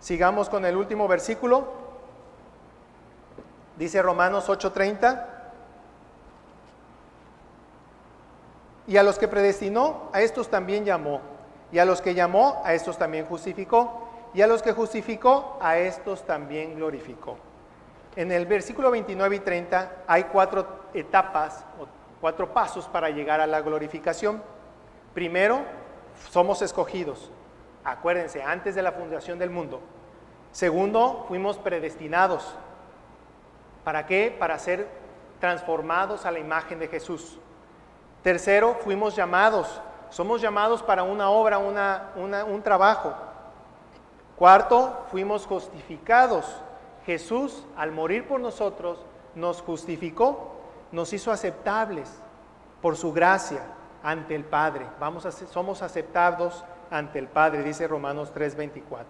Sigamos 0.00 0.48
con 0.48 0.64
el 0.64 0.76
último 0.76 1.08
versículo. 1.08 1.66
Dice 3.76 4.00
Romanos 4.02 4.48
8:30. 4.48 5.26
Y 8.86 8.96
a 8.96 9.02
los 9.02 9.18
que 9.18 9.28
predestinó, 9.28 10.08
a 10.12 10.22
estos 10.22 10.48
también 10.48 10.84
llamó. 10.84 11.20
Y 11.70 11.78
a 11.78 11.84
los 11.84 12.00
que 12.00 12.14
llamó, 12.14 12.62
a 12.64 12.74
estos 12.74 12.98
también 12.98 13.26
justificó. 13.26 14.08
Y 14.34 14.42
a 14.42 14.46
los 14.46 14.62
que 14.62 14.72
justificó, 14.72 15.58
a 15.60 15.78
estos 15.78 16.24
también 16.24 16.76
glorificó. 16.76 17.38
En 18.16 18.32
el 18.32 18.46
versículo 18.46 18.90
29 18.90 19.36
y 19.36 19.40
30 19.40 19.92
hay 20.06 20.24
cuatro 20.24 20.66
etapas 20.94 21.64
o 21.80 21.86
cuatro 22.20 22.52
pasos 22.52 22.86
para 22.88 23.10
llegar 23.10 23.40
a 23.40 23.46
la 23.46 23.60
glorificación. 23.60 24.42
Primero, 25.14 25.60
somos 26.30 26.62
escogidos. 26.62 27.30
Acuérdense, 27.84 28.42
antes 28.42 28.74
de 28.74 28.82
la 28.82 28.92
fundación 28.92 29.38
del 29.38 29.50
mundo. 29.50 29.80
Segundo, 30.52 31.24
fuimos 31.28 31.58
predestinados. 31.58 32.54
¿Para 33.84 34.06
qué? 34.06 34.34
Para 34.36 34.58
ser 34.58 34.88
transformados 35.40 36.26
a 36.26 36.30
la 36.30 36.38
imagen 36.38 36.78
de 36.78 36.88
Jesús. 36.88 37.38
Tercero, 38.22 38.76
fuimos 38.82 39.14
llamados. 39.14 39.80
Somos 40.10 40.40
llamados 40.40 40.82
para 40.82 41.02
una 41.02 41.30
obra, 41.30 41.58
una, 41.58 42.12
un 42.16 42.62
trabajo. 42.62 43.14
Cuarto, 44.36 45.04
fuimos 45.10 45.46
justificados. 45.46 46.44
Jesús, 47.04 47.64
al 47.76 47.92
morir 47.92 48.26
por 48.26 48.40
nosotros, 48.40 49.04
nos 49.34 49.62
justificó, 49.62 50.52
nos 50.92 51.12
hizo 51.12 51.32
aceptables 51.32 52.10
por 52.80 52.96
su 52.96 53.12
gracia 53.12 53.62
ante 54.02 54.34
el 54.34 54.44
Padre. 54.44 54.86
Vamos 55.00 55.26
a 55.26 55.32
somos 55.32 55.82
aceptados 55.82 56.64
ante 56.90 57.18
el 57.18 57.28
Padre, 57.28 57.62
dice 57.62 57.86
Romanos 57.88 58.32
3:24. 58.34 59.04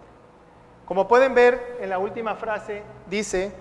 Como 0.85 1.07
pueden 1.07 1.35
ver 1.35 1.77
en 1.79 1.89
la 1.89 1.99
última 1.99 2.35
frase, 2.35 2.83
dice, 3.07 3.53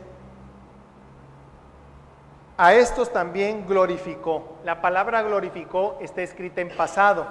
a 2.59 2.75
estos 2.75 3.13
también 3.13 3.67
glorificó. 3.67 4.57
La 4.65 4.83
palabra 4.83 5.23
glorificó 5.23 5.97
está 6.01 6.23
escrita 6.23 6.61
en 6.61 6.69
pasado. 6.77 7.27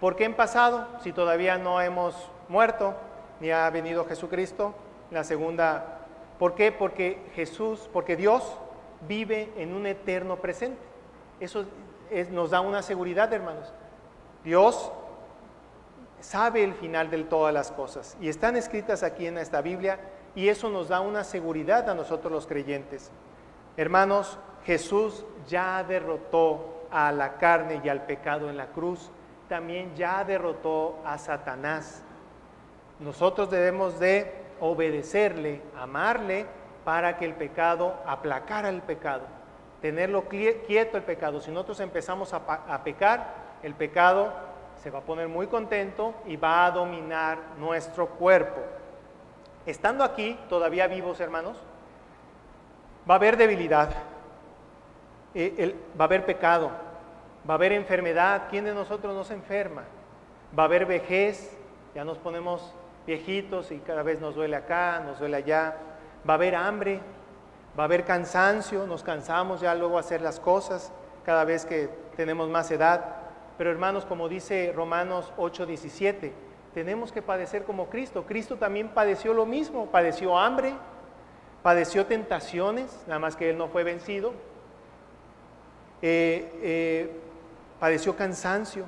¿Por 0.00 0.14
qué 0.16 0.24
en 0.24 0.34
pasado? 0.34 0.86
Si 1.02 1.12
todavía 1.12 1.58
no 1.58 1.80
hemos 1.80 2.30
muerto, 2.48 2.94
ni 3.40 3.50
ha 3.50 3.68
venido 3.70 4.04
Jesucristo. 4.06 4.72
La 5.10 5.24
segunda, 5.24 5.98
¿por 6.38 6.54
qué? 6.54 6.70
Porque 6.72 7.20
Jesús, 7.34 7.90
porque 7.92 8.16
Dios 8.16 8.44
vive 9.08 9.52
en 9.56 9.74
un 9.74 9.86
eterno 9.86 10.36
presente. 10.36 10.80
Eso 11.40 11.66
es- 12.10 12.30
nos 12.30 12.50
da 12.50 12.60
una 12.60 12.82
seguridad, 12.82 13.32
hermanos. 13.32 13.72
Dios 14.44 14.92
sabe 16.20 16.62
el 16.62 16.74
final 16.74 17.10
de 17.10 17.24
todas 17.24 17.52
las 17.52 17.72
cosas 17.72 18.16
y 18.20 18.28
están 18.28 18.56
escritas 18.56 19.02
aquí 19.02 19.26
en 19.26 19.38
esta 19.38 19.60
Biblia 19.60 19.98
y 20.34 20.48
eso 20.48 20.70
nos 20.70 20.88
da 20.88 21.00
una 21.00 21.24
seguridad 21.24 21.88
a 21.90 21.94
nosotros 21.94 22.32
los 22.32 22.46
creyentes. 22.46 23.10
Hermanos, 23.76 24.38
Jesús 24.64 25.24
ya 25.46 25.84
derrotó 25.84 26.86
a 26.90 27.12
la 27.12 27.36
carne 27.36 27.80
y 27.84 27.88
al 27.88 28.06
pecado 28.06 28.48
en 28.48 28.56
la 28.56 28.66
cruz. 28.68 29.10
También 29.48 29.94
ya 29.94 30.24
derrotó 30.24 30.98
a 31.04 31.18
Satanás. 31.18 32.02
Nosotros 32.98 33.50
debemos 33.50 33.98
de 33.98 34.32
obedecerle, 34.60 35.62
amarle, 35.78 36.46
para 36.84 37.16
que 37.16 37.24
el 37.24 37.34
pecado, 37.34 37.96
aplacara 38.06 38.68
el 38.68 38.80
pecado, 38.80 39.24
tenerlo 39.82 40.28
quieto 40.28 40.96
el 40.96 41.02
pecado. 41.02 41.40
Si 41.40 41.50
nosotros 41.50 41.80
empezamos 41.80 42.32
a, 42.32 42.36
a 42.36 42.84
pecar, 42.84 43.34
el 43.64 43.74
pecado 43.74 44.32
se 44.76 44.90
va 44.90 45.00
a 45.00 45.02
poner 45.02 45.26
muy 45.26 45.48
contento 45.48 46.14
y 46.26 46.36
va 46.36 46.64
a 46.64 46.70
dominar 46.70 47.38
nuestro 47.58 48.06
cuerpo. 48.10 48.60
Estando 49.66 50.04
aquí, 50.04 50.38
todavía 50.48 50.86
vivos 50.86 51.18
hermanos, 51.18 51.56
va 53.08 53.14
a 53.14 53.16
haber 53.16 53.36
debilidad, 53.36 53.90
eh, 55.34 55.74
va 55.98 56.04
a 56.04 56.06
haber 56.06 56.24
pecado, 56.24 56.70
va 57.48 57.54
a 57.54 57.56
haber 57.56 57.72
enfermedad. 57.72 58.44
¿Quién 58.50 58.64
de 58.64 58.74
nosotros 58.74 59.14
no 59.14 59.24
se 59.24 59.34
enferma? 59.34 59.84
Va 60.58 60.64
a 60.64 60.66
haber 60.66 60.86
vejez, 60.86 61.56
ya 61.94 62.04
nos 62.04 62.18
ponemos 62.18 62.74
viejitos 63.06 63.70
y 63.70 63.78
cada 63.78 64.02
vez 64.02 64.20
nos 64.20 64.34
duele 64.34 64.56
acá, 64.56 65.00
nos 65.04 65.18
duele 65.18 65.36
allá. 65.36 65.76
Va 66.28 66.34
a 66.34 66.36
haber 66.36 66.56
hambre, 66.56 67.00
va 67.78 67.84
a 67.84 67.86
haber 67.86 68.04
cansancio, 68.04 68.86
nos 68.86 69.02
cansamos 69.02 69.60
ya 69.60 69.74
luego 69.74 69.98
hacer 69.98 70.20
las 70.20 70.40
cosas 70.40 70.92
cada 71.24 71.44
vez 71.44 71.64
que 71.64 71.88
tenemos 72.16 72.48
más 72.48 72.70
edad. 72.70 73.04
Pero 73.56 73.70
hermanos, 73.70 74.04
como 74.04 74.28
dice 74.28 74.72
Romanos 74.74 75.32
8:17, 75.36 76.32
tenemos 76.74 77.12
que 77.12 77.22
padecer 77.22 77.64
como 77.64 77.88
Cristo. 77.88 78.24
Cristo 78.26 78.56
también 78.56 78.88
padeció 78.88 79.32
lo 79.32 79.46
mismo, 79.46 79.86
padeció 79.86 80.36
hambre, 80.38 80.74
padeció 81.66 82.06
tentaciones, 82.06 82.96
nada 83.08 83.18
más 83.18 83.34
que 83.34 83.50
él 83.50 83.58
no 83.58 83.66
fue 83.66 83.82
vencido, 83.82 84.34
eh, 86.00 86.48
eh, 86.62 87.10
padeció 87.80 88.14
cansancio. 88.14 88.84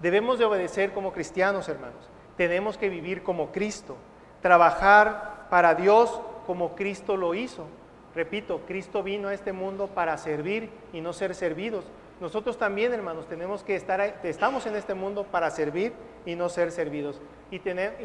Debemos 0.00 0.38
de 0.38 0.46
obedecer 0.46 0.92
como 0.92 1.12
cristianos, 1.12 1.68
hermanos. 1.68 2.08
Tenemos 2.38 2.78
que 2.78 2.88
vivir 2.88 3.22
como 3.22 3.52
Cristo, 3.52 3.98
trabajar 4.40 5.48
para 5.50 5.74
Dios 5.74 6.22
como 6.46 6.74
Cristo 6.74 7.18
lo 7.18 7.34
hizo. 7.34 7.66
Repito, 8.14 8.62
Cristo 8.66 9.02
vino 9.02 9.28
a 9.28 9.34
este 9.34 9.52
mundo 9.52 9.88
para 9.88 10.16
servir 10.16 10.70
y 10.94 11.02
no 11.02 11.12
ser 11.12 11.34
servidos. 11.34 11.84
Nosotros 12.18 12.56
también, 12.56 12.94
hermanos, 12.94 13.26
tenemos 13.26 13.62
que 13.62 13.76
estar, 13.76 14.00
estamos 14.22 14.64
en 14.64 14.74
este 14.74 14.94
mundo 14.94 15.24
para 15.24 15.50
servir 15.50 15.92
y 16.24 16.34
no 16.34 16.48
ser 16.48 16.72
servidos. 16.72 17.20
Y 17.50 17.58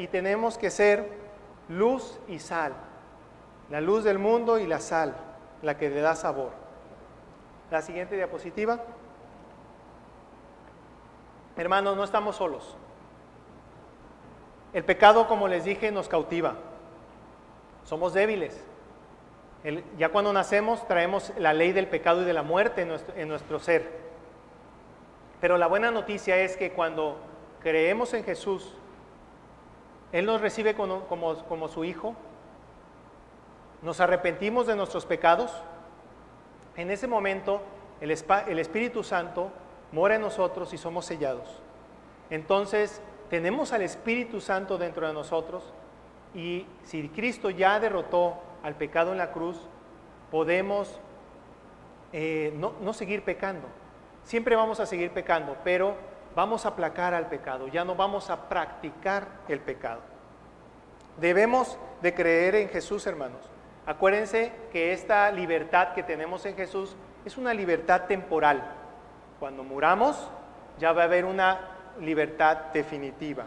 tenemos 0.08 0.58
que 0.58 0.70
ser 0.70 1.08
luz 1.70 2.20
y 2.28 2.40
sal. 2.40 2.74
La 3.70 3.82
luz 3.82 4.04
del 4.04 4.20
mundo 4.20 4.60
y 4.60 4.68
la 4.68 4.80
sal, 4.80 5.16
la 5.62 5.78
que 5.78 5.90
le 5.90 6.02
da 6.02 6.16
sabor. 6.16 6.52
La 7.72 7.82
siguiente 7.82 8.16
diapositiva. 8.16 8.80
Hermanos, 11.58 11.96
no 11.96 12.04
estamos 12.04 12.36
solos. 12.36 12.76
El 14.74 14.84
pecado, 14.84 15.28
como 15.28 15.48
les 15.48 15.64
dije, 15.64 15.92
nos 15.92 16.08
cautiva. 16.08 16.56
Somos 17.86 18.14
débiles. 18.14 18.64
Ya 19.98 20.10
cuando 20.10 20.32
nacemos 20.32 20.88
traemos 20.88 21.34
la 21.38 21.54
ley 21.54 21.72
del 21.72 21.88
pecado 21.88 22.22
y 22.22 22.26
de 22.26 22.34
la 22.34 22.44
muerte 22.44 22.88
en 23.16 23.28
nuestro, 23.28 23.60
ser. 23.60 23.90
Pero 25.42 25.58
la 25.58 25.66
buena 25.66 25.90
noticia 25.90 26.38
es 26.38 26.56
que 26.56 26.72
cuando 26.72 27.18
creemos 27.62 28.14
en 28.14 28.24
Jesús, 28.24 28.76
Él 30.12 30.28
nos 30.28 30.42
recibe 30.42 30.76
como 30.76 31.68
su 31.68 31.84
Hijo, 31.84 32.16
nos 33.86 34.00
arrepentimos 34.00 34.66
de 34.66 34.76
nuestros 34.76 35.06
pecados, 35.06 35.54
en 36.76 36.90
ese 36.90 37.06
momento 37.06 37.62
el, 38.02 38.12
el 38.48 38.60
Espíritu 38.60 39.04
Santo 39.04 39.52
mora 39.92 40.16
en 40.16 40.22
nosotros 40.22 40.74
y 40.74 40.78
somos 40.80 41.06
sellados. 41.06 41.62
Entonces 42.32 43.00
tenemos 43.30 43.74
al 43.74 43.84
Espíritu 43.84 44.42
Santo 44.42 44.80
dentro 44.80 45.08
de 45.08 45.14
nosotros 45.14 45.72
y 46.34 46.66
si 46.84 47.08
Cristo 47.10 47.52
ya 47.52 47.80
derrotó 47.80 48.38
al 48.64 48.74
pecado 48.74 49.12
en 49.12 49.20
la 49.20 49.32
cruz, 49.32 49.56
podemos 50.32 51.00
eh, 52.12 52.54
no, 52.58 52.74
no 52.82 52.92
seguir 52.92 53.24
pecando. 53.24 53.68
Siempre 54.24 54.56
vamos 54.56 54.80
a 54.80 54.88
seguir 54.88 55.12
pecando, 55.12 55.58
pero 55.64 55.96
vamos 56.36 56.66
a 56.66 56.70
aplacar 56.70 57.14
al 57.14 57.28
pecado, 57.28 57.68
ya 57.68 57.86
no 57.86 57.94
vamos 57.94 58.32
a 58.32 58.50
practicar 58.50 59.28
el 59.48 59.60
pecado. 59.60 60.02
Debemos 61.20 61.78
de 62.02 62.16
creer 62.16 62.56
en 62.56 62.70
Jesús, 62.70 63.06
hermanos. 63.06 63.52
Acuérdense 63.86 64.52
que 64.72 64.94
esta 64.94 65.32
libertad 65.32 65.94
que 65.94 66.04
tenemos 66.04 66.46
en 66.46 66.56
Jesús 66.56 66.96
es 67.24 67.38
una 67.38 67.54
libertad 67.54 68.04
temporal. 68.08 68.64
Cuando 69.40 69.64
muramos, 69.64 70.30
ya 70.80 70.92
va 70.92 71.04
a 71.04 71.06
haber 71.06 71.26
una 71.26 71.60
libertad 72.00 72.58
definitiva. 72.74 73.46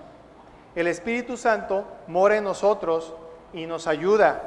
El 0.74 0.86
Espíritu 0.86 1.36
Santo 1.36 1.84
mora 2.06 2.36
en 2.36 2.44
nosotros 2.44 3.14
y 3.52 3.66
nos 3.66 3.86
ayuda. 3.86 4.42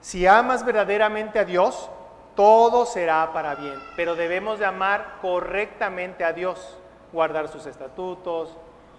Si 0.00 0.26
amas 0.26 0.64
verdaderamente 0.64 1.38
a 1.38 1.44
Dios, 1.44 1.88
todo 2.34 2.86
será 2.86 3.32
para 3.32 3.54
bien, 3.54 3.78
pero 3.94 4.16
debemos 4.16 4.58
de 4.58 4.64
amar 4.64 5.18
correctamente 5.20 6.24
a 6.24 6.32
Dios, 6.32 6.78
guardar 7.12 7.48
sus 7.48 7.66
estatutos, 7.66 8.56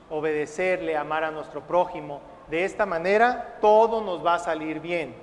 obedecerle, 0.10 0.96
amar 0.96 1.24
a 1.24 1.32
nuestro 1.32 1.62
prójimo. 1.62 2.22
De 2.50 2.64
esta 2.64 2.86
manera 2.86 3.58
todo 3.60 4.02
nos 4.02 4.26
va 4.26 4.36
a 4.36 4.40
salir 4.40 4.80
bien. 4.80 5.23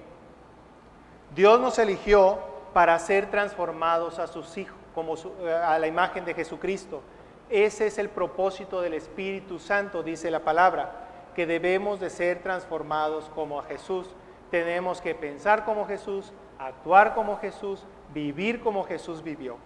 Dios 1.35 1.61
nos 1.61 1.78
eligió 1.78 2.39
para 2.72 2.99
ser 2.99 3.31
transformados 3.31 4.18
a 4.18 4.26
sus 4.26 4.57
hijos, 4.57 4.76
como 4.95 5.14
eh, 5.14 5.53
a 5.53 5.78
la 5.78 5.87
imagen 5.87 6.24
de 6.24 6.35
Jesucristo. 6.35 7.03
Ese 7.49 7.87
es 7.87 7.99
el 7.99 8.09
propósito 8.09 8.81
del 8.81 8.95
Espíritu 8.95 9.59
Santo, 9.59 10.03
dice 10.03 10.31
la 10.31 10.41
palabra, 10.41 11.09
que 11.35 11.47
debemos 11.47 12.01
de 12.01 12.11
ser 12.11 12.43
transformados 12.43 13.31
como 13.35 13.61
a 13.61 13.64
Jesús. 13.64 14.09
Tenemos 14.51 15.01
que 15.01 15.14
pensar 15.14 15.64
como 15.64 15.87
Jesús, 15.87 16.33
actuar 16.59 17.14
como 17.14 17.39
Jesús, 17.39 17.85
vivir 18.12 18.61
como 18.61 18.85
Jesús 18.85 19.22
vivió. 19.22 19.57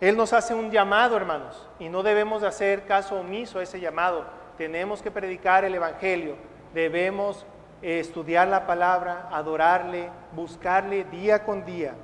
Él 0.00 0.16
nos 0.16 0.32
hace 0.32 0.54
un 0.54 0.70
llamado, 0.70 1.16
hermanos, 1.16 1.68
y 1.78 1.90
no 1.90 2.02
debemos 2.02 2.40
de 2.40 2.48
hacer 2.48 2.86
caso 2.86 3.20
omiso 3.20 3.58
a 3.58 3.62
ese 3.62 3.80
llamado. 3.80 4.24
Tenemos 4.56 5.02
que 5.02 5.10
predicar 5.10 5.64
el 5.64 5.74
Evangelio, 5.74 6.36
debemos 6.72 7.44
estudiar 7.82 8.48
la 8.48 8.66
palabra, 8.66 9.28
adorarle, 9.32 10.08
buscarle 10.32 11.04
día 11.04 11.44
con 11.44 11.64
día. 11.64 11.94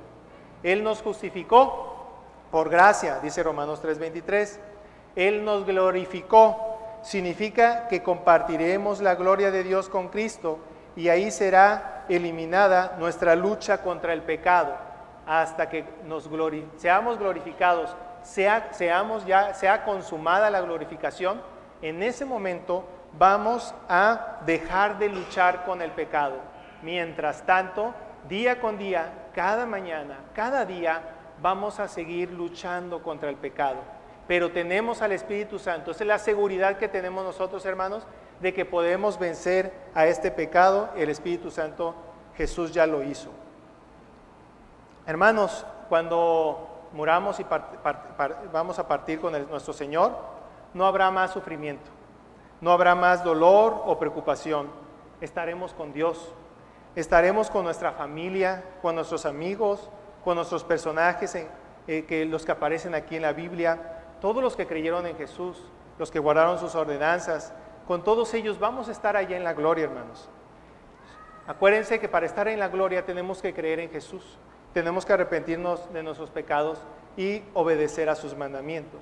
Él 0.63 0.83
nos 0.83 1.01
justificó 1.01 1.93
por 2.51 2.69
gracia, 2.69 3.19
dice 3.19 3.43
Romanos 3.43 3.81
3:23. 3.81 4.59
Él 5.15 5.43
nos 5.45 5.65
glorificó, 5.65 6.77
significa 7.01 7.87
que 7.87 8.03
compartiremos 8.03 9.01
la 9.01 9.15
gloria 9.15 9.51
de 9.51 9.63
Dios 9.63 9.89
con 9.89 10.09
Cristo 10.09 10.59
y 10.95 11.09
ahí 11.09 11.31
será 11.31 12.05
eliminada 12.09 12.95
nuestra 12.99 13.35
lucha 13.35 13.81
contra 13.81 14.13
el 14.13 14.21
pecado 14.21 14.73
hasta 15.25 15.69
que 15.69 15.83
nos 16.05 16.31
glori- 16.31 16.65
seamos 16.77 17.19
glorificados, 17.19 17.95
sea, 18.23 18.69
seamos 18.71 19.25
ya, 19.25 19.53
sea 19.53 19.83
consumada 19.83 20.49
la 20.49 20.61
glorificación, 20.61 21.41
en 21.81 22.01
ese 22.01 22.23
momento 22.25 22.85
vamos 23.17 23.73
a 23.89 24.39
dejar 24.45 24.99
de 24.99 25.09
luchar 25.09 25.65
con 25.65 25.81
el 25.81 25.91
pecado. 25.91 26.37
Mientras 26.81 27.45
tanto, 27.45 27.93
día 28.27 28.59
con 28.59 28.77
día, 28.77 29.29
cada 29.33 29.65
mañana, 29.65 30.19
cada 30.33 30.65
día, 30.65 31.01
vamos 31.41 31.79
a 31.79 31.87
seguir 31.87 32.31
luchando 32.31 33.01
contra 33.01 33.29
el 33.29 33.35
pecado. 33.35 33.77
Pero 34.27 34.51
tenemos 34.51 35.01
al 35.01 35.11
Espíritu 35.13 35.57
Santo. 35.57 35.91
Esa 35.91 36.03
es 36.03 36.07
la 36.07 36.19
seguridad 36.19 36.77
que 36.77 36.87
tenemos 36.87 37.23
nosotros, 37.23 37.65
hermanos, 37.65 38.05
de 38.41 38.53
que 38.53 38.65
podemos 38.65 39.17
vencer 39.17 39.73
a 39.95 40.05
este 40.05 40.31
pecado. 40.31 40.89
El 40.95 41.09
Espíritu 41.09 41.49
Santo, 41.49 41.95
Jesús 42.35 42.73
ya 42.73 42.85
lo 42.85 43.03
hizo. 43.03 43.31
Hermanos, 45.05 45.65
cuando 45.87 46.89
muramos 46.91 47.39
y 47.39 47.45
vamos 48.51 48.79
a 48.79 48.87
partir 48.87 49.19
con 49.19 49.31
nuestro 49.49 49.73
Señor, 49.73 50.17
no 50.73 50.85
habrá 50.85 51.09
más 51.11 51.31
sufrimiento, 51.31 51.89
no 52.61 52.71
habrá 52.71 52.95
más 52.95 53.23
dolor 53.23 53.83
o 53.85 53.99
preocupación. 53.99 54.67
Estaremos 55.21 55.73
con 55.73 55.93
Dios, 55.93 56.33
estaremos 56.95 57.49
con 57.49 57.63
nuestra 57.63 57.91
familia, 57.91 58.63
con 58.81 58.95
nuestros 58.95 59.25
amigos, 59.25 59.89
con 60.23 60.35
nuestros 60.35 60.63
personajes, 60.63 61.35
eh, 61.35 62.05
que 62.05 62.25
los 62.25 62.45
que 62.45 62.51
aparecen 62.51 62.95
aquí 62.95 63.15
en 63.15 63.21
la 63.21 63.33
Biblia, 63.33 64.03
todos 64.21 64.43
los 64.43 64.55
que 64.55 64.67
creyeron 64.67 65.05
en 65.05 65.15
Jesús, 65.15 65.63
los 65.97 66.11
que 66.11 66.19
guardaron 66.19 66.59
sus 66.59 66.75
ordenanzas, 66.75 67.53
con 67.87 68.03
todos 68.03 68.33
ellos 68.33 68.59
vamos 68.59 68.89
a 68.89 68.91
estar 68.91 69.15
allá 69.15 69.37
en 69.37 69.43
la 69.43 69.53
gloria, 69.53 69.85
hermanos. 69.85 70.29
Acuérdense 71.47 71.99
que 71.99 72.09
para 72.09 72.25
estar 72.25 72.47
en 72.49 72.59
la 72.59 72.67
gloria 72.67 73.05
tenemos 73.05 73.41
que 73.41 73.53
creer 73.53 73.79
en 73.79 73.89
Jesús, 73.89 74.37
tenemos 74.73 75.05
que 75.05 75.13
arrepentirnos 75.13 75.91
de 75.93 76.03
nuestros 76.03 76.29
pecados 76.29 76.79
y 77.15 77.41
obedecer 77.53 78.09
a 78.09 78.15
sus 78.15 78.35
mandamientos. 78.35 79.01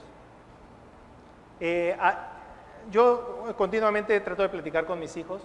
Eh, 1.59 1.97
yo 2.91 3.53
continuamente 3.57 4.19
trato 4.21 4.41
de 4.43 4.49
platicar 4.49 4.85
con 4.85 4.99
mis 4.99 5.15
hijos 5.17 5.41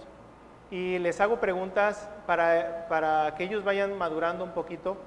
y 0.69 0.99
les 0.99 1.19
hago 1.19 1.39
preguntas 1.39 2.09
para, 2.25 2.85
para 2.87 3.35
que 3.35 3.43
ellos 3.43 3.63
vayan 3.63 3.97
madurando 3.97 4.43
un 4.43 4.51
poquito 4.51 4.97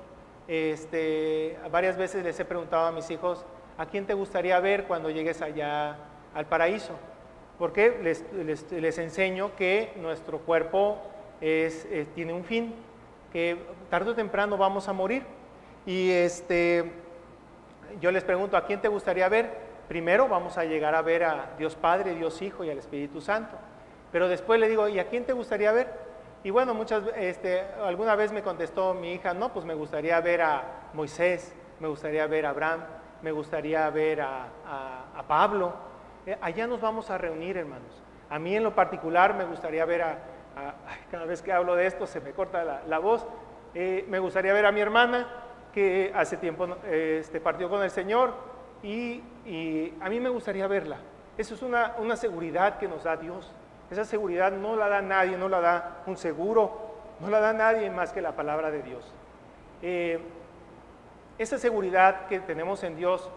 Este, 0.47 1.59
varias 1.73 1.97
veces 1.97 2.23
les 2.23 2.39
he 2.39 2.45
preguntado 2.45 2.87
a 2.87 2.93
mis 2.93 3.11
hijos, 3.11 3.47
¿a 3.79 3.87
quién 3.87 4.05
te 4.07 4.13
gustaría 4.13 4.61
ver 4.61 4.85
cuando 4.85 5.09
llegues 5.09 5.41
allá 5.41 5.97
al 6.35 6.45
paraíso? 6.47 6.93
Porque 7.59 7.99
les, 8.03 8.25
les- 8.35 8.99
enseño 8.99 9.57
que 9.57 9.93
nuestro 9.97 10.41
cuerpo 10.41 10.99
es, 11.41 11.87
eh, 11.91 12.07
tiene 12.15 12.35
un 12.35 12.45
fin, 12.45 12.75
que 13.33 13.57
tarde 13.89 14.11
o 14.11 14.15
temprano 14.15 14.59
vamos 14.59 14.87
a 14.89 14.93
morir. 14.93 15.23
Y 15.87 16.11
este, 16.11 16.93
yo 18.01 18.11
les 18.11 18.23
pregunto, 18.25 18.57
¿a 18.57 18.67
quién 18.67 18.81
te 18.81 18.89
gustaría 18.89 19.29
ver? 19.31 19.64
Primero 19.89 20.29
vamos 20.29 20.57
a 20.59 20.65
llegar 20.65 20.95
a 20.95 21.03
ver 21.03 21.25
a 21.25 21.51
Dios 21.59 21.75
Padre, 21.77 22.15
Dios 22.15 22.41
Hijo 22.43 22.65
y 22.65 22.71
al 22.71 22.79
Espíritu 22.79 23.21
Santo. 23.21 23.57
Pero 24.13 24.29
después 24.29 24.59
le 24.61 24.69
digo, 24.69 24.89
¿y 24.89 24.99
a 24.99 25.09
quién 25.09 25.25
te 25.25 25.33
gustaría 25.33 25.73
ver? 25.73 25.89
Y 26.43 26.51
bueno, 26.51 26.75
muchas, 26.75 27.03
este, 27.17 27.63
alguna 27.85 28.15
vez 28.17 28.31
me 28.33 28.43
contestó 28.43 28.95
mi 28.95 29.13
hija, 29.15 29.35
no, 29.35 29.53
pues 29.53 29.65
me 29.65 29.75
gustaría 29.75 30.21
ver 30.21 30.43
a 30.43 30.63
Moisés, 30.93 31.55
me 31.81 31.89
gustaría 31.89 32.27
ver 32.27 32.47
a 32.47 32.51
Abraham, 32.51 32.81
me 33.23 33.33
gustaría 33.33 33.89
ver 33.91 34.21
a, 34.21 34.47
a- 35.17 35.23
Pablo. 35.27 35.73
Eh, 36.27 36.37
allá 36.41 36.67
nos 36.67 36.81
vamos 36.81 37.11
a 37.11 37.19
reunir, 37.19 37.57
hermanos. 37.57 38.03
A 38.31 38.39
mí 38.39 38.55
en 38.57 38.63
lo 38.63 38.75
particular 38.75 39.35
me 39.35 39.45
gustaría 39.45 39.85
ver 39.85 40.03
a, 40.03 40.11
a- 40.57 40.75
cada 41.11 41.25
vez 41.25 41.41
que 41.43 41.53
hablo 41.53 41.75
de 41.77 41.87
esto 41.87 42.07
se 42.07 42.21
me 42.21 42.33
corta 42.33 42.63
la, 42.65 42.83
la 42.87 42.99
voz, 42.99 43.27
Eh, 43.77 44.05
me 44.09 44.21
gustaría 44.21 44.53
ver 44.53 44.67
a 44.67 44.71
mi 44.71 44.81
hermana 44.81 45.27
que 45.73 46.13
hace 46.15 46.37
tiempo 46.37 46.69
este, 46.89 47.41
partió 47.41 47.69
con 47.69 47.83
el 47.83 47.91
Señor 47.91 48.33
y, 48.85 49.93
a 50.01 50.09
mí 50.09 50.21
me 50.21 50.29
gustaría 50.29 50.67
verla. 50.67 50.99
Eso 51.37 51.55
es 51.55 51.63
una, 51.63 51.95
una 51.99 52.17
seguridad 52.17 52.79
que 52.79 52.87
nos 52.87 53.05
da 53.05 53.17
Dios. 53.17 53.51
Esa 53.91 54.05
seguridad 54.05 54.53
no 54.53 54.77
la 54.77 54.89
da 54.89 55.03
nadie, 55.03 55.37
no 55.37 55.49
la 55.49 55.61
da 55.61 56.03
un 56.07 56.17
seguro, 56.17 56.95
no 57.21 57.29
la 57.29 57.41
da 57.41 57.53
nadie 57.53 57.91
más 57.91 58.13
que 58.13 58.21
la 58.21 58.33
palabra 58.33 58.71
de 58.71 58.83
Dios. 58.83 59.13
Eh, 59.83 60.21
esa 61.39 61.59
seguridad 61.59 62.27
que 62.27 62.41
tenemos 62.41 62.85
en 62.85 62.97
Dios 62.97 63.29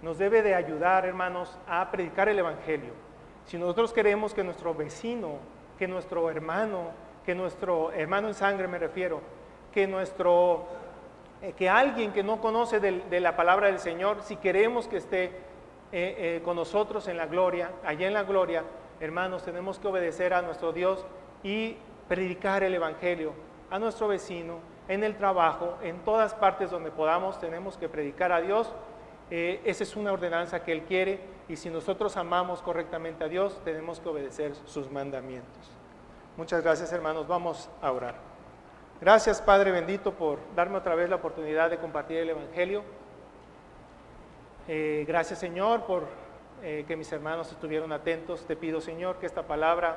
nos 0.00 0.18
debe 0.18 0.42
de 0.42 0.54
ayudar, 0.54 1.04
hermanos, 1.04 1.58
a 1.68 1.90
predicar 1.90 2.28
el 2.28 2.38
Evangelio. 2.38 2.92
Si 3.46 3.58
nosotros 3.58 3.92
queremos 3.92 4.34
que 4.34 4.42
nuestro 4.42 4.74
vecino, 4.74 5.38
que 5.78 5.86
nuestro 5.86 6.30
hermano, 6.30 6.90
que 7.24 7.34
nuestro 7.34 7.92
hermano 7.92 8.28
en 8.28 8.34
sangre 8.34 8.68
me 8.68 8.78
refiero, 8.78 9.20
que 9.72 9.86
nuestro, 9.86 10.66
eh, 11.42 11.54
que 11.54 11.68
alguien 11.68 12.12
que 12.12 12.22
no 12.22 12.40
conoce 12.40 12.78
de 12.78 13.20
la 13.20 13.34
palabra 13.34 13.66
del 13.66 13.80
Señor, 13.80 14.22
si 14.22 14.36
queremos 14.36 14.86
que 14.86 14.98
esté 14.98 15.24
eh, 15.24 15.30
eh, 15.90 16.42
con 16.44 16.54
nosotros 16.54 17.08
en 17.08 17.16
la 17.16 17.26
gloria, 17.26 17.72
allá 17.84 18.06
en 18.06 18.14
la 18.14 18.22
gloria, 18.22 18.62
hermanos, 19.00 19.42
tenemos 19.42 19.80
que 19.80 19.88
obedecer 19.88 20.34
a 20.34 20.42
nuestro 20.42 20.72
Dios 20.72 21.04
y 21.42 21.76
predicar 22.06 22.62
el 22.62 22.74
Evangelio 22.74 23.32
a 23.70 23.80
nuestro 23.80 24.06
vecino, 24.06 24.60
en 24.86 25.02
el 25.02 25.16
trabajo, 25.16 25.78
en 25.82 25.98
todas 26.04 26.34
partes 26.34 26.70
donde 26.70 26.92
podamos, 26.92 27.40
tenemos 27.40 27.76
que 27.76 27.88
predicar 27.88 28.30
a 28.30 28.40
Dios. 28.40 28.72
Esa 29.30 29.82
es 29.82 29.96
una 29.96 30.12
ordenanza 30.12 30.62
que 30.62 30.72
Él 30.72 30.82
quiere 30.82 31.20
y 31.48 31.56
si 31.56 31.70
nosotros 31.70 32.16
amamos 32.18 32.60
correctamente 32.60 33.24
a 33.24 33.28
Dios, 33.28 33.60
tenemos 33.64 33.98
que 33.98 34.10
obedecer 34.10 34.54
sus 34.66 34.90
mandamientos. 34.90 35.70
Muchas 36.36 36.62
gracias 36.62 36.92
hermanos, 36.92 37.26
vamos 37.26 37.70
a 37.80 37.90
orar. 37.92 38.31
Gracias 39.02 39.42
Padre 39.42 39.72
bendito 39.72 40.12
por 40.12 40.38
darme 40.54 40.78
otra 40.78 40.94
vez 40.94 41.10
la 41.10 41.16
oportunidad 41.16 41.68
de 41.70 41.78
compartir 41.78 42.18
el 42.18 42.30
Evangelio. 42.30 42.84
Eh, 44.68 45.04
gracias 45.08 45.40
Señor 45.40 45.82
por 45.86 46.04
eh, 46.62 46.84
que 46.86 46.94
mis 46.94 47.10
hermanos 47.10 47.50
estuvieron 47.50 47.90
atentos. 47.90 48.46
Te 48.46 48.54
pido 48.54 48.80
Señor 48.80 49.16
que 49.16 49.26
esta 49.26 49.42
palabra 49.42 49.96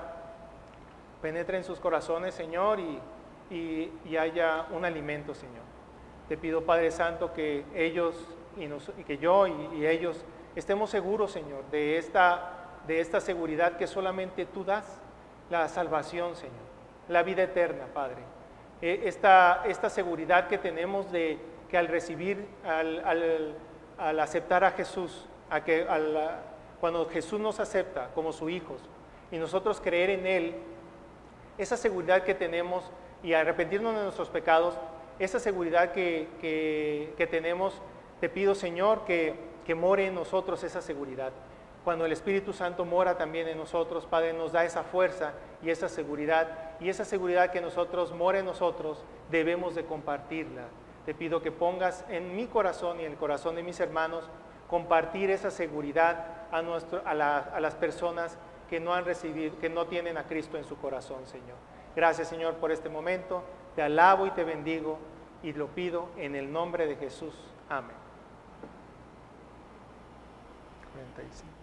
penetre 1.21 1.55
en 1.57 1.63
sus 1.63 1.79
corazones 1.79 2.33
Señor 2.33 2.79
y, 2.79 2.99
y- 3.51 4.17
haya 4.17 4.65
un 4.71 4.83
alimento 4.85 5.35
Señor. 5.35 5.61
Te 6.27 6.35
pido 6.35 6.65
Padre 6.65 6.89
Santo 6.89 7.31
que 7.31 7.63
ellos 7.75 8.15
y, 8.57 8.63
y 8.63 9.03
que 9.03 9.19
yo 9.19 9.45
y 9.45 9.85
ellos 9.85 10.25
estemos 10.55 10.89
seguros 10.89 11.29
Señor 11.31 11.63
de 11.69 11.99
esta, 11.99 12.79
de 12.87 13.01
esta 13.01 13.21
seguridad 13.21 13.77
que 13.77 13.85
solamente 13.85 14.47
tú 14.47 14.63
das, 14.63 14.99
la 15.51 15.67
salvación 15.69 16.35
Señor, 16.35 16.65
la 17.07 17.21
vida 17.21 17.43
eterna 17.43 17.85
Padre. 17.93 18.23
Eh, 18.81 19.03
esta, 19.05 19.63
esta 19.65 19.89
seguridad 19.89 20.47
que 20.47 20.57
tenemos 20.57 21.11
de 21.11 21.37
que 21.69 21.77
al 21.77 21.87
recibir, 21.87 22.45
al, 22.65 23.55
al- 23.97 24.19
aceptar 24.19 24.63
a 24.63 24.71
Jesús, 24.71 25.25
a 25.49 25.63
que, 25.63 25.83
al- 25.87 26.41
cuando 26.79 27.07
Jesús 27.07 27.39
nos 27.39 27.59
acepta 27.59 28.09
como 28.13 28.31
sus 28.33 28.51
hijos 28.51 28.81
y 29.31 29.37
nosotros 29.37 29.79
creer 29.81 30.09
en 30.11 30.27
Él, 30.27 30.55
esa 31.57 31.77
seguridad 31.77 32.23
que 32.23 32.35
tenemos 32.35 32.91
y 33.23 33.33
arrepentirnos 33.33 33.95
de 33.95 34.03
nuestros 34.03 34.29
pecados, 34.29 34.75
esa 35.19 35.39
seguridad 35.39 35.91
que, 35.93 36.27
que- 36.41 37.13
que 37.17 37.27
tenemos, 37.27 37.81
te 38.19 38.27
pido 38.29 38.53
Señor 38.55 39.05
que, 39.05 39.35
que 39.65 39.73
more 39.73 40.05
en 40.05 40.15
nosotros 40.15 40.63
esa 40.63 40.81
seguridad. 40.81 41.31
Cuando 41.85 42.05
el 42.05 42.11
Espíritu 42.11 42.51
Santo 42.51 42.83
mora 42.83 43.15
también 43.17 43.47
en 43.47 43.57
nosotros, 43.57 44.05
Padre, 44.07 44.33
nos 44.33 44.51
da 44.51 44.65
esa 44.65 44.83
fuerza 44.83 45.31
y 45.61 45.69
esa 45.69 45.87
seguridad. 45.87 46.71
Y 46.81 46.89
esa 46.89 47.05
seguridad 47.05 47.51
que 47.51 47.61
nosotros 47.61 48.11
mora 48.11 48.39
en 48.39 48.45
nosotros, 48.45 49.05
debemos 49.31 49.75
de 49.75 49.85
compartirla. 49.85 50.63
Te 51.05 51.13
pido 51.13 51.41
que 51.43 51.51
pongas 51.51 52.03
en 52.09 52.35
mi 52.35 52.47
corazón 52.47 52.99
y 52.99 53.05
en 53.05 53.11
el 53.13 53.17
corazón 53.17 53.55
de 53.55 53.63
mis 53.63 53.79
hermanos 53.79 54.27
compartir 54.67 55.29
esa 55.29 55.51
seguridad 55.51 56.25
a, 56.51 56.63
nuestro, 56.63 57.01
a, 57.05 57.13
la- 57.13 57.37
a 57.37 57.59
las 57.59 57.75
personas 57.75 58.37
que 58.67 58.79
no 58.79 58.93
han 58.95 59.05
recibido, 59.05 59.57
que 59.59 59.69
no 59.69 59.85
tienen 59.85 60.17
a 60.17 60.23
Cristo 60.23 60.57
en 60.57 60.63
su 60.65 60.75
corazón, 60.77 61.27
Señor. 61.27 61.55
Gracias, 61.95 62.27
Señor, 62.27 62.55
por 62.55 62.71
este 62.71 62.89
momento. 62.89 63.43
Te 63.75 63.83
alabo 63.83 64.25
y 64.25 64.31
te 64.31 64.43
bendigo 64.43 64.97
y 65.43 65.53
lo 65.53 65.67
pido 65.67 66.07
en 66.17 66.35
el 66.35 66.51
nombre 66.51 66.87
de 66.87 66.95
Jesús. 66.95 67.35
Amén. 67.69 67.95
45. 70.93 71.54